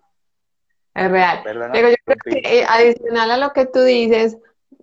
Es 0.97 1.11
real. 1.11 1.41
Pero 1.45 1.89
yo 1.89 1.95
creo 2.03 2.17
que 2.23 2.59
eh, 2.59 2.65
adicional 2.67 3.31
a 3.31 3.37
lo 3.37 3.53
que 3.53 3.65
tú 3.65 3.81
dices, 3.83 4.37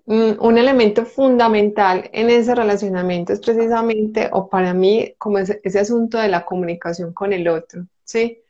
mm, 0.06 0.32
un 0.38 0.58
elemento 0.58 1.04
fundamental 1.04 2.08
en 2.12 2.30
ese 2.30 2.54
relacionamiento 2.54 3.32
es 3.32 3.40
precisamente, 3.40 4.28
o 4.32 4.48
para 4.48 4.72
mí, 4.74 5.14
como 5.18 5.38
ese, 5.38 5.60
ese 5.64 5.80
asunto 5.80 6.18
de 6.18 6.28
la 6.28 6.44
comunicación 6.44 7.12
con 7.12 7.32
el 7.32 7.48
otro, 7.48 7.86
¿sí? 8.04 8.40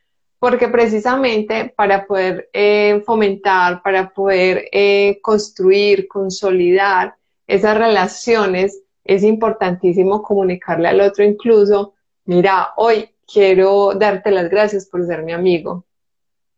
porque 0.44 0.68
precisamente 0.68 1.72
para 1.74 2.06
poder 2.06 2.50
eh, 2.52 3.02
fomentar, 3.06 3.80
para 3.80 4.10
poder 4.10 4.66
eh, 4.72 5.18
construir, 5.22 6.06
consolidar 6.06 7.14
esas 7.46 7.78
relaciones, 7.78 8.82
es 9.04 9.22
importantísimo 9.22 10.22
comunicarle 10.22 10.88
al 10.88 11.00
otro 11.00 11.24
incluso, 11.24 11.94
mira, 12.26 12.74
hoy 12.76 13.08
quiero 13.26 13.94
darte 13.94 14.30
las 14.30 14.50
gracias 14.50 14.84
por 14.84 15.06
ser 15.06 15.22
mi 15.22 15.32
amigo. 15.32 15.86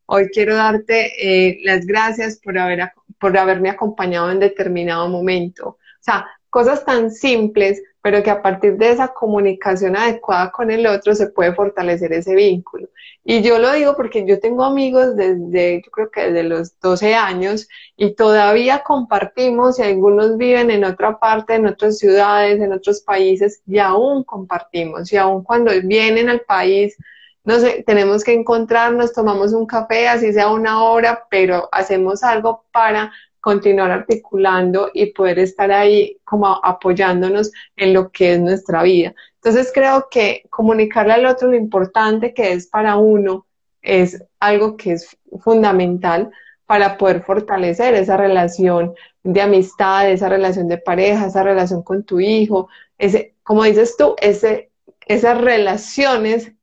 Hoy 0.06 0.28
quiero 0.32 0.56
darte 0.56 1.12
eh, 1.20 1.60
las 1.64 1.84
gracias 1.86 2.38
por, 2.38 2.56
haber, 2.58 2.90
por 3.18 3.36
haberme 3.36 3.70
acompañado 3.70 4.30
en 4.30 4.40
determinado 4.40 5.08
momento. 5.08 5.68
O 5.68 5.78
sea, 6.00 6.26
cosas 6.48 6.84
tan 6.84 7.10
simples, 7.10 7.82
pero 8.00 8.22
que 8.22 8.30
a 8.30 8.40
partir 8.40 8.76
de 8.78 8.90
esa 8.90 9.08
comunicación 9.08 9.96
adecuada 9.96 10.52
con 10.52 10.70
el 10.70 10.86
otro 10.86 11.14
se 11.14 11.26
puede 11.26 11.52
fortalecer 11.54 12.12
ese 12.12 12.34
vínculo. 12.34 12.88
Y 13.24 13.42
yo 13.42 13.58
lo 13.58 13.72
digo 13.72 13.96
porque 13.96 14.24
yo 14.24 14.38
tengo 14.38 14.62
amigos 14.62 15.16
desde, 15.16 15.82
yo 15.84 15.90
creo 15.90 16.10
que 16.12 16.30
desde 16.30 16.44
los 16.44 16.78
12 16.78 17.16
años 17.16 17.68
y 17.96 18.14
todavía 18.14 18.84
compartimos 18.84 19.80
y 19.80 19.82
algunos 19.82 20.38
viven 20.38 20.70
en 20.70 20.84
otra 20.84 21.18
parte, 21.18 21.56
en 21.56 21.66
otras 21.66 21.98
ciudades, 21.98 22.60
en 22.60 22.72
otros 22.72 23.00
países 23.00 23.60
y 23.66 23.78
aún 23.80 24.22
compartimos 24.22 25.12
y 25.12 25.16
aún 25.16 25.42
cuando 25.42 25.72
vienen 25.82 26.28
al 26.28 26.42
país, 26.42 26.96
no 27.46 27.60
sé, 27.60 27.84
tenemos 27.86 28.24
que 28.24 28.34
encontrarnos, 28.34 29.12
tomamos 29.12 29.52
un 29.52 29.66
café, 29.66 30.08
así 30.08 30.32
sea 30.32 30.50
una 30.50 30.82
hora, 30.82 31.26
pero 31.30 31.68
hacemos 31.70 32.24
algo 32.24 32.64
para 32.72 33.12
continuar 33.40 33.92
articulando 33.92 34.90
y 34.92 35.12
poder 35.12 35.38
estar 35.38 35.70
ahí 35.70 36.18
como 36.24 36.48
apoyándonos 36.48 37.52
en 37.76 37.94
lo 37.94 38.10
que 38.10 38.32
es 38.32 38.40
nuestra 38.40 38.82
vida. 38.82 39.14
Entonces 39.36 39.70
creo 39.72 40.08
que 40.10 40.42
comunicarle 40.50 41.12
al 41.12 41.26
otro 41.26 41.48
lo 41.48 41.56
importante 41.56 42.34
que 42.34 42.52
es 42.52 42.66
para 42.66 42.96
uno 42.96 43.46
es 43.80 44.20
algo 44.40 44.76
que 44.76 44.94
es 44.94 45.16
fundamental 45.38 46.32
para 46.66 46.98
poder 46.98 47.22
fortalecer 47.22 47.94
esa 47.94 48.16
relación 48.16 48.92
de 49.22 49.40
amistad, 49.40 50.10
esa 50.10 50.28
relación 50.28 50.66
de 50.66 50.78
pareja, 50.78 51.26
esa 51.26 51.44
relación 51.44 51.84
con 51.84 52.02
tu 52.02 52.18
hijo, 52.18 52.68
ese, 52.98 53.36
como 53.44 53.62
dices 53.62 53.96
tú, 53.96 54.16
ese, 54.20 54.72
esas 55.06 55.40
relaciones 55.40 56.55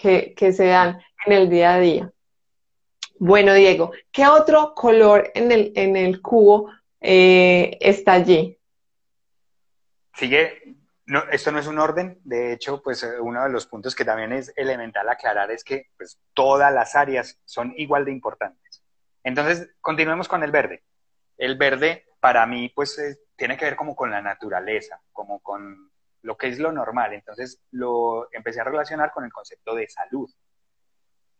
que, 0.00 0.52
se 0.52 0.66
dan 0.66 1.00
en 1.26 1.32
el 1.32 1.50
día 1.50 1.74
a 1.74 1.78
día. 1.78 2.12
Bueno, 3.18 3.52
Diego, 3.52 3.92
¿qué 4.10 4.26
otro 4.26 4.74
color 4.74 5.30
en 5.34 5.52
el, 5.52 5.72
en 5.76 5.96
el 5.96 6.22
cubo 6.22 6.70
eh, 7.00 7.76
está 7.80 8.14
allí? 8.14 8.58
Sigue, 10.14 10.76
no, 11.06 11.22
esto 11.30 11.52
no 11.52 11.58
es 11.58 11.66
un 11.66 11.78
orden, 11.78 12.18
de 12.24 12.52
hecho, 12.52 12.82
pues 12.82 13.02
eh, 13.02 13.20
uno 13.20 13.42
de 13.44 13.50
los 13.50 13.66
puntos 13.66 13.94
que 13.94 14.04
también 14.04 14.32
es 14.32 14.52
elemental 14.56 15.08
aclarar 15.08 15.50
es 15.50 15.64
que 15.64 15.88
pues, 15.96 16.18
todas 16.32 16.72
las 16.72 16.96
áreas 16.96 17.38
son 17.44 17.74
igual 17.76 18.06
de 18.06 18.12
importantes. 18.12 18.82
Entonces, 19.22 19.68
continuemos 19.82 20.28
con 20.28 20.42
el 20.42 20.50
verde. 20.50 20.82
El 21.36 21.58
verde, 21.58 22.06
para 22.20 22.46
mí, 22.46 22.70
pues 22.74 22.98
tiene 23.36 23.56
que 23.56 23.66
ver 23.66 23.76
como 23.76 23.94
con 23.94 24.10
la 24.10 24.22
naturaleza, 24.22 25.00
como 25.12 25.40
con 25.40 25.89
lo 26.22 26.36
que 26.36 26.48
es 26.48 26.58
lo 26.58 26.72
normal. 26.72 27.12
Entonces, 27.14 27.60
lo 27.70 28.28
empecé 28.32 28.60
a 28.60 28.64
relacionar 28.64 29.12
con 29.12 29.24
el 29.24 29.32
concepto 29.32 29.74
de 29.74 29.88
salud 29.88 30.30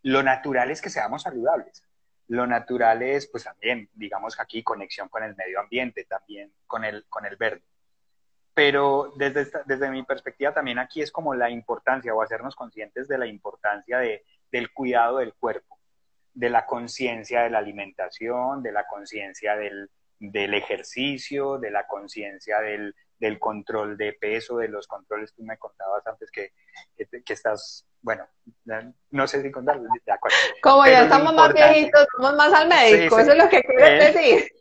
lo 0.02 0.22
natural 0.22 0.70
es 0.70 0.80
que 0.80 0.90
seamos 0.90 1.22
saludables. 1.22 1.84
Lo 2.28 2.46
natural 2.46 3.02
es, 3.02 3.26
pues 3.26 3.44
también, 3.44 3.88
digamos 3.92 4.38
aquí, 4.38 4.62
conexión 4.62 5.08
con 5.08 5.22
el 5.24 5.34
medio 5.36 5.60
ambiente, 5.60 6.04
también 6.04 6.52
con 6.66 6.84
el, 6.84 7.04
con 7.08 7.26
el 7.26 7.36
verde. 7.36 7.62
Pero 8.54 9.12
desde, 9.16 9.50
desde 9.66 9.90
mi 9.90 10.02
perspectiva 10.02 10.52
también 10.52 10.78
aquí 10.78 11.02
es 11.02 11.12
como 11.12 11.34
la 11.34 11.50
importancia 11.50 12.14
o 12.14 12.22
hacernos 12.22 12.54
conscientes 12.54 13.08
de 13.08 13.18
la 13.18 13.26
importancia 13.26 13.98
de, 13.98 14.24
del 14.50 14.72
cuidado 14.72 15.18
del 15.18 15.34
cuerpo, 15.34 15.78
de 16.34 16.50
la 16.50 16.66
conciencia 16.66 17.42
de 17.42 17.50
la 17.50 17.58
alimentación, 17.58 18.62
de 18.62 18.72
la 18.72 18.86
conciencia 18.86 19.56
del, 19.56 19.90
del 20.18 20.54
ejercicio, 20.54 21.58
de 21.58 21.70
la 21.70 21.86
conciencia 21.86 22.60
del, 22.60 22.94
del 23.20 23.38
control 23.38 23.96
de 23.98 24.14
peso, 24.14 24.56
de 24.56 24.68
los 24.68 24.86
controles 24.86 25.30
que 25.32 25.42
me 25.42 25.58
contabas 25.58 26.04
antes 26.06 26.30
que, 26.30 26.52
que, 26.96 27.32
estás, 27.32 27.86
bueno, 28.00 28.26
no 29.10 29.26
sé 29.28 29.42
si 29.42 29.50
contar, 29.50 29.78
de 29.78 30.12
acuerdo. 30.12 30.36
Como 30.62 30.86
ya 30.86 31.02
estamos 31.02 31.34
más 31.34 31.52
viejitos, 31.52 32.06
vamos 32.18 32.36
más 32.36 32.52
al 32.52 32.68
médico, 32.68 33.18
eso 33.18 33.32
es 33.32 33.38
lo 33.38 33.48
que 33.50 33.62
quieres 33.62 34.02
eh. 34.02 34.12
decir. 34.12 34.52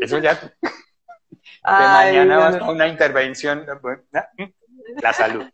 Eso 0.00 0.18
ya. 0.18 0.34
De 0.34 0.50
mañana 1.62 2.38
vas 2.38 2.56
a 2.56 2.70
una 2.70 2.86
intervención, 2.86 3.64
la 5.00 5.12
salud. 5.14 5.46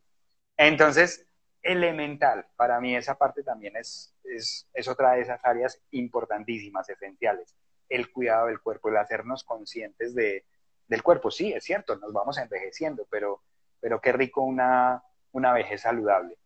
Entonces, 0.57 1.27
elemental, 1.63 2.47
para 2.57 2.81
mí 2.81 2.97
esa 2.97 3.17
parte 3.17 3.45
también 3.45 3.77
es, 3.77 4.17
es, 4.25 4.67
es 4.73 4.89
otra 4.89 5.13
de 5.13 5.21
esas 5.21 5.45
áreas 5.45 5.81
importantísimas, 5.91 6.89
esenciales 6.89 7.55
el 7.89 8.13
cuidado 8.13 8.47
del 8.47 8.61
cuerpo, 8.61 8.89
el 8.89 8.97
hacernos 8.97 9.45
conscientes 9.45 10.15
de, 10.15 10.45
del 10.87 11.03
cuerpo. 11.03 11.31
Sí, 11.31 11.53
es 11.53 11.65
cierto, 11.65 11.97
nos 11.97 12.13
vamos 12.13 12.39
envejeciendo, 12.39 13.07
pero, 13.11 13.43
pero 13.81 14.01
qué 14.01 14.13
rico 14.13 14.43
una, 14.43 15.03
una 15.33 15.53
vejez 15.53 15.83
saludable. 15.83 16.37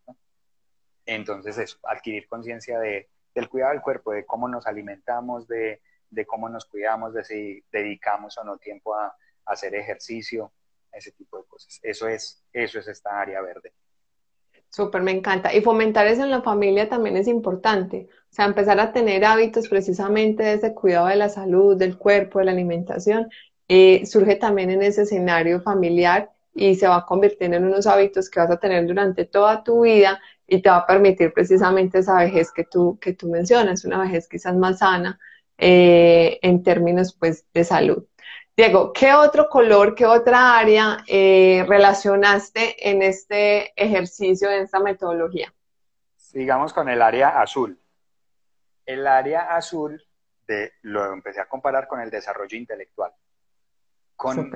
Entonces, 1.06 1.58
eso, 1.58 1.78
adquirir 1.84 2.28
conciencia 2.28 2.78
de, 2.78 3.08
del 3.34 3.48
cuidado 3.48 3.72
del 3.72 3.82
cuerpo, 3.82 4.12
de 4.12 4.24
cómo 4.24 4.48
nos 4.48 4.66
alimentamos, 4.66 5.48
de, 5.48 5.80
de, 6.10 6.26
cómo 6.26 6.48
nos 6.48 6.64
cuidamos, 6.66 7.14
de 7.14 7.24
si 7.24 7.64
dedicamos 7.72 8.38
o 8.38 8.44
no 8.44 8.58
tiempo 8.58 8.94
a, 8.94 9.06
a, 9.06 9.16
hacer 9.46 9.74
ejercicio, 9.74 10.52
ese 10.92 11.12
tipo 11.12 11.38
de 11.38 11.44
cosas. 11.44 11.80
Eso 11.82 12.06
es, 12.06 12.44
eso 12.52 12.78
es 12.78 12.86
esta 12.86 13.18
área 13.18 13.40
verde. 13.40 13.72
Súper, 14.72 15.02
me 15.02 15.10
encanta. 15.12 15.54
Y 15.54 15.60
fomentar 15.60 16.06
eso 16.06 16.22
en 16.24 16.30
la 16.30 16.40
familia 16.42 16.88
también 16.88 17.16
es 17.18 17.28
importante. 17.28 18.08
O 18.30 18.34
sea, 18.34 18.46
empezar 18.46 18.80
a 18.80 18.92
tener 18.92 19.24
hábitos 19.24 19.68
precisamente 19.68 20.42
de 20.42 20.54
ese 20.54 20.72
cuidado 20.74 21.08
de 21.08 21.16
la 21.16 21.28
salud, 21.28 21.76
del 21.76 21.98
cuerpo, 21.98 22.38
de 22.38 22.46
la 22.46 22.52
alimentación, 22.52 23.28
eh, 23.68 24.06
surge 24.06 24.36
también 24.36 24.70
en 24.70 24.82
ese 24.82 25.02
escenario 25.02 25.60
familiar 25.60 26.30
y 26.54 26.74
se 26.76 26.88
va 26.88 27.04
convirtiendo 27.04 27.58
en 27.58 27.66
unos 27.66 27.86
hábitos 27.86 28.30
que 28.30 28.40
vas 28.40 28.50
a 28.50 28.58
tener 28.58 28.86
durante 28.86 29.26
toda 29.26 29.62
tu 29.62 29.82
vida 29.82 30.20
y 30.46 30.62
te 30.62 30.70
va 30.70 30.78
a 30.78 30.86
permitir 30.86 31.32
precisamente 31.34 31.98
esa 31.98 32.16
vejez 32.18 32.50
que 32.52 32.64
tú, 32.64 32.98
que 33.00 33.12
tú 33.12 33.28
mencionas, 33.28 33.84
una 33.84 34.00
vejez 34.00 34.26
quizás 34.28 34.54
más 34.56 34.78
sana 34.78 35.18
eh, 35.58 36.38
en 36.42 36.62
términos 36.62 37.14
pues 37.18 37.44
de 37.52 37.64
salud. 37.64 38.04
Diego, 38.54 38.92
¿qué 38.92 39.14
otro 39.14 39.48
color, 39.48 39.94
qué 39.94 40.04
otra 40.04 40.58
área 40.58 40.98
eh, 41.06 41.64
relacionaste 41.66 42.90
en 42.90 43.02
este 43.02 43.72
ejercicio, 43.82 44.50
en 44.50 44.62
esta 44.62 44.78
metodología? 44.78 45.52
Sigamos 46.16 46.74
con 46.74 46.88
el 46.90 47.00
área 47.00 47.40
azul. 47.40 47.80
El 48.84 49.06
área 49.06 49.56
azul 49.56 50.02
de, 50.46 50.72
lo 50.82 51.12
empecé 51.12 51.40
a 51.40 51.48
comparar 51.48 51.88
con 51.88 52.00
el 52.00 52.10
desarrollo 52.10 52.58
intelectual. 52.58 53.12
Con, 54.16 54.50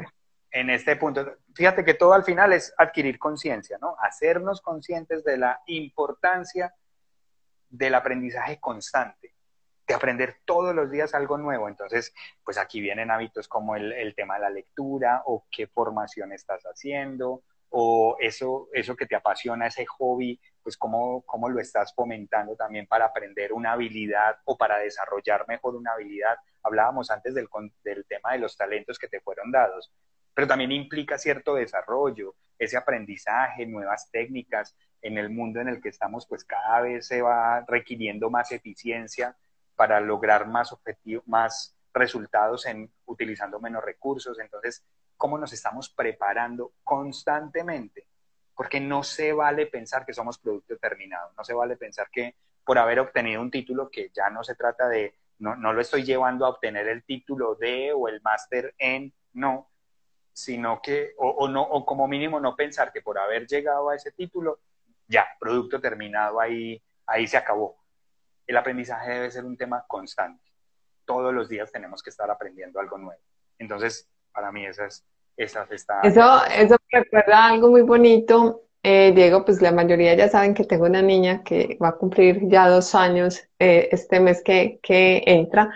en 0.51 0.71
este 0.71 0.97
punto, 0.97 1.37
fíjate 1.55 1.83
que 1.83 1.95
todo 1.95 2.13
al 2.13 2.25
final 2.25 2.53
es 2.53 2.75
adquirir 2.77 3.19
conciencia, 3.19 3.79
¿no? 3.81 3.97
Hacernos 3.99 4.61
conscientes 4.61 5.25
de 5.25 5.39
la 5.39 5.63
importancia 5.67 6.75
del 7.69 7.95
aprendizaje 7.95 8.61
constante, 8.61 9.35
de 9.87 9.95
aprender 9.95 10.37
todos 10.45 10.75
los 10.75 10.91
días 10.91 11.15
algo 11.15 11.39
nuevo. 11.39 11.69
Entonces, 11.69 12.15
pues 12.45 12.59
aquí 12.59 12.81
vienen 12.81 13.11
hábitos 13.11 13.49
como 13.49 13.77
el, 13.77 14.15
tema 14.15 14.35
de 14.35 14.41
la 14.41 14.51
lectura 14.51 15.23
o 15.27 15.47
qué 15.51 15.67
formación 15.67 16.33
estás 16.33 16.63
haciendo 16.65 17.43
o 17.69 18.17
eso, 18.21 18.69
eso 18.73 18.97
que 18.97 19.07
te 19.07 19.17
apasiona, 19.17 19.67
ese 19.67 19.85
hobby, 19.87 20.41
pues 20.63 20.77
cómo, 20.77 21.23
cómo 21.23 21.49
lo 21.49 21.61
estás 21.61 21.95
fomentando 21.95 22.57
también 22.57 22.87
para 22.87 23.07
aprender 23.07 23.53
una 23.53 23.73
habilidad 23.73 24.37
o 24.45 24.57
para 24.57 24.79
desarrollar 24.79 25.47
mejor 25.49 25.77
una 25.77 25.93
habilidad. 25.93 26.37
Hablábamos 26.63 27.11
antes 27.11 27.35
del, 27.35 27.49
del 27.85 28.05
tema 28.07 28.33
de 28.33 28.39
los 28.39 28.57
talentos 28.57 28.99
que 28.99 29.09
te 29.09 29.21
fueron 29.21 29.51
dados 29.51 29.93
pero 30.37 30.49
también 30.49 30.71
implica 30.71 31.17
cierto 31.17 31.55
desarrollo, 31.55 32.35
ese 32.59 32.77
aprendizaje, 32.77 33.65
nuevas 33.65 34.11
técnicas. 34.11 34.77
En 35.01 35.17
el 35.17 35.31
mundo 35.31 35.63
en 35.63 35.69
el 35.69 35.81
que 35.81 35.89
estamos, 35.89 36.27
pues 36.27 36.45
cada 36.45 36.83
vez 36.83 37.07
se 37.07 37.23
va 37.23 37.65
requiriendo 37.67 38.29
más 38.29 38.53
eficiencia 38.53 39.35
para 39.77 40.01
lograr 40.01 40.49
más 40.49 40.73
objetivos, 40.73 41.27
más 41.29 41.77
resultados 41.93 42.67
en 42.67 42.91
utilizando 43.07 43.61
menos 43.61 43.85
recursos. 43.85 44.39
Entonces, 44.39 44.85
¿cómo 45.17 45.39
nos 45.39 45.53
estamos 45.53 45.89
preparando 45.91 46.73
constantemente? 46.83 48.07
Porque 48.55 48.81
no 48.81 49.03
se 49.03 49.33
vale 49.33 49.67
pensar 49.67 50.05
que 50.05 50.15
somos 50.15 50.39
producto 50.39 50.77
terminado, 50.79 51.33
no 51.37 51.45
se 51.45 51.55
vale 51.55 51.77
pensar 51.77 52.09
que 52.11 52.35
por 52.65 52.79
haber 52.79 52.99
obtenido 52.99 53.41
un 53.41 53.51
título 53.51 53.91
que 53.91 54.11
ya 54.13 54.29
no 54.29 54.43
se 54.43 54.57
trata 54.57 54.89
de, 54.89 55.15
no, 55.39 55.55
no 55.55 55.73
lo 55.73 55.81
estoy 55.81 56.03
llevando 56.05 56.47
a 56.47 56.49
obtener 56.49 56.89
el 56.89 57.05
título 57.05 57.55
de 57.55 57.93
o 57.93 58.09
el 58.09 58.21
máster 58.23 58.75
en, 58.79 59.13
no, 59.35 59.71
sino 60.33 60.83
que, 60.83 61.15
o, 61.17 61.49
no, 61.49 61.63
o 61.63 61.87
como 61.87 62.07
mínimo 62.07 62.41
no 62.41 62.55
pensar 62.57 62.93
que 62.93 63.01
por 63.01 63.19
haber 63.19 63.47
llegado 63.47 63.89
a 63.89 63.97
ese 63.97 64.13
título, 64.13 64.59
ya, 65.09 65.27
producto 65.41 65.81
terminado, 65.81 66.41
ahí, 66.41 66.83
ahí 67.07 67.27
se 67.27 67.39
acabó. 67.39 67.77
El 68.47 68.57
aprendizaje 68.57 69.11
debe 69.11 69.31
ser 69.31 69.45
un 69.45 69.57
tema 69.57 69.85
constante. 69.87 70.43
Todos 71.05 71.33
los 71.33 71.49
días 71.49 71.71
tenemos 71.73 72.03
que 72.03 72.11
estar 72.11 72.31
aprendiendo 72.31 72.81
algo 72.81 72.99
nuevo. 72.99 73.21
Entonces, 73.59 74.09
para 74.33 74.53
mí 74.53 74.67
esa 74.67 74.87
es, 74.87 75.05
esa. 75.37 75.67
Eso, 76.03 76.45
eso 76.47 76.77
me 76.93 77.01
recuerda 77.01 77.47
algo 77.47 77.71
muy 77.71 77.83
bonito. 77.83 78.63
Eh, 78.83 79.13
Diego, 79.15 79.45
pues 79.45 79.61
la 79.61 79.73
mayoría 79.73 80.15
ya 80.15 80.29
saben 80.29 80.55
que 80.55 80.65
tengo 80.65 80.87
una 80.87 81.03
niña 81.03 81.43
que 81.43 81.77
va 81.83 81.89
a 81.89 81.97
cumplir 81.97 82.49
ya 82.49 82.69
dos 82.69 82.95
años 82.95 83.43
eh, 83.59 83.89
este 83.91 84.21
mes 84.21 84.43
que, 84.43 84.79
que 84.83 85.23
entra. 85.27 85.71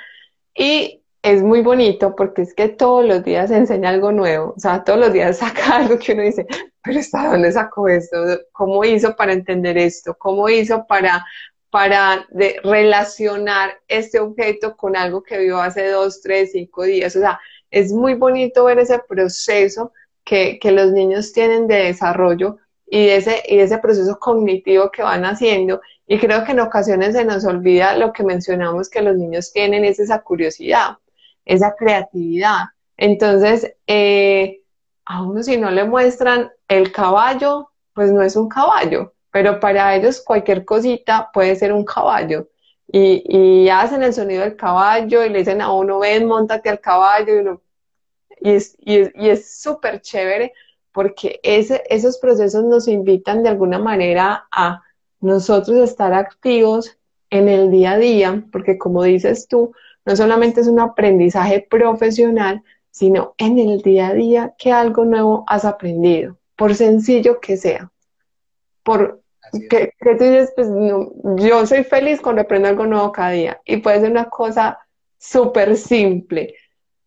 Y 0.54 1.00
es 1.22 1.42
muy 1.42 1.60
bonito 1.60 2.14
porque 2.16 2.42
es 2.42 2.54
que 2.54 2.68
todos 2.68 3.04
los 3.04 3.22
días 3.24 3.50
se 3.50 3.56
enseña 3.56 3.90
algo 3.90 4.12
nuevo, 4.12 4.54
o 4.56 4.60
sea, 4.60 4.84
todos 4.84 4.98
los 4.98 5.12
días 5.12 5.38
saca 5.38 5.76
algo 5.76 5.98
que 5.98 6.12
uno 6.12 6.22
dice, 6.22 6.46
pero 6.82 6.98
¿está 6.98 7.30
dónde 7.30 7.52
sacó 7.52 7.88
esto? 7.88 8.16
¿Cómo 8.52 8.84
hizo 8.84 9.14
para 9.16 9.32
entender 9.32 9.76
esto? 9.76 10.16
¿Cómo 10.18 10.48
hizo 10.48 10.86
para, 10.86 11.24
para 11.70 12.26
relacionar 12.64 13.78
este 13.88 14.18
objeto 14.18 14.76
con 14.76 14.96
algo 14.96 15.22
que 15.22 15.38
vio 15.38 15.60
hace 15.60 15.88
dos, 15.88 16.20
tres, 16.20 16.52
cinco 16.52 16.84
días? 16.84 17.14
O 17.16 17.20
sea, 17.20 17.40
es 17.70 17.92
muy 17.92 18.14
bonito 18.14 18.64
ver 18.64 18.78
ese 18.78 18.98
proceso 19.08 19.92
que, 20.24 20.58
que 20.58 20.72
los 20.72 20.92
niños 20.92 21.32
tienen 21.32 21.66
de 21.66 21.84
desarrollo 21.84 22.58
y 22.86 23.08
ese, 23.08 23.42
y 23.48 23.58
ese 23.60 23.78
proceso 23.78 24.18
cognitivo 24.18 24.90
que 24.90 25.02
van 25.02 25.24
haciendo. 25.24 25.80
Y 26.06 26.18
creo 26.18 26.44
que 26.44 26.52
en 26.52 26.60
ocasiones 26.60 27.14
se 27.14 27.24
nos 27.24 27.44
olvida 27.44 27.96
lo 27.96 28.12
que 28.12 28.24
mencionamos 28.24 28.90
que 28.90 29.02
los 29.02 29.16
niños 29.16 29.52
tienen, 29.52 29.84
es 29.84 30.00
esa 30.00 30.22
curiosidad 30.22 30.98
esa 31.44 31.74
creatividad. 31.74 32.66
Entonces, 32.96 33.74
eh, 33.86 34.62
a 35.04 35.22
uno 35.22 35.42
si 35.42 35.56
no 35.56 35.70
le 35.70 35.84
muestran 35.84 36.50
el 36.68 36.92
caballo, 36.92 37.70
pues 37.92 38.12
no 38.12 38.22
es 38.22 38.36
un 38.36 38.48
caballo, 38.48 39.14
pero 39.30 39.60
para 39.60 39.94
ellos 39.94 40.20
cualquier 40.20 40.64
cosita 40.64 41.30
puede 41.32 41.56
ser 41.56 41.72
un 41.72 41.84
caballo. 41.84 42.48
Y, 42.92 43.68
hacen 43.68 44.02
el 44.02 44.12
sonido 44.12 44.42
del 44.42 44.56
caballo 44.56 45.24
y 45.24 45.28
le 45.28 45.38
dicen 45.38 45.60
a 45.60 45.72
uno, 45.72 46.00
ven, 46.00 46.26
montate 46.26 46.68
al 46.68 46.80
caballo. 46.80 47.62
Y, 48.40 48.50
es 48.54 49.60
súper 49.60 50.00
chévere 50.00 50.52
porque 50.92 51.38
ese, 51.44 51.84
esos 51.88 52.18
procesos 52.18 52.64
nos 52.64 52.88
invitan 52.88 53.44
de 53.44 53.50
alguna 53.50 53.78
manera 53.78 54.48
a 54.50 54.82
nosotros 55.20 55.76
estar 55.76 56.12
activos 56.12 56.96
en 57.30 57.48
el 57.48 57.70
día 57.70 57.92
a 57.92 57.98
día, 57.98 58.44
porque 58.50 58.76
como 58.76 59.04
dices 59.04 59.46
tú, 59.46 59.72
no 60.04 60.16
solamente 60.16 60.60
es 60.60 60.66
un 60.66 60.80
aprendizaje 60.80 61.66
profesional, 61.70 62.62
sino 62.90 63.34
en 63.38 63.58
el 63.58 63.82
día 63.82 64.08
a 64.08 64.14
día 64.14 64.54
que 64.58 64.72
algo 64.72 65.04
nuevo 65.04 65.44
has 65.46 65.64
aprendido, 65.64 66.38
por 66.56 66.74
sencillo 66.74 67.38
que 67.40 67.56
sea. 67.56 67.92
Por 68.82 69.20
que, 69.68 69.92
tú 70.00 70.24
dices, 70.24 70.52
pues 70.54 70.68
yo 71.42 71.66
soy 71.66 71.84
feliz 71.84 72.20
cuando 72.20 72.42
aprendo 72.42 72.68
algo 72.68 72.86
nuevo 72.86 73.12
cada 73.12 73.30
día 73.30 73.60
y 73.64 73.78
puede 73.78 74.00
ser 74.00 74.10
una 74.10 74.28
cosa 74.28 74.78
súper 75.18 75.76
simple, 75.76 76.54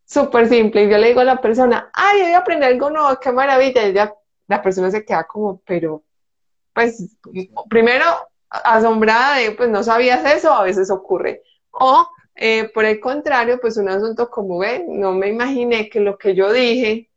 súper 0.04 0.48
simple. 0.48 0.84
Y 0.84 0.90
yo 0.90 0.98
le 0.98 1.08
digo 1.08 1.20
a 1.20 1.24
la 1.24 1.40
persona, 1.40 1.90
ay, 1.92 2.22
voy 2.22 2.32
a 2.32 2.38
aprender 2.38 2.70
algo 2.70 2.90
nuevo, 2.90 3.18
qué 3.20 3.32
maravilla. 3.32 3.88
Y 3.88 3.92
ya 3.92 4.14
la 4.46 4.62
persona 4.62 4.90
se 4.90 5.04
queda 5.04 5.24
como, 5.24 5.60
pero, 5.66 6.02
pues, 6.72 7.16
primero 7.68 8.04
asombrada 8.48 9.38
de, 9.38 9.52
pues 9.52 9.68
no 9.68 9.82
sabías 9.82 10.24
eso, 10.32 10.52
a 10.52 10.62
veces 10.62 10.90
ocurre. 10.90 11.42
O 11.70 12.06
eh, 12.36 12.70
por 12.74 12.84
el 12.84 13.00
contrario, 13.00 13.58
pues 13.60 13.76
un 13.76 13.88
asunto 13.88 14.28
como 14.30 14.58
ven, 14.58 15.00
no 15.00 15.12
me 15.12 15.28
imaginé 15.28 15.88
que 15.88 16.00
lo 16.00 16.18
que 16.18 16.34
yo 16.34 16.52
dije, 16.52 17.10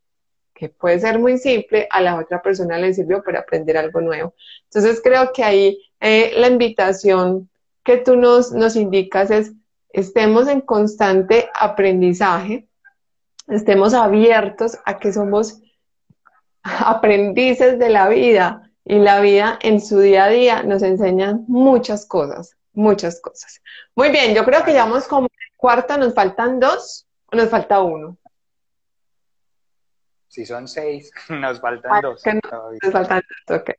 que 0.58 0.70
puede 0.70 1.00
ser 1.00 1.20
muy 1.20 1.38
simple, 1.38 1.88
a 1.92 2.02
la 2.02 2.18
otra 2.18 2.42
persona 2.42 2.78
le 2.78 2.94
sirvió 2.94 3.24
para 3.24 3.40
aprender 3.40 3.78
algo 3.78 4.02
nuevo. 4.02 4.34
Entonces 4.64 5.02
creo 5.04 5.32
que 5.32 5.44
ahí 5.44 5.80
eh, 6.00 6.34
la 6.36 6.48
invitación 6.48 7.50
que 7.84 7.98
tú 7.98 8.16
nos, 8.16 8.76
indicas 8.76 9.32
es, 9.32 9.54
estemos 9.90 10.48
en 10.48 10.62
constante 10.62 11.50
aprendizaje, 11.54 12.68
estemos 13.48 13.94
abiertos 13.94 14.78
a 14.86 14.98
que 14.98 15.14
somos 15.14 15.62
aprendices 16.64 17.80
de 17.80 17.90
la 17.90 18.10
vida 18.10 18.70
y 18.84 18.96
la 18.96 19.22
vida 19.22 19.60
en 19.62 19.80
su 19.80 20.00
día 20.00 20.26
a 20.26 20.30
día 20.30 20.64
nos 20.64 20.82
enseña 20.82 21.40
muchas 21.48 22.06
cosas 22.06 22.58
muchas 22.78 23.20
cosas. 23.20 23.62
Muy 23.96 24.10
bien, 24.10 24.34
yo 24.34 24.46
creo 24.46 24.64
que 24.64 24.72
ya 24.72 24.86
vamos 24.86 25.08
como 25.08 25.28
cuarta, 25.58 25.98
nos 25.98 26.14
faltan 26.14 26.60
dos 26.60 27.08
o 27.32 27.36
nos 27.36 27.50
falta 27.50 27.82
uno. 27.82 28.18
Si 30.38 30.46
son 30.46 30.68
seis, 30.68 31.12
nos 31.30 31.60
faltan 31.60 32.00
dos. 32.00 32.22
nos 32.24 32.92
faltan 32.94 33.24
dos, 33.48 33.60
ok. 33.60 33.72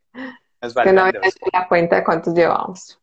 Nos 0.60 0.74
faltan 0.74 0.84
que 0.84 0.92
no 0.92 1.20
dos. 1.22 1.34
la 1.52 1.68
cuenta 1.68 1.94
de 1.94 2.02
cuántos 2.02 2.34
llevamos. 2.34 3.00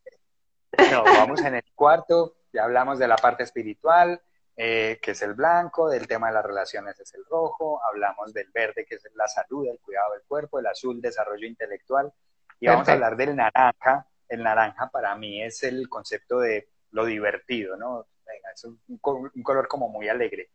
No, 0.92 1.06
vamos 1.06 1.40
en 1.40 1.56
el 1.56 1.64
cuarto, 1.74 2.36
ya 2.52 2.66
hablamos 2.66 3.00
de 3.00 3.08
la 3.08 3.16
parte 3.16 3.44
espiritual, 3.44 4.22
eh, 4.58 5.00
que 5.02 5.12
es 5.12 5.22
el 5.22 5.36
blanco, 5.36 5.90
del 5.90 6.06
tema 6.06 6.28
de 6.28 6.34
las 6.34 6.46
relaciones 6.46 7.00
es 7.00 7.14
el 7.14 7.24
rojo, 7.30 7.80
hablamos 7.90 8.34
del 8.34 8.50
verde, 8.54 8.86
que 8.86 8.96
es 8.96 9.08
la 9.16 9.30
salud, 9.30 9.70
el 9.70 9.80
cuidado 9.80 10.12
del 10.12 10.24
cuerpo, 10.28 10.60
el 10.60 10.68
azul, 10.68 11.00
desarrollo 11.00 11.48
intelectual, 11.48 12.12
y 12.60 12.68
vamos 12.68 12.90
a 12.90 12.92
hablar 12.92 13.16
del 13.16 13.38
naranja, 13.38 14.06
el 14.28 14.44
naranja 14.44 14.90
para 14.90 15.16
mí 15.16 15.42
es 15.42 15.64
el 15.64 15.88
concepto 15.88 16.40
de 16.42 16.68
lo 16.92 17.06
divertido, 17.06 17.78
¿no? 17.78 18.06
es 18.54 18.66
un, 18.66 18.98
color 18.98 19.70
como 19.70 19.88
muy 19.88 20.10
alegre. 20.10 20.50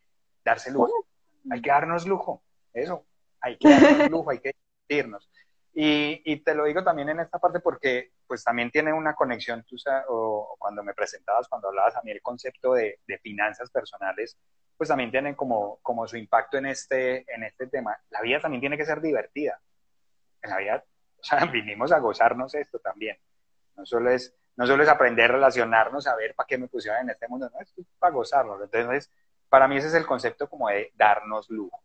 Darse 0.45 0.71
lujo. 0.71 1.07
Hay 1.51 1.63
que 1.63 1.71
darnos 1.71 2.07
lujo. 2.07 2.43
Eso. 2.73 3.05
Hay 3.41 3.57
que 3.57 3.69
darnos 3.69 4.11
lujo, 4.11 4.31
hay 4.31 4.39
que 4.39 4.55
divertirnos. 4.89 5.31
Y, 5.73 6.21
y, 6.25 6.43
te 6.43 6.55
lo 6.55 6.65
digo 6.65 6.83
también 6.83 7.11
en 7.11 7.21
esta 7.21 7.39
parte 7.39 7.61
porque 7.61 8.11
pues 8.27 8.43
también 8.43 8.71
tiene 8.71 8.93
una 8.93 9.15
conexión, 9.15 9.65
tú 9.65 9.77
o, 10.09 10.57
cuando 10.59 10.83
me 10.83 10.95
presentabas, 10.95 11.49
cuando 11.49 11.69
hablabas 11.69 11.97
a 11.97 12.03
mí 12.03 12.11
el 12.11 12.23
concepto 12.23 12.75
de, 12.75 12.99
finanzas 13.23 13.71
personales, 13.71 14.37
pues 14.77 14.89
también 14.89 15.11
tienen 15.11 15.35
como, 15.35 15.81
su 16.07 16.17
impacto 16.17 16.59
en 16.59 16.67
este, 16.67 17.25
en 17.33 17.45
este 17.45 17.67
tema. 17.69 17.97
La 18.11 18.21
vida 18.21 18.41
también 18.41 18.61
tiene 18.61 18.77
que 18.77 18.85
ser 18.85 19.01
divertida. 19.01 19.61
En 20.43 20.51
la 20.51 20.59
vida, 20.59 20.85
o 21.19 21.25
sea, 21.25 21.45
vinimos 21.53 21.93
a 21.93 21.99
gozarnos 21.99 22.55
esto 22.55 22.79
también. 22.79 23.17
No 23.77 23.87
solo 23.87 24.11
es, 24.11 24.35
no 24.57 24.67
solo 24.67 24.83
es 24.83 24.89
aprender 24.89 25.31
relacionarnos, 25.31 26.07
a 26.07 26.17
ver 26.17 26.35
para 26.35 26.47
qué 26.47 26.59
me 26.59 26.69
pusieron 26.69 27.03
en 27.03 27.11
este 27.11 27.29
mundo, 27.29 27.51
no, 27.53 27.61
es 27.61 27.75
para 27.99 28.13
gozarlo. 28.13 28.63
Entonces, 28.63 29.11
para 29.49 29.69
mí 29.69 29.77
ese 29.77 29.89
es 29.89 29.95
el 29.95 30.07
concepto 30.07 30.49
como 30.49 30.69
de 30.69 30.93
darnos 30.97 31.49
lujo. 31.51 31.83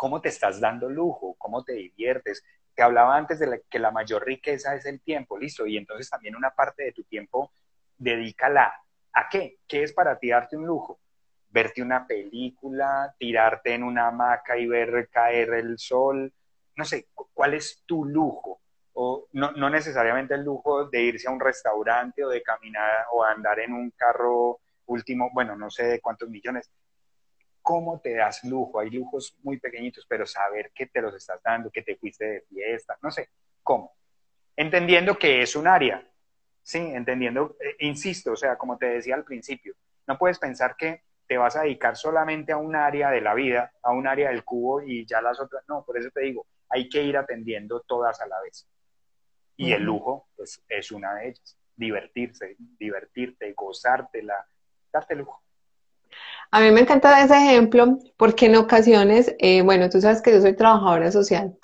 ¿Cómo 0.00 0.22
te 0.22 0.30
estás 0.30 0.58
dando 0.58 0.88
lujo? 0.88 1.34
¿Cómo 1.36 1.62
te 1.62 1.74
diviertes? 1.74 2.42
Te 2.74 2.82
hablaba 2.82 3.18
antes 3.18 3.38
de 3.38 3.64
que 3.68 3.78
la 3.78 3.90
mayor 3.90 4.24
riqueza 4.24 4.74
es 4.74 4.86
el 4.86 5.02
tiempo, 5.02 5.36
listo, 5.36 5.66
y 5.66 5.76
entonces 5.76 6.08
también 6.08 6.34
una 6.34 6.52
parte 6.52 6.84
de 6.84 6.92
tu 6.92 7.04
tiempo 7.04 7.52
dedícala 7.98 8.72
a 9.12 9.28
qué? 9.28 9.58
¿Qué 9.68 9.82
es 9.82 9.92
para 9.92 10.18
ti 10.18 10.30
darte 10.30 10.56
un 10.56 10.66
lujo? 10.66 11.00
Verte 11.50 11.82
una 11.82 12.06
película, 12.06 13.14
tirarte 13.18 13.74
en 13.74 13.82
una 13.82 14.06
hamaca 14.06 14.56
y 14.56 14.66
ver 14.66 15.10
caer 15.10 15.52
el 15.52 15.78
sol, 15.78 16.32
no 16.76 16.84
sé, 16.86 17.08
¿cuál 17.34 17.52
es 17.52 17.82
tu 17.84 18.06
lujo? 18.06 18.62
O 18.94 19.26
no, 19.32 19.52
no 19.52 19.68
necesariamente 19.68 20.32
el 20.32 20.44
lujo 20.44 20.86
de 20.86 21.02
irse 21.02 21.28
a 21.28 21.32
un 21.32 21.40
restaurante 21.40 22.24
o 22.24 22.30
de 22.30 22.42
caminar 22.42 23.04
o 23.12 23.22
andar 23.22 23.60
en 23.60 23.74
un 23.74 23.90
carro 23.90 24.60
último, 24.86 25.28
bueno, 25.34 25.56
no 25.56 25.70
sé 25.70 25.84
de 25.84 26.00
cuántos 26.00 26.30
millones, 26.30 26.70
cómo 27.70 28.00
te 28.00 28.16
das 28.16 28.42
lujo. 28.42 28.80
Hay 28.80 28.90
lujos 28.90 29.38
muy 29.44 29.60
pequeñitos, 29.60 30.04
pero 30.08 30.26
saber 30.26 30.72
que 30.74 30.86
te 30.86 31.00
los 31.00 31.14
estás 31.14 31.40
dando, 31.40 31.70
que 31.70 31.82
te 31.82 31.94
fuiste 31.94 32.24
de 32.24 32.40
fiesta, 32.40 32.98
no 33.00 33.12
sé, 33.12 33.28
cómo. 33.62 33.92
Entendiendo 34.56 35.16
que 35.16 35.42
es 35.42 35.54
un 35.54 35.68
área, 35.68 36.04
sí, 36.64 36.78
entendiendo, 36.78 37.56
eh, 37.60 37.76
insisto, 37.86 38.32
o 38.32 38.36
sea, 38.36 38.58
como 38.58 38.76
te 38.76 38.86
decía 38.86 39.14
al 39.14 39.22
principio, 39.22 39.74
no 40.08 40.18
puedes 40.18 40.40
pensar 40.40 40.74
que 40.76 41.04
te 41.28 41.38
vas 41.38 41.54
a 41.54 41.62
dedicar 41.62 41.96
solamente 41.96 42.50
a 42.50 42.56
un 42.56 42.74
área 42.74 43.08
de 43.08 43.20
la 43.20 43.34
vida, 43.34 43.72
a 43.84 43.92
un 43.92 44.08
área 44.08 44.30
del 44.30 44.42
cubo 44.42 44.82
y 44.82 45.06
ya 45.06 45.22
las 45.22 45.38
otras, 45.38 45.62
no, 45.68 45.84
por 45.84 45.96
eso 45.96 46.10
te 46.12 46.22
digo, 46.22 46.44
hay 46.68 46.88
que 46.88 47.04
ir 47.04 47.16
atendiendo 47.16 47.82
todas 47.82 48.20
a 48.20 48.26
la 48.26 48.40
vez. 48.40 48.66
Y 49.56 49.70
el 49.70 49.84
lujo, 49.84 50.26
pues, 50.34 50.60
es 50.68 50.90
una 50.90 51.14
de 51.14 51.28
ellas. 51.28 51.56
Divertirse, 51.76 52.56
divertirte, 52.58 53.52
gozártela, 53.52 54.44
darte 54.92 55.14
lujo. 55.14 55.40
A 56.50 56.60
mí 56.60 56.70
me 56.70 56.80
encanta 56.80 57.22
ese 57.22 57.34
ejemplo 57.34 57.98
porque 58.16 58.46
en 58.46 58.56
ocasiones, 58.56 59.34
eh, 59.38 59.62
bueno, 59.62 59.88
tú 59.88 60.00
sabes 60.00 60.20
que 60.20 60.32
yo 60.32 60.40
soy 60.40 60.54
trabajadora 60.56 61.12
social 61.12 61.56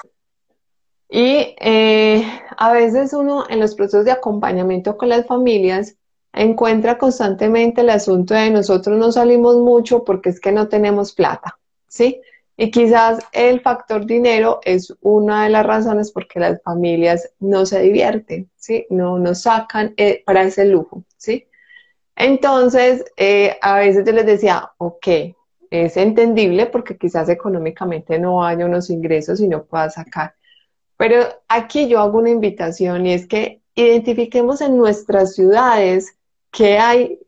y 1.08 1.54
eh, 1.60 2.24
a 2.56 2.72
veces 2.72 3.12
uno 3.12 3.44
en 3.48 3.60
los 3.60 3.74
procesos 3.74 4.04
de 4.04 4.10
acompañamiento 4.10 4.96
con 4.96 5.08
las 5.08 5.26
familias 5.26 5.96
encuentra 6.32 6.98
constantemente 6.98 7.80
el 7.80 7.90
asunto 7.90 8.34
de 8.34 8.50
nosotros 8.50 8.98
no 8.98 9.12
salimos 9.12 9.56
mucho 9.56 10.04
porque 10.04 10.30
es 10.30 10.40
que 10.40 10.52
no 10.52 10.68
tenemos 10.68 11.12
plata, 11.12 11.58
¿sí? 11.88 12.20
Y 12.58 12.70
quizás 12.70 13.20
el 13.32 13.60
factor 13.60 14.06
dinero 14.06 14.60
es 14.64 14.94
una 15.00 15.44
de 15.44 15.50
las 15.50 15.64
razones 15.64 16.10
por 16.10 16.26
qué 16.26 16.40
las 16.40 16.62
familias 16.62 17.30
no 17.38 17.66
se 17.66 17.80
divierten, 17.80 18.50
¿sí? 18.56 18.86
No, 18.90 19.18
no 19.18 19.34
sacan 19.34 19.94
eh, 19.96 20.22
para 20.26 20.42
ese 20.42 20.64
lujo, 20.66 21.04
¿sí? 21.16 21.46
Entonces, 22.16 23.04
eh, 23.18 23.58
a 23.60 23.78
veces 23.78 24.04
yo 24.06 24.12
les 24.12 24.26
decía, 24.26 24.72
ok, 24.78 25.06
es 25.70 25.96
entendible 25.96 26.66
porque 26.66 26.96
quizás 26.96 27.28
económicamente 27.28 28.18
no 28.18 28.44
haya 28.44 28.64
unos 28.64 28.88
ingresos 28.90 29.40
y 29.40 29.48
no 29.48 29.64
pueda 29.64 29.90
sacar. 29.90 30.34
Pero 30.96 31.26
aquí 31.46 31.88
yo 31.88 32.00
hago 32.00 32.18
una 32.18 32.30
invitación 32.30 33.06
y 33.06 33.12
es 33.12 33.26
que 33.26 33.60
identifiquemos 33.74 34.62
en 34.62 34.78
nuestras 34.78 35.34
ciudades 35.34 36.16
qué 36.50 36.78
hay, 36.78 37.18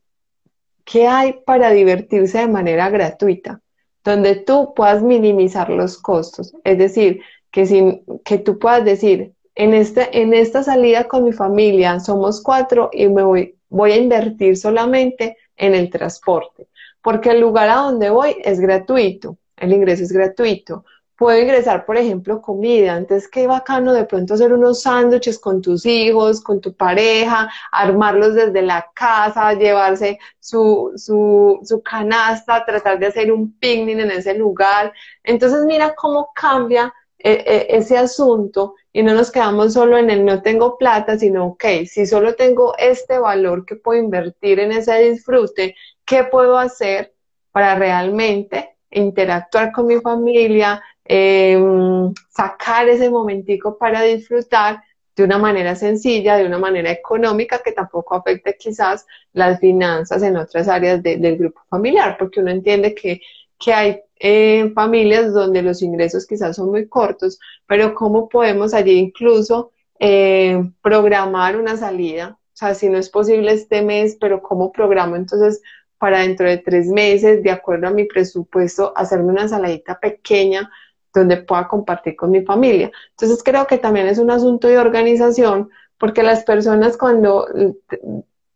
qué 0.84 1.06
hay 1.06 1.34
para 1.44 1.70
divertirse 1.70 2.38
de 2.38 2.48
manera 2.48 2.88
gratuita, 2.88 3.60
donde 4.02 4.36
tú 4.36 4.72
puedas 4.74 5.02
minimizar 5.02 5.68
los 5.68 5.98
costos. 5.98 6.54
Es 6.64 6.78
decir, 6.78 7.20
que, 7.50 7.66
sin, 7.66 8.04
que 8.24 8.38
tú 8.38 8.58
puedas 8.58 8.86
decir, 8.86 9.34
en, 9.54 9.74
este, 9.74 10.22
en 10.22 10.32
esta 10.32 10.62
salida 10.62 11.04
con 11.04 11.24
mi 11.24 11.32
familia 11.32 12.00
somos 12.00 12.40
cuatro 12.42 12.88
y 12.92 13.08
me 13.08 13.22
voy 13.22 13.57
voy 13.68 13.92
a 13.92 13.96
invertir 13.96 14.56
solamente 14.56 15.36
en 15.56 15.74
el 15.74 15.90
transporte, 15.90 16.68
porque 17.02 17.30
el 17.30 17.40
lugar 17.40 17.68
a 17.68 17.76
donde 17.76 18.10
voy 18.10 18.36
es 18.42 18.60
gratuito, 18.60 19.38
el 19.56 19.72
ingreso 19.72 20.02
es 20.02 20.12
gratuito. 20.12 20.84
Puedo 21.16 21.36
ingresar, 21.36 21.84
por 21.84 21.96
ejemplo, 21.96 22.40
comida. 22.40 22.94
Antes, 22.94 23.26
qué 23.26 23.48
bacano 23.48 23.92
de 23.92 24.04
pronto 24.04 24.34
hacer 24.34 24.52
unos 24.52 24.82
sándwiches 24.82 25.40
con 25.40 25.60
tus 25.60 25.84
hijos, 25.84 26.40
con 26.40 26.60
tu 26.60 26.74
pareja, 26.74 27.50
armarlos 27.72 28.34
desde 28.34 28.62
la 28.62 28.86
casa, 28.94 29.52
llevarse 29.54 30.20
su, 30.38 30.92
su, 30.94 31.58
su 31.64 31.82
canasta, 31.82 32.64
tratar 32.64 33.00
de 33.00 33.06
hacer 33.06 33.32
un 33.32 33.52
picnic 33.58 33.98
en 33.98 34.12
ese 34.12 34.34
lugar. 34.34 34.92
Entonces, 35.24 35.64
mira 35.64 35.92
cómo 35.96 36.30
cambia 36.32 36.94
ese 37.18 37.98
asunto 37.98 38.74
y 38.92 39.02
no 39.02 39.14
nos 39.14 39.30
quedamos 39.30 39.72
solo 39.74 39.98
en 39.98 40.10
el 40.10 40.24
no 40.24 40.42
tengo 40.42 40.78
plata, 40.78 41.18
sino, 41.18 41.46
ok, 41.46 41.64
si 41.86 42.06
solo 42.06 42.34
tengo 42.34 42.76
este 42.78 43.18
valor 43.18 43.64
que 43.66 43.76
puedo 43.76 44.00
invertir 44.00 44.60
en 44.60 44.72
ese 44.72 44.96
disfrute, 44.98 45.74
¿qué 46.04 46.24
puedo 46.24 46.58
hacer 46.58 47.14
para 47.52 47.74
realmente 47.74 48.76
interactuar 48.90 49.72
con 49.72 49.86
mi 49.86 50.00
familia, 50.00 50.82
em, 51.04 52.12
sacar 52.28 52.88
ese 52.88 53.10
momentico 53.10 53.76
para 53.76 54.02
disfrutar 54.02 54.82
de 55.16 55.24
una 55.24 55.38
manera 55.38 55.74
sencilla, 55.74 56.36
de 56.36 56.46
una 56.46 56.58
manera 56.58 56.92
económica 56.92 57.60
que 57.64 57.72
tampoco 57.72 58.14
afecte 58.14 58.56
quizás 58.56 59.04
las 59.32 59.58
finanzas 59.58 60.22
en 60.22 60.36
otras 60.36 60.68
áreas 60.68 61.02
del 61.02 61.36
grupo 61.36 61.62
familiar, 61.68 62.16
porque 62.16 62.40
uno 62.40 62.50
entiende 62.52 62.94
que, 62.94 63.20
que 63.58 63.72
hay 63.74 64.00
en 64.18 64.74
familias 64.74 65.32
donde 65.32 65.62
los 65.62 65.82
ingresos 65.82 66.26
quizás 66.26 66.56
son 66.56 66.70
muy 66.70 66.88
cortos, 66.88 67.38
pero 67.66 67.94
cómo 67.94 68.28
podemos 68.28 68.74
allí 68.74 68.92
incluso 68.98 69.72
eh, 70.00 70.62
programar 70.82 71.56
una 71.56 71.76
salida. 71.76 72.38
O 72.52 72.56
sea, 72.58 72.74
si 72.74 72.88
no 72.88 72.98
es 72.98 73.08
posible 73.08 73.52
este 73.52 73.82
mes, 73.82 74.16
pero 74.20 74.42
cómo 74.42 74.72
programo 74.72 75.16
entonces 75.16 75.62
para 75.98 76.20
dentro 76.20 76.48
de 76.48 76.58
tres 76.58 76.86
meses, 76.86 77.42
de 77.42 77.50
acuerdo 77.50 77.88
a 77.88 77.92
mi 77.92 78.04
presupuesto, 78.04 78.92
hacerme 78.96 79.32
una 79.32 79.48
saladita 79.48 79.98
pequeña 79.98 80.70
donde 81.12 81.38
pueda 81.38 81.66
compartir 81.66 82.16
con 82.16 82.30
mi 82.30 82.42
familia. 82.44 82.90
Entonces 83.10 83.42
creo 83.42 83.66
que 83.66 83.78
también 83.78 84.06
es 84.06 84.18
un 84.18 84.30
asunto 84.30 84.68
de 84.68 84.78
organización, 84.78 85.70
porque 85.98 86.22
las 86.22 86.44
personas 86.44 86.96
cuando, 86.96 87.48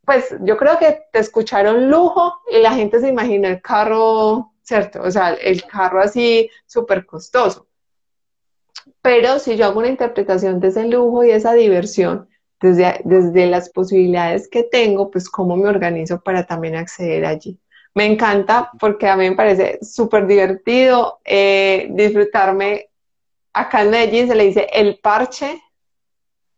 pues 0.05 0.35
yo 0.43 0.57
creo 0.57 0.79
que 0.79 1.01
te 1.13 1.19
escucharon 1.19 1.91
lujo 1.91 2.35
y 2.51 2.61
la 2.61 2.73
gente 2.73 3.01
se 3.01 3.09
imagina 3.09 3.49
el 3.49 3.61
carro 3.61 4.52
¿cierto? 4.63 5.03
O 5.03 5.11
sea, 5.11 5.35
el 5.35 5.65
carro 5.65 6.01
así 6.01 6.49
súper 6.67 7.05
costoso. 7.07 7.67
Pero 9.01 9.39
si 9.39 9.57
yo 9.57 9.67
hago 9.67 9.81
una 9.81 9.89
interpretación 9.89 10.61
de 10.61 10.69
ese 10.69 10.87
lujo 10.87 11.25
y 11.25 11.31
esa 11.31 11.53
diversión, 11.55 12.29
desde, 12.61 13.01
desde 13.05 13.47
las 13.47 13.69
posibilidades 13.71 14.49
que 14.49 14.63
tengo, 14.63 15.11
pues 15.11 15.29
cómo 15.29 15.57
me 15.57 15.69
organizo 15.69 16.21
para 16.21 16.47
también 16.47 16.77
acceder 16.77 17.27
allí. 17.27 17.59
Me 17.95 18.07
encanta 18.07 18.71
porque 18.79 19.09
a 19.09 19.17
mí 19.17 19.29
me 19.29 19.37
parece 19.37 19.79
súper 19.83 20.27
divertido 20.27 21.21
eh, 21.25 21.89
disfrutarme. 21.91 22.89
Acá 23.53 23.83
en 23.83 23.91
Medellín 23.91 24.29
se 24.29 24.35
le 24.35 24.45
dice 24.45 24.69
el 24.73 24.99
parche, 24.99 25.61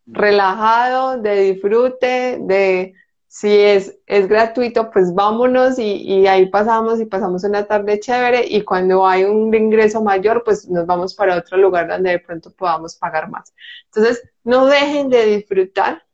relajado, 0.07 1.19
de 1.19 1.41
disfrute, 1.41 2.39
de 2.41 2.95
si 3.35 3.51
es, 3.51 3.99
es 4.07 4.29
gratuito, 4.29 4.93
pues 4.93 5.13
vámonos 5.13 5.77
y, 5.81 6.25
ahí 6.29 6.49
pasamos 6.51 7.01
y 7.01 7.05
pasamos 7.05 7.43
una 7.43 7.67
tarde 7.67 7.99
chévere 7.99 8.47
y 8.47 8.63
cuando 8.63 9.05
hay 9.05 9.25
un 9.25 9.53
ingreso 9.53 10.01
mayor, 10.01 10.45
pues 10.45 10.69
nos 10.69 10.87
vamos 10.87 11.17
para 11.17 11.37
otro 11.39 11.57
lugar 11.57 11.89
donde 11.89 12.11
de 12.11 12.21
pronto 12.21 12.53
podamos 12.53 12.95
pagar 12.95 13.29
más. 13.29 13.53
Entonces, 13.87 14.23
no 14.45 14.67
dejen 14.67 15.09
de 15.09 15.27
disfrutar, 15.27 16.05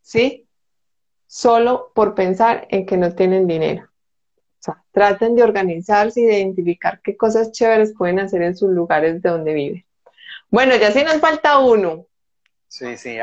¿sí? 0.00 0.48
Solo 1.28 1.92
por 1.94 2.16
pensar 2.16 2.66
en 2.70 2.86
que 2.86 2.96
no 2.96 3.14
tienen 3.14 3.46
dinero. 3.46 3.84
O 3.84 4.62
sea, 4.64 4.82
traten 4.90 5.36
de 5.36 5.44
organizarse 5.44 6.22
y 6.22 6.24
de 6.24 6.40
identificar 6.40 7.00
qué 7.02 7.16
cosas 7.16 7.52
chéveres 7.52 7.94
pueden 7.96 8.18
hacer 8.18 8.42
en 8.42 8.56
sus 8.56 8.70
lugares 8.70 9.22
de 9.22 9.30
donde 9.30 9.54
viven. 9.54 9.86
Bueno, 10.50 10.74
ya 10.74 10.90
sí 10.90 11.04
nos 11.04 11.18
falta 11.18 11.60
uno. 11.60 12.04
Sí, 12.66 12.96
sí, 12.96 13.16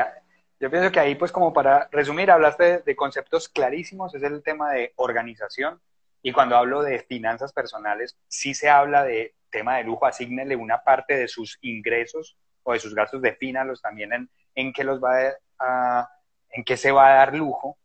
yo 0.60 0.70
pienso 0.70 0.92
que 0.92 1.00
ahí, 1.00 1.14
pues 1.14 1.32
como 1.32 1.54
para 1.54 1.88
resumir, 1.90 2.30
hablaste 2.30 2.80
de, 2.80 2.96
conceptos 2.96 3.48
clarísimos, 3.48 4.14
es 4.14 4.22
el 4.22 4.42
tema 4.42 4.72
de 4.72 4.92
organización. 4.96 5.80
Y 6.22 6.32
cuando 6.32 6.56
hablo 6.56 6.82
de 6.82 6.98
finanzas 6.98 7.54
personales, 7.54 8.18
sí 8.28 8.52
se 8.52 8.68
habla 8.68 9.02
de 9.02 9.34
tema 9.50 9.78
de 9.78 9.84
lujo, 9.84 10.04
asígnele 10.04 10.54
una 10.56 10.84
parte 10.84 11.16
de 11.16 11.28
sus 11.28 11.58
ingresos 11.62 12.36
o 12.62 12.74
de 12.74 12.78
sus 12.78 12.94
gastos, 12.94 13.22
defínalos 13.22 13.80
también 13.80 14.12
en, 14.12 14.30
en 14.54 14.72
qué 14.74 14.84
los 14.84 15.02
va 15.02 15.32
a, 15.58 16.10
en 16.50 16.62
qué 16.62 16.76
se 16.76 16.92
va 16.92 17.08
a 17.08 17.14
dar 17.14 17.34
lujo, 17.34 17.78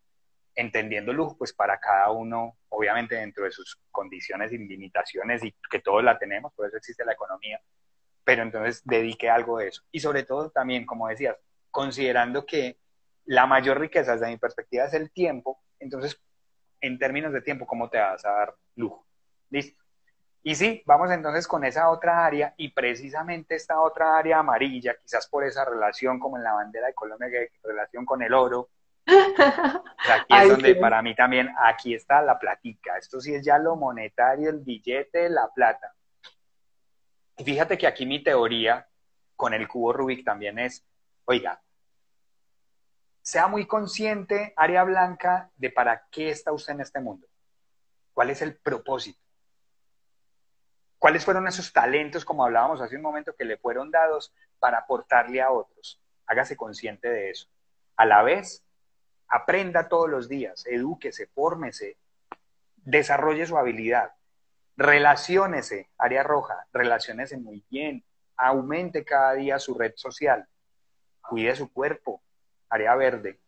entendiendo 0.53 1.13
lujo, 1.13 1.37
pues 1.37 1.53
para 1.53 1.79
cada 1.79 2.11
uno, 2.11 2.57
obviamente 2.67 3.15
dentro 3.15 3.45
de 3.45 3.51
sus 3.51 3.79
condiciones 3.89 4.51
y 4.51 4.57
limitaciones 4.57 5.45
y 5.45 5.55
que 5.71 5.79
todos 5.79 6.03
la 6.03 6.19
tenemos, 6.19 6.53
por 6.53 6.67
eso 6.67 6.75
existe 6.75 7.05
la 7.05 7.13
economía, 7.13 7.61
pero 8.25 8.43
entonces 8.43 8.81
dedique 8.83 9.29
algo 9.29 9.59
de 9.59 9.69
eso. 9.69 9.81
Y 9.91 10.01
sobre 10.01 10.23
todo 10.23 10.49
también, 10.49 10.85
como 10.85 11.07
decías, 11.07 11.37
considerando 11.75 12.45
que 12.45 12.79
la 13.25 13.45
mayor 13.45 13.81
riqueza 13.81 14.13
desde 14.13 14.27
mi 14.27 14.37
perspectiva 14.37 14.85
es 14.85 14.93
el 14.93 15.11
tiempo, 15.11 15.59
entonces, 15.77 16.17
en 16.79 16.97
términos 16.97 17.33
de 17.33 17.41
tiempo, 17.41 17.67
¿cómo 17.67 17.89
te 17.89 17.97
vas 17.97 18.23
a 18.23 18.31
dar 18.31 18.55
lujo? 18.75 19.05
Listo. 19.49 19.83
Y 20.41 20.55
sí, 20.55 20.81
vamos 20.85 21.11
entonces 21.11 21.45
con 21.45 21.65
esa 21.65 21.89
otra 21.89 22.25
área 22.25 22.53
y 22.55 22.69
precisamente 22.69 23.55
esta 23.55 23.81
otra 23.81 24.17
área 24.17 24.39
amarilla, 24.39 24.95
quizás 24.95 25.27
por 25.27 25.43
esa 25.43 25.65
relación 25.65 26.17
como 26.17 26.37
en 26.37 26.43
la 26.43 26.53
bandera 26.53 26.87
de 26.87 26.93
Colombia, 26.93 27.29
que 27.29 27.51
relación 27.61 28.05
con 28.05 28.23
el 28.23 28.33
oro, 28.33 28.69
aquí 29.05 30.33
es 30.33 30.47
donde 30.47 30.75
para 30.75 31.01
mí 31.01 31.13
también, 31.13 31.49
aquí 31.61 31.93
está 31.93 32.21
la 32.21 32.39
platica. 32.39 32.97
Esto 32.97 33.19
sí 33.19 33.35
es 33.35 33.43
ya 33.43 33.57
lo 33.57 33.75
monetario, 33.75 34.49
el 34.49 34.59
billete, 34.59 35.27
la 35.29 35.49
plata. 35.53 35.93
Y 37.35 37.43
fíjate 37.43 37.77
que 37.77 37.85
aquí 37.85 38.05
mi 38.05 38.23
teoría 38.23 38.87
con 39.35 39.53
el 39.53 39.67
cubo 39.67 39.91
Rubik 39.91 40.23
también 40.23 40.57
es, 40.57 40.85
oiga, 41.25 41.61
sea 43.21 43.47
muy 43.47 43.65
consciente, 43.65 44.53
área 44.55 44.83
blanca, 44.83 45.49
de 45.57 45.71
para 45.71 46.07
qué 46.11 46.29
está 46.29 46.51
usted 46.51 46.73
en 46.73 46.81
este 46.81 46.99
mundo. 46.99 47.27
¿Cuál 48.13 48.29
es 48.29 48.41
el 48.41 48.55
propósito? 48.55 49.19
¿Cuáles 50.99 51.25
fueron 51.25 51.47
esos 51.47 51.73
talentos, 51.73 52.23
como 52.23 52.45
hablábamos 52.45 52.81
hace 52.81 52.95
un 52.95 53.01
momento, 53.01 53.35
que 53.35 53.45
le 53.45 53.57
fueron 53.57 53.91
dados 53.91 54.33
para 54.59 54.79
aportarle 54.79 55.41
a 55.41 55.51
otros? 55.51 55.99
Hágase 56.27 56.55
consciente 56.55 57.09
de 57.09 57.31
eso. 57.31 57.47
A 57.95 58.05
la 58.05 58.23
vez, 58.23 58.63
aprenda 59.27 59.89
todos 59.89 60.09
los 60.09 60.29
días, 60.29 60.65
edúquese, 60.67 61.27
fórmese, 61.27 61.97
desarrolle 62.77 63.45
su 63.45 63.57
habilidad, 63.57 64.13
relaciónese, 64.77 65.89
área 65.97 66.23
roja, 66.23 66.67
relaciónese 66.71 67.37
muy 67.37 67.65
bien, 67.69 68.03
aumente 68.37 69.03
cada 69.03 69.33
día 69.33 69.59
su 69.59 69.73
red 69.73 69.93
social, 69.95 70.47
cuide 71.29 71.55
su 71.55 71.71
cuerpo, 71.71 72.21
área 72.69 72.95
verde, 72.95 73.39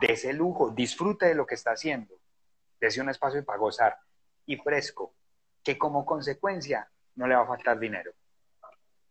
ese 0.00 0.32
lujo, 0.32 0.70
disfrute 0.70 1.26
de 1.26 1.34
lo 1.34 1.46
que 1.46 1.54
está 1.54 1.72
haciendo, 1.72 2.14
dese 2.80 3.00
un 3.00 3.08
espacio 3.08 3.44
para 3.44 3.58
gozar 3.58 3.98
y 4.46 4.56
fresco, 4.56 5.14
que 5.62 5.78
como 5.78 6.04
consecuencia 6.04 6.88
no 7.14 7.26
le 7.26 7.34
va 7.34 7.42
a 7.42 7.46
faltar 7.46 7.78
dinero. 7.78 8.12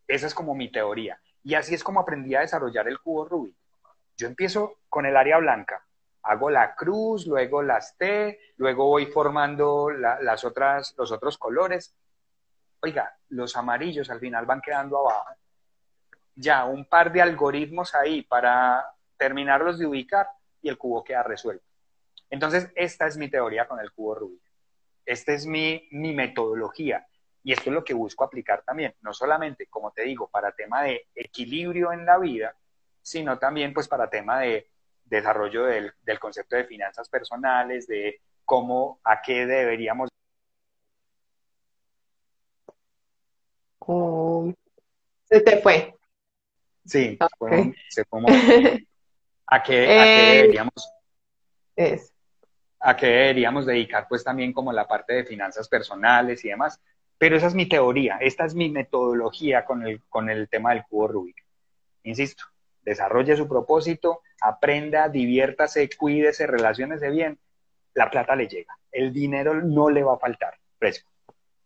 Esa 0.06 0.26
es 0.26 0.34
como 0.34 0.54
mi 0.54 0.70
teoría. 0.70 1.20
Y 1.42 1.54
así 1.54 1.74
es 1.74 1.84
como 1.84 2.00
aprendí 2.00 2.34
a 2.34 2.40
desarrollar 2.40 2.88
el 2.88 3.00
cubo 3.00 3.24
Rubik. 3.24 3.56
Yo 4.16 4.26
empiezo 4.26 4.78
con 4.88 5.04
el 5.06 5.16
área 5.16 5.38
blanca, 5.38 5.84
hago 6.22 6.50
la 6.50 6.74
cruz, 6.74 7.26
luego 7.26 7.62
las 7.62 7.96
T, 7.96 8.38
luego 8.56 8.86
voy 8.86 9.06
formando 9.06 9.90
las 9.90 10.44
otras, 10.44 10.94
los 10.96 11.12
otros 11.12 11.36
colores. 11.38 11.94
Oiga, 12.80 13.16
los 13.28 13.56
amarillos 13.56 14.08
al 14.10 14.20
final 14.20 14.46
van 14.46 14.60
quedando 14.60 14.98
abajo. 14.98 15.34
Ya, 16.36 16.64
un 16.66 16.84
par 16.84 17.10
de 17.12 17.22
algoritmos 17.22 17.94
ahí 17.94 18.22
para 18.22 18.84
terminarlos 19.16 19.78
de 19.78 19.86
ubicar 19.86 20.28
y 20.62 20.68
el 20.68 20.78
cubo 20.78 21.02
queda 21.02 21.22
resuelto. 21.22 21.64
Entonces, 22.30 22.70
esta 22.74 23.06
es 23.06 23.16
mi 23.16 23.30
teoría 23.30 23.66
con 23.66 23.80
el 23.80 23.90
cubo 23.92 24.14
Rubik. 24.14 24.42
Esta 25.04 25.32
es 25.32 25.46
mi, 25.46 25.88
mi 25.92 26.14
metodología. 26.14 27.06
Y 27.42 27.52
esto 27.52 27.70
es 27.70 27.74
lo 27.74 27.84
que 27.84 27.94
busco 27.94 28.24
aplicar 28.24 28.62
también, 28.62 28.94
no 29.02 29.14
solamente, 29.14 29.66
como 29.68 29.92
te 29.92 30.02
digo, 30.02 30.28
para 30.28 30.50
tema 30.52 30.82
de 30.82 31.06
equilibrio 31.14 31.92
en 31.92 32.04
la 32.04 32.18
vida, 32.18 32.56
sino 33.00 33.38
también 33.38 33.72
pues 33.72 33.86
para 33.86 34.10
tema 34.10 34.40
de 34.40 34.68
desarrollo 35.04 35.64
del, 35.64 35.92
del 36.02 36.18
concepto 36.18 36.56
de 36.56 36.64
finanzas 36.64 37.08
personales, 37.08 37.86
de 37.86 38.20
cómo, 38.44 38.98
a 39.04 39.22
qué 39.22 39.46
deberíamos. 39.46 40.08
Oh, 43.78 44.52
se 45.24 45.40
te 45.40 45.62
fue. 45.62 45.95
Sí, 46.86 47.18
se 47.88 48.04
fue 48.04 48.20
a 49.46 49.62
qué, 49.62 49.84
eh, 49.84 50.36
deberíamos 50.36 50.92
a 52.80 52.96
qué 52.96 53.06
deberíamos 53.06 53.66
dedicar 53.66 54.06
pues 54.08 54.24
también 54.24 54.52
como 54.52 54.72
la 54.72 54.86
parte 54.86 55.12
de 55.14 55.24
finanzas 55.24 55.68
personales 55.68 56.44
y 56.44 56.48
demás. 56.48 56.80
Pero 57.18 57.36
esa 57.36 57.46
es 57.46 57.54
mi 57.54 57.66
teoría, 57.66 58.18
esta 58.20 58.44
es 58.44 58.54
mi 58.54 58.68
metodología 58.68 59.64
con 59.64 59.86
el, 59.86 60.02
con 60.08 60.28
el 60.28 60.48
tema 60.48 60.74
del 60.74 60.84
cubo 60.84 61.08
Rubik. 61.08 61.44
Insisto, 62.02 62.44
desarrolle 62.82 63.36
su 63.36 63.48
propósito, 63.48 64.20
aprenda, 64.40 65.08
diviértase, 65.08 65.88
cuídese, 65.96 66.46
relaciónese 66.46 67.10
bien, 67.10 67.38
la 67.94 68.10
plata 68.10 68.36
le 68.36 68.46
llega, 68.46 68.78
el 68.92 69.12
dinero 69.12 69.54
no 69.54 69.88
le 69.88 70.02
va 70.02 70.14
a 70.14 70.18
faltar, 70.18 70.54
fresco. 70.78 71.10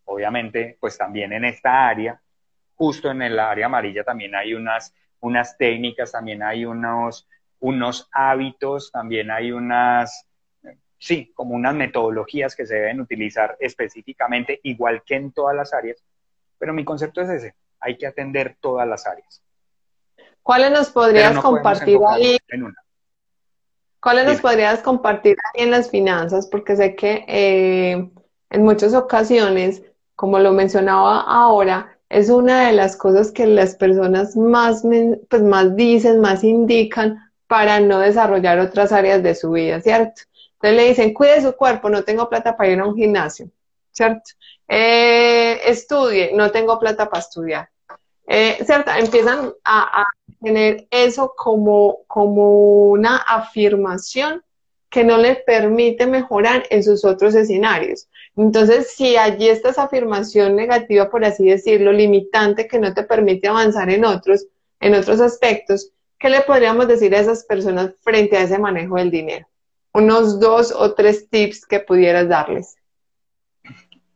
Obviamente, 0.04 0.78
pues 0.80 0.96
también 0.96 1.32
en 1.32 1.44
esta 1.44 1.88
área, 1.88 2.20
justo 2.76 3.10
en 3.10 3.22
el 3.22 3.38
área 3.38 3.66
amarilla 3.66 4.04
también 4.04 4.34
hay 4.34 4.54
unas, 4.54 4.94
unas 5.20 5.56
técnicas, 5.56 6.12
también 6.12 6.42
hay 6.42 6.64
unos, 6.64 7.28
unos 7.60 8.08
hábitos, 8.12 8.90
también 8.90 9.30
hay 9.30 9.52
unas, 9.52 10.26
sí, 10.98 11.32
como 11.34 11.54
unas 11.54 11.74
metodologías 11.74 12.56
que 12.56 12.66
se 12.66 12.74
deben 12.74 13.00
utilizar 13.00 13.56
específicamente, 13.60 14.60
igual 14.62 15.02
que 15.04 15.16
en 15.16 15.32
todas 15.32 15.54
las 15.54 15.72
áreas, 15.72 16.02
pero 16.58 16.72
mi 16.72 16.84
concepto 16.84 17.20
es 17.22 17.30
ese, 17.30 17.54
hay 17.80 17.96
que 17.96 18.06
atender 18.06 18.56
todas 18.60 18.86
las 18.86 19.06
áreas. 19.06 19.42
¿Cuáles 20.42 20.70
nos 20.70 20.90
podrías 20.90 21.38
compartir 21.38 21.98
ahí? 22.08 22.38
¿Cuáles 24.00 24.24
nos 24.24 24.40
podrías 24.40 24.80
compartir 24.80 25.36
ahí 25.44 25.64
en 25.64 25.70
las 25.70 25.90
finanzas? 25.90 26.46
Porque 26.46 26.74
sé 26.74 26.96
que 26.96 27.24
eh, 27.28 28.10
en 28.48 28.62
muchas 28.62 28.94
ocasiones, 28.94 29.82
como 30.16 30.38
lo 30.38 30.52
mencionaba 30.52 31.20
ahora, 31.20 31.98
es 32.10 32.28
una 32.28 32.66
de 32.66 32.72
las 32.72 32.96
cosas 32.96 33.30
que 33.30 33.46
las 33.46 33.76
personas 33.76 34.36
más, 34.36 34.82
pues, 35.28 35.42
más 35.42 35.76
dicen, 35.76 36.20
más 36.20 36.42
indican 36.42 37.18
para 37.46 37.80
no 37.80 38.00
desarrollar 38.00 38.58
otras 38.58 38.92
áreas 38.92 39.22
de 39.22 39.34
su 39.34 39.52
vida, 39.52 39.80
¿cierto? 39.80 40.22
Entonces 40.54 40.76
le 40.76 40.88
dicen, 40.88 41.14
cuide 41.14 41.40
su 41.40 41.52
cuerpo, 41.54 41.88
no 41.88 42.02
tengo 42.02 42.28
plata 42.28 42.56
para 42.56 42.70
ir 42.70 42.80
a 42.80 42.86
un 42.86 42.96
gimnasio, 42.96 43.48
¿cierto? 43.92 44.30
Eh, 44.68 45.60
estudie, 45.64 46.32
no 46.34 46.50
tengo 46.50 46.78
plata 46.78 47.08
para 47.08 47.20
estudiar. 47.20 47.68
Eh, 48.26 48.58
¿Cierto? 48.64 48.90
Empiezan 48.90 49.52
a, 49.64 50.06
tener 50.40 50.86
eso 50.90 51.34
como, 51.36 51.98
como 52.06 52.90
una 52.90 53.16
afirmación 53.18 54.42
que 54.88 55.04
no 55.04 55.18
le 55.18 55.36
permite 55.36 56.06
mejorar 56.06 56.64
en 56.70 56.82
sus 56.82 57.04
otros 57.04 57.34
escenarios. 57.34 58.08
Entonces, 58.40 58.94
si 58.96 59.18
allí 59.18 59.50
está 59.50 59.68
esa 59.68 59.82
afirmación 59.82 60.56
negativa, 60.56 61.10
por 61.10 61.22
así 61.26 61.44
decirlo, 61.44 61.92
limitante 61.92 62.66
que 62.66 62.78
no 62.78 62.94
te 62.94 63.02
permite 63.02 63.48
avanzar 63.48 63.90
en 63.90 64.02
otros, 64.06 64.46
en 64.80 64.94
otros 64.94 65.20
aspectos, 65.20 65.92
¿qué 66.18 66.30
le 66.30 66.40
podríamos 66.40 66.88
decir 66.88 67.14
a 67.14 67.18
esas 67.18 67.44
personas 67.44 67.92
frente 68.00 68.38
a 68.38 68.44
ese 68.44 68.58
manejo 68.58 68.96
del 68.96 69.10
dinero? 69.10 69.46
Unos 69.92 70.40
dos 70.40 70.72
o 70.72 70.94
tres 70.94 71.28
tips 71.28 71.66
que 71.66 71.80
pudieras 71.80 72.30
darles. 72.30 72.76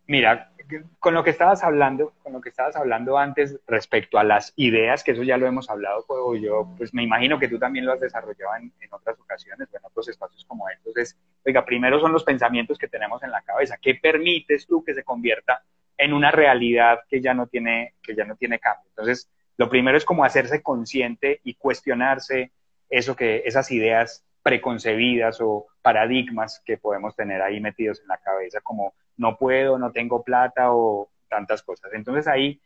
Mira, 0.07 0.54
con 0.99 1.15
lo 1.15 1.25
que 1.25 1.31
estabas 1.31 1.63
hablando, 1.63 2.13
con 2.23 2.33
lo 2.33 2.41
que 2.41 2.49
estabas 2.49 2.77
hablando 2.77 3.19
antes 3.19 3.59
respecto 3.67 4.19
a 4.19 4.25
las 4.25 4.53
ideas, 4.57 5.05
que 5.05 5.13
eso 5.13 5.23
ya 5.23 5.37
lo 5.37 5.47
hemos 5.47 5.69
hablado, 5.71 6.05
pues 6.07 6.43
yo 6.43 6.69
pues 6.77 6.95
me 6.95 7.03
imagino 7.03 7.39
que 7.39 7.49
tú 7.49 7.59
también 7.59 7.87
lo 7.87 7.93
has 7.93 8.01
desarrollado 8.01 8.57
en, 8.57 8.73
otras 8.91 9.19
ocasiones 9.19 9.69
en 9.73 9.81
otros 9.85 10.09
espacios 10.09 10.45
como 10.45 10.69
estos. 10.69 10.97
Es, 10.97 11.19
oiga, 11.45 11.65
primero 11.65 12.01
son 12.01 12.13
los 12.13 12.25
pensamientos 12.25 12.79
que 12.79 12.89
tenemos 12.89 13.23
en 13.23 13.31
la 13.31 13.43
cabeza. 13.43 13.77
¿Qué 13.81 13.97
permites 13.97 14.67
tú 14.67 14.85
que 14.85 14.95
se 14.95 15.05
convierta 15.05 15.63
en 15.97 16.13
una 16.13 16.31
realidad 16.31 17.01
que 17.09 17.21
ya 17.21 17.35
no 17.35 17.47
tiene, 17.47 17.95
que 18.03 18.15
ya 18.15 18.25
no 18.25 18.37
tiene 18.37 18.59
cambio? 18.59 18.89
Entonces, 18.91 19.31
lo 19.57 19.69
primero 19.69 19.97
es 19.97 20.05
como 20.05 20.25
hacerse 20.25 20.63
consciente 20.63 21.41
y 21.45 21.55
cuestionarse 21.55 22.53
eso 22.89 23.17
que, 23.17 23.43
esas 23.45 23.71
ideas 23.71 24.25
preconcebidas 24.43 25.41
o 25.41 25.67
paradigmas 25.81 26.63
que 26.65 26.77
podemos 26.77 27.17
tener 27.17 27.41
ahí 27.41 27.61
metidos 27.61 28.01
en 28.01 28.09
la 28.09 28.19
cabeza, 28.19 28.61
como 28.61 28.95
no 29.17 29.37
puedo, 29.37 29.79
no 29.79 29.93
tengo 29.93 30.23
plata 30.23 30.73
o 30.73 31.11
tantas 31.29 31.63
cosas. 31.63 31.93
Entonces 31.93 32.27
ahí, 32.27 32.61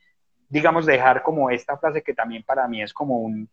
digamos, 0.49 0.87
dejar 0.87 1.23
como 1.23 1.51
esta 1.51 1.77
frase 1.79 2.03
que 2.03 2.15
también 2.15 2.43
para 2.43 2.67
mí 2.69 2.83
es 2.83 2.93
como 2.93 3.21
un, 3.21 3.49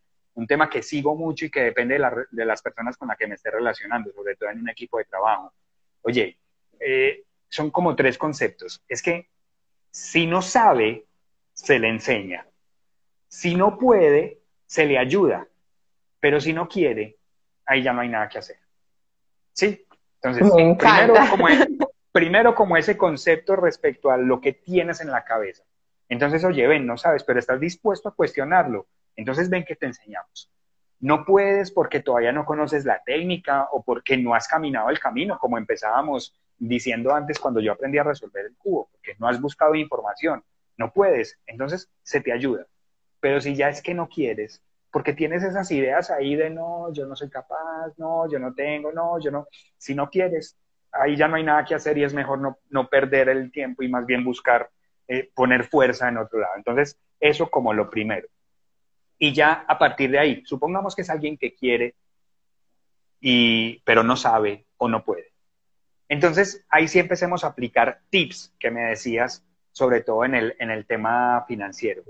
tema 0.47 0.69
que 0.69 0.83
sigo 0.83 1.15
mucho 1.15 1.45
y 1.45 1.49
que 1.49 1.61
depende 1.61 1.97
de, 1.97 2.45
las 2.45 2.61
personas 2.61 2.97
con 2.97 3.07
las 3.07 3.17
que 3.17 3.25
me 3.25 3.35
esté 3.35 3.51
relacionando, 3.51 4.11
sobre 4.11 4.35
todo 4.35 4.49
en 4.49 4.59
un 4.59 4.69
equipo 4.69 4.97
de 4.97 5.05
trabajo. 5.05 5.53
Oye, 6.01 6.37
eh, 6.79 7.23
son 7.47 7.71
como 7.71 7.95
tres 7.95 8.17
conceptos. 8.17 8.83
Es 8.87 9.01
que 9.01 9.29
si 9.89 10.27
no 10.27 10.41
sabe, 10.41 11.05
se 11.53 11.79
le 11.79 11.87
enseña. 11.87 12.45
Si 13.29 13.55
no 13.55 13.77
puede, 13.77 14.41
se 14.65 14.85
le 14.85 14.97
ayuda, 14.97 15.47
pero 16.19 16.41
si 16.41 16.51
no 16.51 16.67
quiere, 16.67 17.17
ahí 17.65 17.81
ya 17.81 17.93
no 17.93 18.01
hay 18.01 18.09
nada 18.09 18.27
que 18.27 18.39
hacer. 18.39 18.57
¿Sí? 19.53 19.85
Entonces, 20.21 20.51
primero 20.51 21.13
como, 21.29 21.47
ese 22.77 22.97
concepto 22.97 23.55
respecto 23.55 24.11
a 24.11 24.17
lo 24.17 24.39
que 24.39 24.53
tienes 24.53 25.01
en 25.01 25.11
la 25.11 25.23
cabeza. 25.23 25.63
Entonces, 26.07 26.43
oye, 26.43 26.67
ven, 26.67 26.85
no 26.85 26.97
sabes, 26.97 27.23
pero 27.23 27.39
estás 27.39 27.59
dispuesto 27.59 28.09
a 28.09 28.15
cuestionarlo. 28.15 28.87
Entonces, 29.15 29.49
ven 29.49 29.65
que 29.65 29.75
te 29.75 29.87
enseñamos. 29.87 30.51
No 30.99 31.25
puedes 31.25 31.71
porque 31.71 31.99
todavía 31.99 32.31
no 32.31 32.45
conoces 32.45 32.85
la 32.85 33.01
técnica 33.03 33.67
o 33.71 33.83
porque 33.83 34.17
no 34.17 34.33
has 34.33 34.47
caminado 34.47 34.89
el 34.89 34.99
camino, 34.99 35.37
como 35.39 35.57
empezábamos 35.57 36.33
diciendo 36.57 37.13
antes 37.13 37.39
cuando 37.39 37.59
yo 37.59 37.73
aprendí 37.73 37.97
a 37.97 38.03
resolver 38.03 38.45
el 38.45 38.55
cubo, 38.55 38.89
porque 38.91 39.15
no 39.19 39.27
has 39.27 39.41
buscado 39.41 39.75
información. 39.75 40.43
No 40.77 40.91
puedes. 40.91 41.39
Entonces, 41.47 41.89
se 42.03 42.21
te 42.21 42.31
ayuda. 42.31 42.65
Pero 43.19 43.41
si 43.41 43.55
ya 43.55 43.69
es 43.69 43.81
que 43.81 43.93
no 43.93 44.07
quieres, 44.07 44.63
porque 44.91 45.13
tienes 45.13 45.43
esas 45.43 45.69
ideas 45.71 46.11
ahí 46.11 46.35
de 46.35 46.49
no, 46.49 46.93
yo 46.93 47.05
no 47.05 47.15
soy 47.15 47.29
capaz, 47.29 47.93
no, 47.97 48.29
yo 48.29 48.39
no 48.39 48.53
tengo, 48.53 48.93
no, 48.93 49.19
yo 49.19 49.31
no, 49.31 49.47
si 49.77 49.95
no 49.95 50.09
quieres, 50.09 50.57
ahí 51.01 51.15
ya 51.15 51.27
no 51.27 51.35
hay 51.35 51.43
nada 51.43 51.65
que 51.65 51.75
hacer 51.75 51.97
y 51.97 52.03
es 52.03 52.13
mejor 52.13 52.57
no, 52.69 52.87
perder 52.87 53.29
el 53.29 53.51
tiempo 53.51 53.83
y 53.83 53.89
más 53.89 54.05
bien 54.05 54.23
buscar 54.23 54.69
eh, 55.07 55.29
poner 55.33 55.63
fuerza 55.63 56.09
en 56.09 56.17
otro 56.17 56.39
lado. 56.39 56.53
Entonces, 56.57 56.97
eso 57.19 57.49
como 57.49 57.73
lo 57.73 57.89
primero. 57.89 58.27
Y 59.17 59.33
ya 59.33 59.65
a 59.67 59.77
partir 59.77 60.11
de 60.11 60.19
ahí, 60.19 60.43
supongamos 60.45 60.95
que 60.95 61.03
es 61.03 61.09
alguien 61.09 61.37
que 61.37 61.53
quiere 61.53 61.95
y, 63.19 63.79
pero 63.85 64.03
no 64.03 64.15
sabe 64.15 64.65
o 64.77 64.87
no 64.87 65.03
puede. 65.03 65.31
Entonces, 66.07 66.65
ahí 66.69 66.87
sí 66.87 66.99
empecemos 66.99 67.43
a 67.43 67.47
aplicar 67.47 68.01
tips 68.09 68.53
que 68.59 68.71
me 68.71 68.81
decías, 68.81 69.43
sobre 69.71 70.01
todo 70.01 70.25
en 70.25 70.35
el, 70.35 70.55
en 70.59 70.69
el 70.69 70.85
tema 70.85 71.43
financiero. 71.47 72.03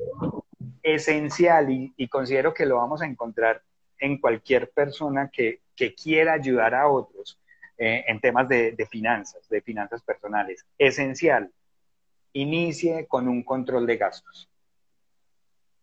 Esencial 0.84 1.70
y, 1.70 2.08
considero 2.08 2.54
que 2.54 2.66
lo 2.66 2.78
vamos 2.78 3.02
a 3.02 3.06
encontrar 3.06 3.62
en 4.00 4.20
cualquier 4.20 4.72
persona 4.72 5.30
que, 5.32 5.62
quiera 6.02 6.34
ayudar 6.34 6.74
a 6.74 6.88
otros 6.88 7.38
eh, 7.78 8.04
en 8.08 8.20
temas 8.20 8.48
de, 8.48 8.72
de 8.74 8.86
finanzas, 8.86 9.48
de 9.50 9.62
finanzas 9.62 10.02
personales. 10.04 10.66
Esencial, 10.78 11.52
inicie 12.34 13.08
con 13.08 13.28
un 13.28 13.44
control 13.44 13.86
de 13.86 13.98
gastos. 13.98 14.50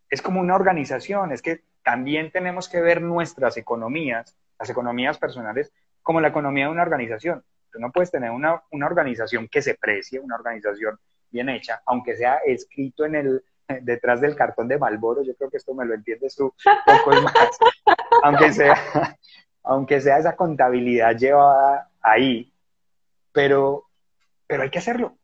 Es 0.09 0.20
como 0.20 0.40
una 0.40 0.55
organización, 0.55 1.32
es 1.32 1.40
que 1.40 1.62
también 1.82 2.30
tenemos 2.30 2.68
que 2.68 2.80
ver 2.80 3.01
nuestras 3.01 3.57
economías, 3.57 4.36
las 4.59 4.70
economías 4.70 5.18
personales, 5.18 5.72
como 6.03 6.20
la 6.20 6.28
economía 6.28 6.66
de 6.66 6.72
una 6.72 6.82
organización. 6.82 7.43
Tú 7.72 7.78
no 7.80 7.90
puedes 7.90 8.11
tener 8.11 8.30
una, 8.30 8.62
organización 8.70 9.49
que 9.49 9.62
se 9.62 9.74
precie, 9.74 10.20
una 10.20 10.36
organización 10.36 10.99
bien 11.30 11.49
hecha, 11.49 11.80
aunque 11.86 12.16
sea 12.16 12.38
escrito 12.45 13.07
en 13.07 13.14
el, 13.14 13.45
detrás 13.82 14.20
del 14.20 14.36
cartón 14.36 14.68
de 14.68 14.78
Malboro, 14.78 15.22
yo 15.22 15.34
creo 15.34 15.51
que 15.51 15.57
esto 15.57 15.74
me 15.74 15.86
lo 15.86 15.95
entiendes 15.95 16.36
tú 16.36 16.53
poco 16.84 17.22
más, 17.22 17.59
aunque 18.22 18.53
sea, 18.53 18.76
aunque 19.63 20.01
sea 20.01 20.19
esa 20.19 20.37
contabilidad 20.37 21.17
llevada 21.17 21.91
ahí, 22.01 22.53
pero, 23.33 23.85
pero 24.47 24.63
hay 24.63 24.71
que 24.71 24.79
hacerlo, 24.79 25.17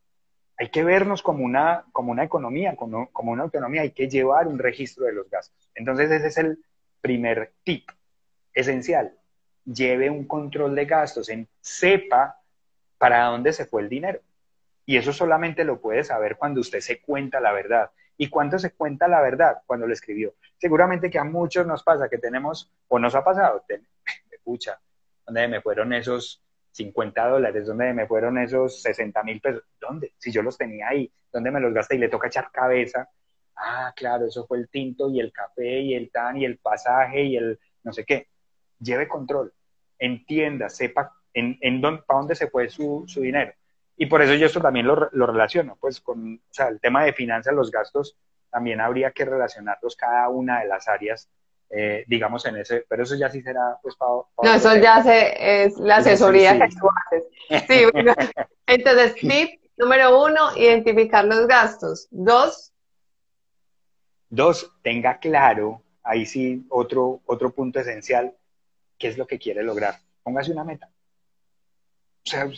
hay 0.56 0.70
que 0.70 0.84
vernos 0.84 1.22
como 1.22 1.44
una, 1.44 1.84
como 1.92 2.12
una 2.12 2.24
economía, 2.24 2.76
como, 2.76 3.10
como 3.10 3.32
una 3.32 3.44
autonomía, 3.44 3.82
hay 3.82 3.92
que 3.92 4.08
llevar 4.08 4.46
un 4.46 4.58
registro 4.58 5.06
de 5.06 5.12
los 5.12 5.30
gastos. 5.30 5.70
Entonces 5.74 6.10
ese 6.10 6.28
es 6.28 6.38
el 6.38 6.64
primer 7.00 7.52
tip 7.64 7.88
esencial, 8.52 9.16
lleve 9.64 10.10
un 10.10 10.26
control 10.26 10.74
de 10.74 10.86
gastos, 10.86 11.28
en, 11.28 11.48
sepa 11.60 12.40
para 12.98 13.26
dónde 13.26 13.52
se 13.52 13.66
fue 13.66 13.82
el 13.82 13.88
dinero. 13.88 14.20
Y 14.84 14.96
eso 14.96 15.12
solamente 15.12 15.64
lo 15.64 15.80
puede 15.80 16.02
saber 16.02 16.36
cuando 16.36 16.60
usted 16.60 16.80
se 16.80 17.00
cuenta 17.00 17.40
la 17.40 17.52
verdad. 17.52 17.90
¿Y 18.16 18.28
cuánto 18.28 18.58
se 18.58 18.72
cuenta 18.72 19.06
la 19.06 19.20
verdad 19.20 19.58
cuando 19.66 19.86
lo 19.86 19.92
escribió? 19.92 20.34
Seguramente 20.56 21.10
que 21.10 21.18
a 21.18 21.24
muchos 21.24 21.66
nos 21.66 21.84
pasa 21.84 22.08
que 22.08 22.18
tenemos, 22.18 22.72
o 22.88 22.98
nos 22.98 23.14
ha 23.14 23.22
pasado, 23.22 23.64
escucha, 24.48 24.80
¿dónde 25.26 25.46
me 25.46 25.60
fueron 25.60 25.92
esos 25.92 26.42
50 26.72 27.28
dólares? 27.28 27.66
¿Dónde 27.66 27.92
me 27.92 28.06
fueron 28.06 28.38
esos 28.38 28.80
60 28.80 29.22
mil 29.22 29.40
pesos? 29.42 29.62
¿Dónde? 29.78 30.14
Si 30.16 30.32
yo 30.32 30.42
los 30.42 30.56
tenía 30.56 30.88
ahí, 30.88 31.12
¿dónde 31.30 31.50
me 31.50 31.60
los 31.60 31.74
gasté? 31.74 31.96
Y 31.96 31.98
le 31.98 32.08
toca 32.08 32.28
echar 32.28 32.50
cabeza. 32.50 33.08
Ah, 33.54 33.92
claro, 33.94 34.26
eso 34.26 34.46
fue 34.46 34.58
el 34.58 34.68
tinto 34.70 35.10
y 35.10 35.20
el 35.20 35.32
café 35.32 35.80
y 35.80 35.94
el 35.94 36.10
tan 36.10 36.38
y 36.38 36.46
el 36.46 36.58
pasaje 36.58 37.24
y 37.24 37.36
el 37.36 37.58
no 37.82 37.92
sé 37.92 38.06
qué. 38.06 38.28
Lleve 38.80 39.06
control, 39.06 39.52
entienda, 39.98 40.70
sepa 40.70 41.12
en, 41.34 41.80
dónde, 41.82 42.02
para 42.06 42.20
dónde 42.20 42.34
se 42.34 42.48
fue 42.48 42.70
su, 42.70 43.04
dinero. 43.16 43.52
Y 43.98 44.06
por 44.06 44.22
eso 44.22 44.34
yo 44.34 44.46
esto 44.46 44.60
también 44.60 44.86
lo, 44.86 45.10
lo, 45.12 45.26
relaciono, 45.26 45.76
pues 45.78 46.00
con 46.00 46.36
o 46.36 46.54
sea, 46.54 46.68
el 46.68 46.80
tema 46.80 47.04
de 47.04 47.12
finanzas, 47.12 47.52
los 47.52 47.70
gastos, 47.70 48.16
también 48.48 48.80
habría 48.80 49.10
que 49.10 49.24
relacionarlos 49.24 49.96
cada 49.96 50.28
una 50.28 50.60
de 50.60 50.68
las 50.68 50.88
áreas, 50.88 51.28
eh, 51.70 52.04
digamos, 52.06 52.44
en 52.46 52.56
ese, 52.56 52.84
pero 52.88 53.02
eso 53.02 53.14
ya 53.14 53.30
sí 53.30 53.42
será, 53.42 53.78
pues, 53.82 53.94
para... 53.96 54.12
no, 54.42 54.54
eso 54.54 54.76
ya 54.76 55.02
se, 55.02 55.64
es 55.64 55.76
la 55.78 55.96
asesoría 55.96 56.58
que 56.58 56.68
tú 56.68 56.88
haces. 57.06 57.24
Sí, 57.68 57.84
entonces, 58.66 59.14
tip 59.14 59.60
número 59.76 60.24
uno, 60.24 60.56
identificar 60.56 61.24
los 61.24 61.46
gastos. 61.46 62.08
Dos. 62.10 62.72
Dos, 64.30 64.72
tenga 64.82 65.18
claro, 65.18 65.82
ahí 66.02 66.26
sí, 66.26 66.66
otro, 66.70 67.20
otro 67.26 67.50
punto 67.50 67.80
esencial, 67.80 68.34
qué 68.98 69.08
es 69.08 69.18
lo 69.18 69.26
que 69.26 69.38
quiere 69.38 69.62
lograr. 69.62 69.96
Póngase 70.22 70.52
una 70.52 70.64
meta. 70.64 70.90
O 72.26 72.30
sea, 72.30 72.48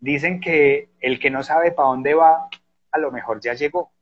dicen 0.00 0.40
que 0.40 0.90
el 1.00 1.20
que 1.20 1.30
no 1.30 1.42
sabe 1.42 1.72
para 1.72 1.88
dónde 1.88 2.14
va, 2.14 2.48
a 2.90 2.98
lo 2.98 3.12
mejor 3.12 3.40
ya 3.40 3.54
llegó. 3.54 3.92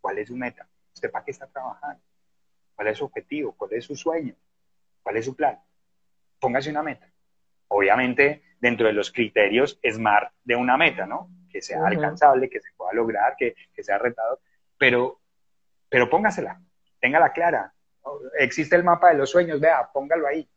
¿Cuál 0.00 0.18
es 0.18 0.28
su 0.28 0.36
meta? 0.36 0.68
¿Usted 0.94 1.10
para 1.10 1.24
qué 1.24 1.32
está 1.32 1.46
trabajando? 1.46 2.00
¿Cuál 2.76 2.88
es 2.88 2.98
su 2.98 3.06
objetivo? 3.06 3.54
¿Cuál 3.56 3.72
es 3.72 3.84
su 3.86 3.96
sueño? 3.96 4.34
¿Cuál 5.02 5.16
es 5.16 5.24
su 5.24 5.34
plan? 5.34 5.58
Póngase 6.38 6.70
una 6.70 6.82
meta. 6.82 7.10
Obviamente, 7.68 8.42
dentro 8.60 8.86
de 8.86 8.92
los 8.92 9.10
criterios 9.10 9.80
SMART 9.82 10.32
de 10.44 10.56
una 10.56 10.76
meta, 10.76 11.06
¿no? 11.06 11.30
Que 11.50 11.62
sea 11.62 11.86
alcanzable, 11.86 12.50
que 12.50 12.60
se 12.60 12.70
pueda 12.76 12.92
lograr, 12.92 13.34
que, 13.36 13.54
sea 13.78 13.98
retado, 13.98 14.40
pero, 14.78 15.20
pero 15.88 16.08
póngasela, 16.10 16.60
téngala 17.00 17.32
clara. 17.32 17.72
Existe 18.38 18.76
el 18.76 18.84
mapa 18.84 19.08
de 19.08 19.18
los 19.18 19.30
sueños, 19.30 19.58
vea, 19.58 19.88
póngalo 19.92 20.26
ahí 20.26 20.48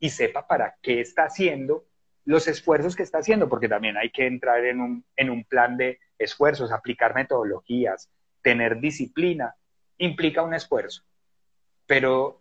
y 0.00 0.10
sepa 0.10 0.46
para 0.46 0.76
qué 0.82 1.00
está 1.00 1.24
haciendo 1.24 1.86
los 2.24 2.48
esfuerzos 2.48 2.96
que 2.96 3.02
está 3.02 3.18
haciendo, 3.18 3.48
porque 3.48 3.68
también 3.68 3.96
hay 3.96 4.10
que 4.10 4.26
entrar 4.26 4.64
en 4.64 4.80
un, 4.80 5.04
en 5.16 5.30
un 5.30 5.44
plan 5.44 5.76
de 5.76 6.00
esfuerzos, 6.18 6.72
aplicar 6.72 7.14
metodologías, 7.14 8.10
tener 8.42 8.80
disciplina, 8.80 9.54
implica 9.98 10.42
un 10.42 10.54
esfuerzo. 10.54 11.02
Pero 11.90 12.40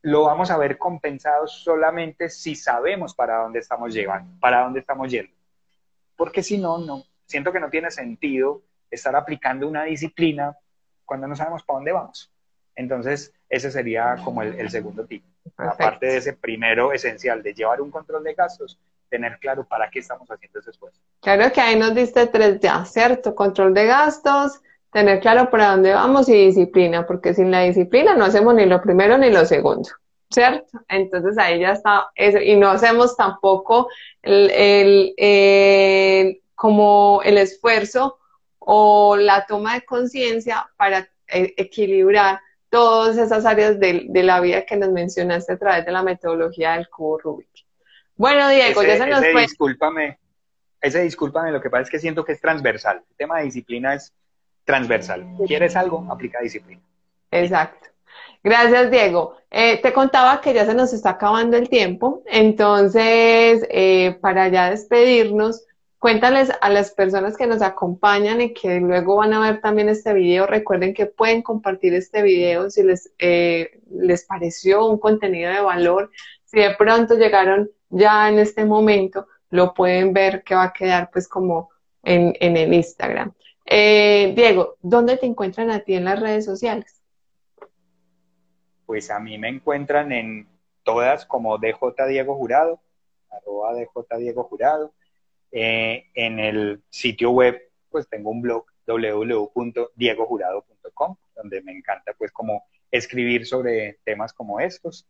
lo 0.00 0.24
vamos 0.24 0.50
a 0.50 0.58
ver 0.58 0.76
compensado 0.76 1.46
solamente 1.46 2.28
si 2.28 2.56
sabemos 2.56 3.14
para 3.14 3.36
dónde 3.36 3.60
estamos 3.60 3.94
llegando, 3.94 4.28
para 4.40 4.64
dónde 4.64 4.80
estamos 4.80 5.08
yendo. 5.08 5.32
Porque 6.16 6.42
si 6.42 6.58
no, 6.58 6.78
no, 6.78 7.04
siento 7.24 7.52
que 7.52 7.60
no 7.60 7.70
tiene 7.70 7.92
sentido 7.92 8.60
estar 8.90 9.14
aplicando 9.14 9.68
una 9.68 9.84
disciplina 9.84 10.58
cuando 11.04 11.28
no 11.28 11.36
sabemos 11.36 11.62
para 11.62 11.76
dónde 11.76 11.92
vamos. 11.92 12.32
Entonces, 12.74 13.32
ese 13.48 13.70
sería 13.70 14.16
como 14.24 14.42
el, 14.42 14.68
segundo 14.68 15.06
tipo. 15.06 15.28
Aparte 15.58 16.06
de 16.06 16.16
ese 16.16 16.32
primero 16.32 16.92
esencial 16.92 17.40
de 17.40 17.54
llevar 17.54 17.80
un 17.80 17.92
control 17.92 18.24
de 18.24 18.34
gastos, 18.34 18.80
tener 19.08 19.38
claro 19.38 19.62
para 19.62 19.88
qué 19.90 20.00
estamos 20.00 20.28
haciendo 20.28 20.58
ese 20.58 20.70
esfuerzo. 20.70 21.00
Claro 21.20 21.52
que 21.52 21.60
ahí 21.60 21.78
nos 21.78 21.94
diste 21.94 22.26
tres 22.26 22.58
ya, 22.58 22.84
¿cierto? 22.84 23.32
Control 23.32 23.74
de 23.74 23.86
gastos, 23.86 24.60
tener 24.92 25.20
claro 25.20 25.50
para 25.50 25.70
dónde 25.70 25.92
vamos 25.92 26.28
y 26.28 26.34
disciplina, 26.34 27.06
porque 27.06 27.34
sin 27.34 27.50
la 27.50 27.62
disciplina 27.62 28.14
no 28.14 28.26
hacemos 28.26 28.54
ni 28.54 28.66
lo 28.66 28.80
primero 28.80 29.16
ni 29.18 29.30
lo 29.30 29.46
segundo, 29.46 29.88
¿cierto? 30.30 30.80
Entonces 30.88 31.36
ahí 31.38 31.60
ya 31.60 31.72
está 31.72 32.10
eso, 32.14 32.38
y 32.38 32.56
no 32.56 32.68
hacemos 32.68 33.16
tampoco 33.16 33.88
el, 34.20 35.14
como 36.54 37.22
el 37.24 37.38
esfuerzo 37.38 38.18
o 38.58 39.16
la 39.16 39.46
toma 39.46 39.74
de 39.74 39.84
conciencia 39.84 40.70
para 40.76 41.08
e, 41.26 41.54
equilibrar 41.56 42.40
todas 42.68 43.16
esas 43.16 43.46
áreas 43.46 43.80
de, 43.80 44.06
de, 44.08 44.22
la 44.22 44.40
vida 44.40 44.64
que 44.66 44.76
nos 44.76 44.92
mencionaste 44.92 45.54
a 45.54 45.58
través 45.58 45.86
de 45.86 45.92
la 45.92 46.02
metodología 46.02 46.74
del 46.74 46.88
cubo 46.88 47.18
Rubik. 47.18 47.48
Bueno, 48.14 48.48
Diego, 48.50 48.82
ya 48.82 48.98
se 48.98 49.06
nos 49.06 49.22
ese 49.22 49.38
Discúlpame, 49.38 50.18
ese 50.80 51.02
discúlpame, 51.02 51.50
lo 51.50 51.60
que 51.60 51.70
pasa 51.70 51.82
es 51.82 51.90
que 51.90 51.98
siento 51.98 52.24
que 52.24 52.32
es 52.32 52.40
transversal. 52.40 53.02
El 53.10 53.16
tema 53.16 53.38
de 53.38 53.44
disciplina 53.44 53.94
es 53.94 54.12
transversal. 54.64 55.26
¿Quieres 55.46 55.76
algo? 55.76 56.06
Aplica 56.10 56.40
disciplina. 56.40 56.82
Exacto. 57.30 57.88
Gracias, 58.44 58.90
Diego. 58.90 59.36
Eh, 59.50 59.80
te 59.80 59.92
contaba 59.92 60.40
que 60.40 60.52
ya 60.52 60.66
se 60.66 60.74
nos 60.74 60.92
está 60.92 61.10
acabando 61.10 61.56
el 61.56 61.68
tiempo, 61.68 62.22
entonces, 62.26 63.66
eh, 63.70 64.18
para 64.20 64.48
ya 64.48 64.70
despedirnos, 64.70 65.64
cuéntales 65.98 66.50
a 66.60 66.68
las 66.68 66.90
personas 66.90 67.36
que 67.36 67.46
nos 67.46 67.62
acompañan 67.62 68.40
y 68.40 68.52
que 68.52 68.80
luego 68.80 69.16
van 69.16 69.34
a 69.34 69.40
ver 69.40 69.60
también 69.60 69.88
este 69.88 70.12
video, 70.12 70.46
recuerden 70.46 70.94
que 70.94 71.06
pueden 71.06 71.42
compartir 71.42 71.94
este 71.94 72.22
video 72.22 72.68
si 72.70 72.82
les, 72.82 73.12
eh, 73.18 73.80
les 73.88 74.24
pareció 74.24 74.88
un 74.88 74.98
contenido 74.98 75.52
de 75.52 75.60
valor, 75.60 76.10
si 76.44 76.58
de 76.58 76.74
pronto 76.74 77.14
llegaron 77.14 77.70
ya 77.88 78.28
en 78.28 78.40
este 78.40 78.64
momento 78.64 79.28
lo 79.50 79.74
pueden 79.74 80.12
ver 80.12 80.42
que 80.42 80.56
va 80.56 80.64
a 80.64 80.72
quedar 80.72 81.10
pues 81.12 81.28
como 81.28 81.70
en, 82.02 82.34
el 82.40 82.74
Instagram. 82.74 83.32
Eh, 83.64 84.32
Diego, 84.34 84.76
¿dónde 84.82 85.16
te 85.16 85.26
encuentran 85.26 85.70
a 85.70 85.80
ti 85.80 85.94
en 85.94 86.04
las 86.04 86.20
redes 86.20 86.44
sociales? 86.44 87.00
Pues 88.86 89.10
a 89.10 89.20
mí 89.20 89.38
me 89.38 89.48
encuentran 89.48 90.12
en 90.12 90.48
todas 90.82 91.24
como 91.26 91.58
DJ 91.58 91.92
Diego 92.08 92.34
Jurado, 92.34 92.80
arroba 93.30 93.74
DJ 93.74 94.18
Diego 94.18 94.42
Jurado. 94.44 94.92
Eh, 95.50 96.06
en 96.14 96.38
el 96.38 96.82
sitio 96.88 97.30
web, 97.30 97.60
pues 97.90 98.08
tengo 98.08 98.30
un 98.30 98.40
blog 98.40 98.64
www.diegojurado.com, 98.86 101.16
donde 101.36 101.60
me 101.62 101.72
encanta 101.72 102.14
pues 102.14 102.32
como 102.32 102.64
escribir 102.90 103.46
sobre 103.46 103.98
temas 104.04 104.32
como 104.32 104.58
estos. 104.60 105.06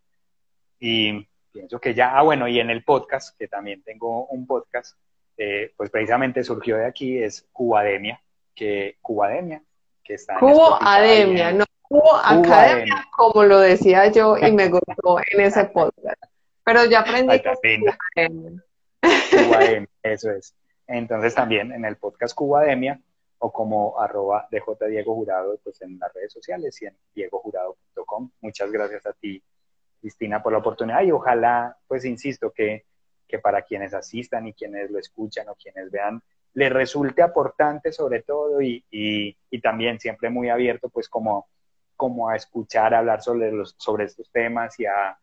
Y 0.79 1.27
pienso 1.53 1.81
que 1.81 1.95
ya, 1.95 2.19
ah, 2.19 2.23
bueno, 2.23 2.49
y 2.49 2.61
en 2.61 2.71
el 2.71 2.85
podcast, 2.85 3.37
que 3.39 3.49
también 3.49 3.83
tengo 3.83 4.27
un 4.27 4.47
podcast, 4.47 4.99
eh, 5.37 5.73
pues 5.77 5.91
precisamente 5.91 6.45
surgió 6.45 6.77
de 6.77 6.87
aquí, 6.87 7.19
es 7.19 7.49
Cubademia, 7.53 8.23
que 8.55 8.99
Cubademia, 9.01 9.63
que 10.03 10.15
está 10.15 10.39
Cubademia, 10.39 11.53
no 11.53 11.65
Cubo 11.83 12.17
Academia, 12.17 13.05
como 13.15 13.45
lo 13.45 13.61
decía 13.61 14.11
yo 14.11 14.37
y 14.37 14.51
me 14.53 14.69
gustó 14.71 15.19
en 15.31 15.41
ese 15.41 15.65
podcast. 15.67 16.23
Pero 16.65 16.85
ya 16.85 17.01
aprendí 17.01 17.41
que 17.41 17.81
Cubademia, 19.31 19.89
eso 20.03 20.31
es. 20.31 20.55
Entonces 20.87 21.35
también 21.35 21.73
en 21.73 21.85
el 21.85 21.97
podcast 21.97 22.35
Cubademia 22.35 23.01
o 23.39 23.53
como 23.53 23.99
arroba 24.01 24.47
DJ 24.51 24.89
Diego 24.89 25.15
Jurado, 25.15 25.59
pues 25.65 25.83
en 25.83 25.99
las 25.99 26.13
redes 26.15 26.33
sociales 26.33 26.81
y 26.81 26.87
en 26.87 26.97
diegojurado.com. 27.15 28.31
Muchas 28.41 28.71
gracias 28.71 29.07
a 29.07 29.13
ti 29.13 29.43
Cristina, 30.01 30.43
por 30.43 30.53
la 30.53 30.59
oportunidad 30.59 31.03
y 31.03 31.13
ojalá, 31.13 31.77
pues 31.87 32.05
insisto, 32.05 32.53
que, 32.53 32.87
que 33.29 33.39
para 33.39 33.63
quienes 33.63 33.95
asistan 33.95 34.49
y 34.49 34.53
quienes 34.53 34.91
lo 34.91 34.99
escuchan 34.99 35.49
o 35.49 35.55
quienes 35.55 35.91
vean, 35.93 36.21
le 36.55 36.69
resulte 36.69 37.23
aportante 37.23 37.93
sobre 37.93 38.23
todo 38.23 38.61
y, 38.61 38.85
y, 38.91 39.37
y 39.51 39.61
también 39.61 39.99
siempre 39.99 40.31
muy 40.31 40.49
abierto, 40.49 40.89
pues 40.89 41.09
como, 41.09 41.49
como 41.97 42.29
a 42.29 42.37
escuchar, 42.37 42.95
hablar 42.95 43.23
sobre, 43.23 43.53
los, 43.53 43.75
sobre 43.79 44.05
estos 44.05 44.31
temas 44.31 44.79
y 44.79 44.87
a, 44.87 45.19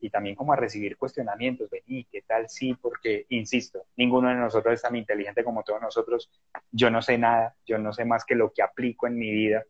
y 0.00 0.10
también 0.10 0.36
como 0.36 0.52
a 0.52 0.56
recibir 0.56 0.98
cuestionamientos, 0.98 1.70
vení, 1.70 2.04
¿qué 2.04 2.22
tal? 2.22 2.48
Sí, 2.50 2.74
porque, 2.74 3.24
insisto, 3.30 3.86
ninguno 3.96 4.28
de 4.28 4.34
nosotros 4.34 4.74
es 4.74 4.82
tan 4.82 4.94
inteligente 4.96 5.42
como 5.42 5.62
todos 5.62 5.80
nosotros. 5.80 6.30
Yo 6.70 6.90
no 6.90 7.00
sé 7.00 7.16
nada, 7.16 7.56
yo 7.64 7.78
no 7.78 7.92
sé 7.92 8.04
más 8.04 8.24
que 8.24 8.34
lo 8.34 8.52
que 8.52 8.62
aplico 8.62 9.06
en 9.06 9.16
mi 9.16 9.30
vida, 9.30 9.64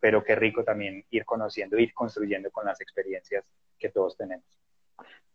pero 0.00 0.24
qué 0.24 0.34
rico 0.34 0.64
también 0.64 1.04
ir 1.10 1.26
conociendo, 1.26 1.78
ir 1.78 1.92
construyendo 1.92 2.50
con 2.50 2.64
las 2.64 2.80
experiencias 2.80 3.44
que 3.78 3.90
todos 3.90 4.16
tenemos. 4.16 4.46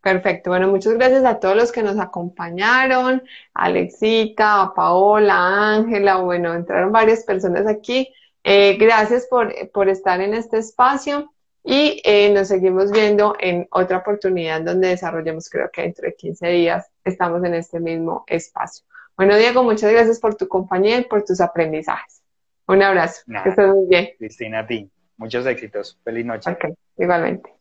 Perfecto. 0.02 0.50
Bueno, 0.50 0.68
muchas 0.68 0.94
gracias 0.94 1.24
a 1.26 1.40
todos 1.40 1.56
los 1.56 1.72
que 1.72 1.84
nos 1.84 2.00
acompañaron, 2.00 3.24
Alexita, 3.54 4.64
a 4.64 4.74
Paola, 4.74 5.76
Ángela, 5.76 6.18
bueno, 6.18 6.54
entraron 6.54 6.92
varias 6.92 7.24
personas 7.24 7.68
aquí. 7.68 8.12
Eh, 8.44 8.78
gracias 8.78 9.28
por, 9.30 9.54
por 9.72 9.90
estar 9.90 10.20
en 10.20 10.34
este 10.34 10.58
espacio 10.58 11.32
y 11.64 12.02
eh, 12.04 12.34
nos 12.34 12.48
seguimos 12.48 12.92
viendo 12.92 13.36
en 13.40 13.68
otra 13.70 13.98
oportunidad 13.98 14.62
donde 14.62 14.88
desarrollemos, 14.88 15.48
creo 15.50 15.70
que 15.72 15.84
dentro 15.84 16.08
de 16.08 16.16
15 16.16 16.48
días 16.48 16.88
estamos 17.04 17.44
en 17.44 17.54
este 17.54 17.80
mismo 17.80 18.24
espacio. 18.26 18.84
Bueno, 19.16 19.38
Diego, 19.38 19.64
muchas 19.64 19.92
gracias 19.92 20.20
por 20.20 20.34
tu 20.36 20.48
compañía 20.48 20.98
y 20.98 21.04
por 21.04 21.24
tus 21.24 21.40
aprendizajes. 21.42 22.24
Un 22.68 22.82
abrazo. 22.82 23.22
que 23.28 23.50
estés 23.50 23.68
muy 23.68 23.86
bien. 23.88 24.10
Cristina, 24.18 24.60
a 24.60 24.68
ti. 24.68 24.90
Muchos 25.18 25.46
éxitos. 25.46 26.00
Feliz 26.04 26.26
noche. 26.26 26.50
Ok, 26.50 26.74
igualmente. 26.98 27.52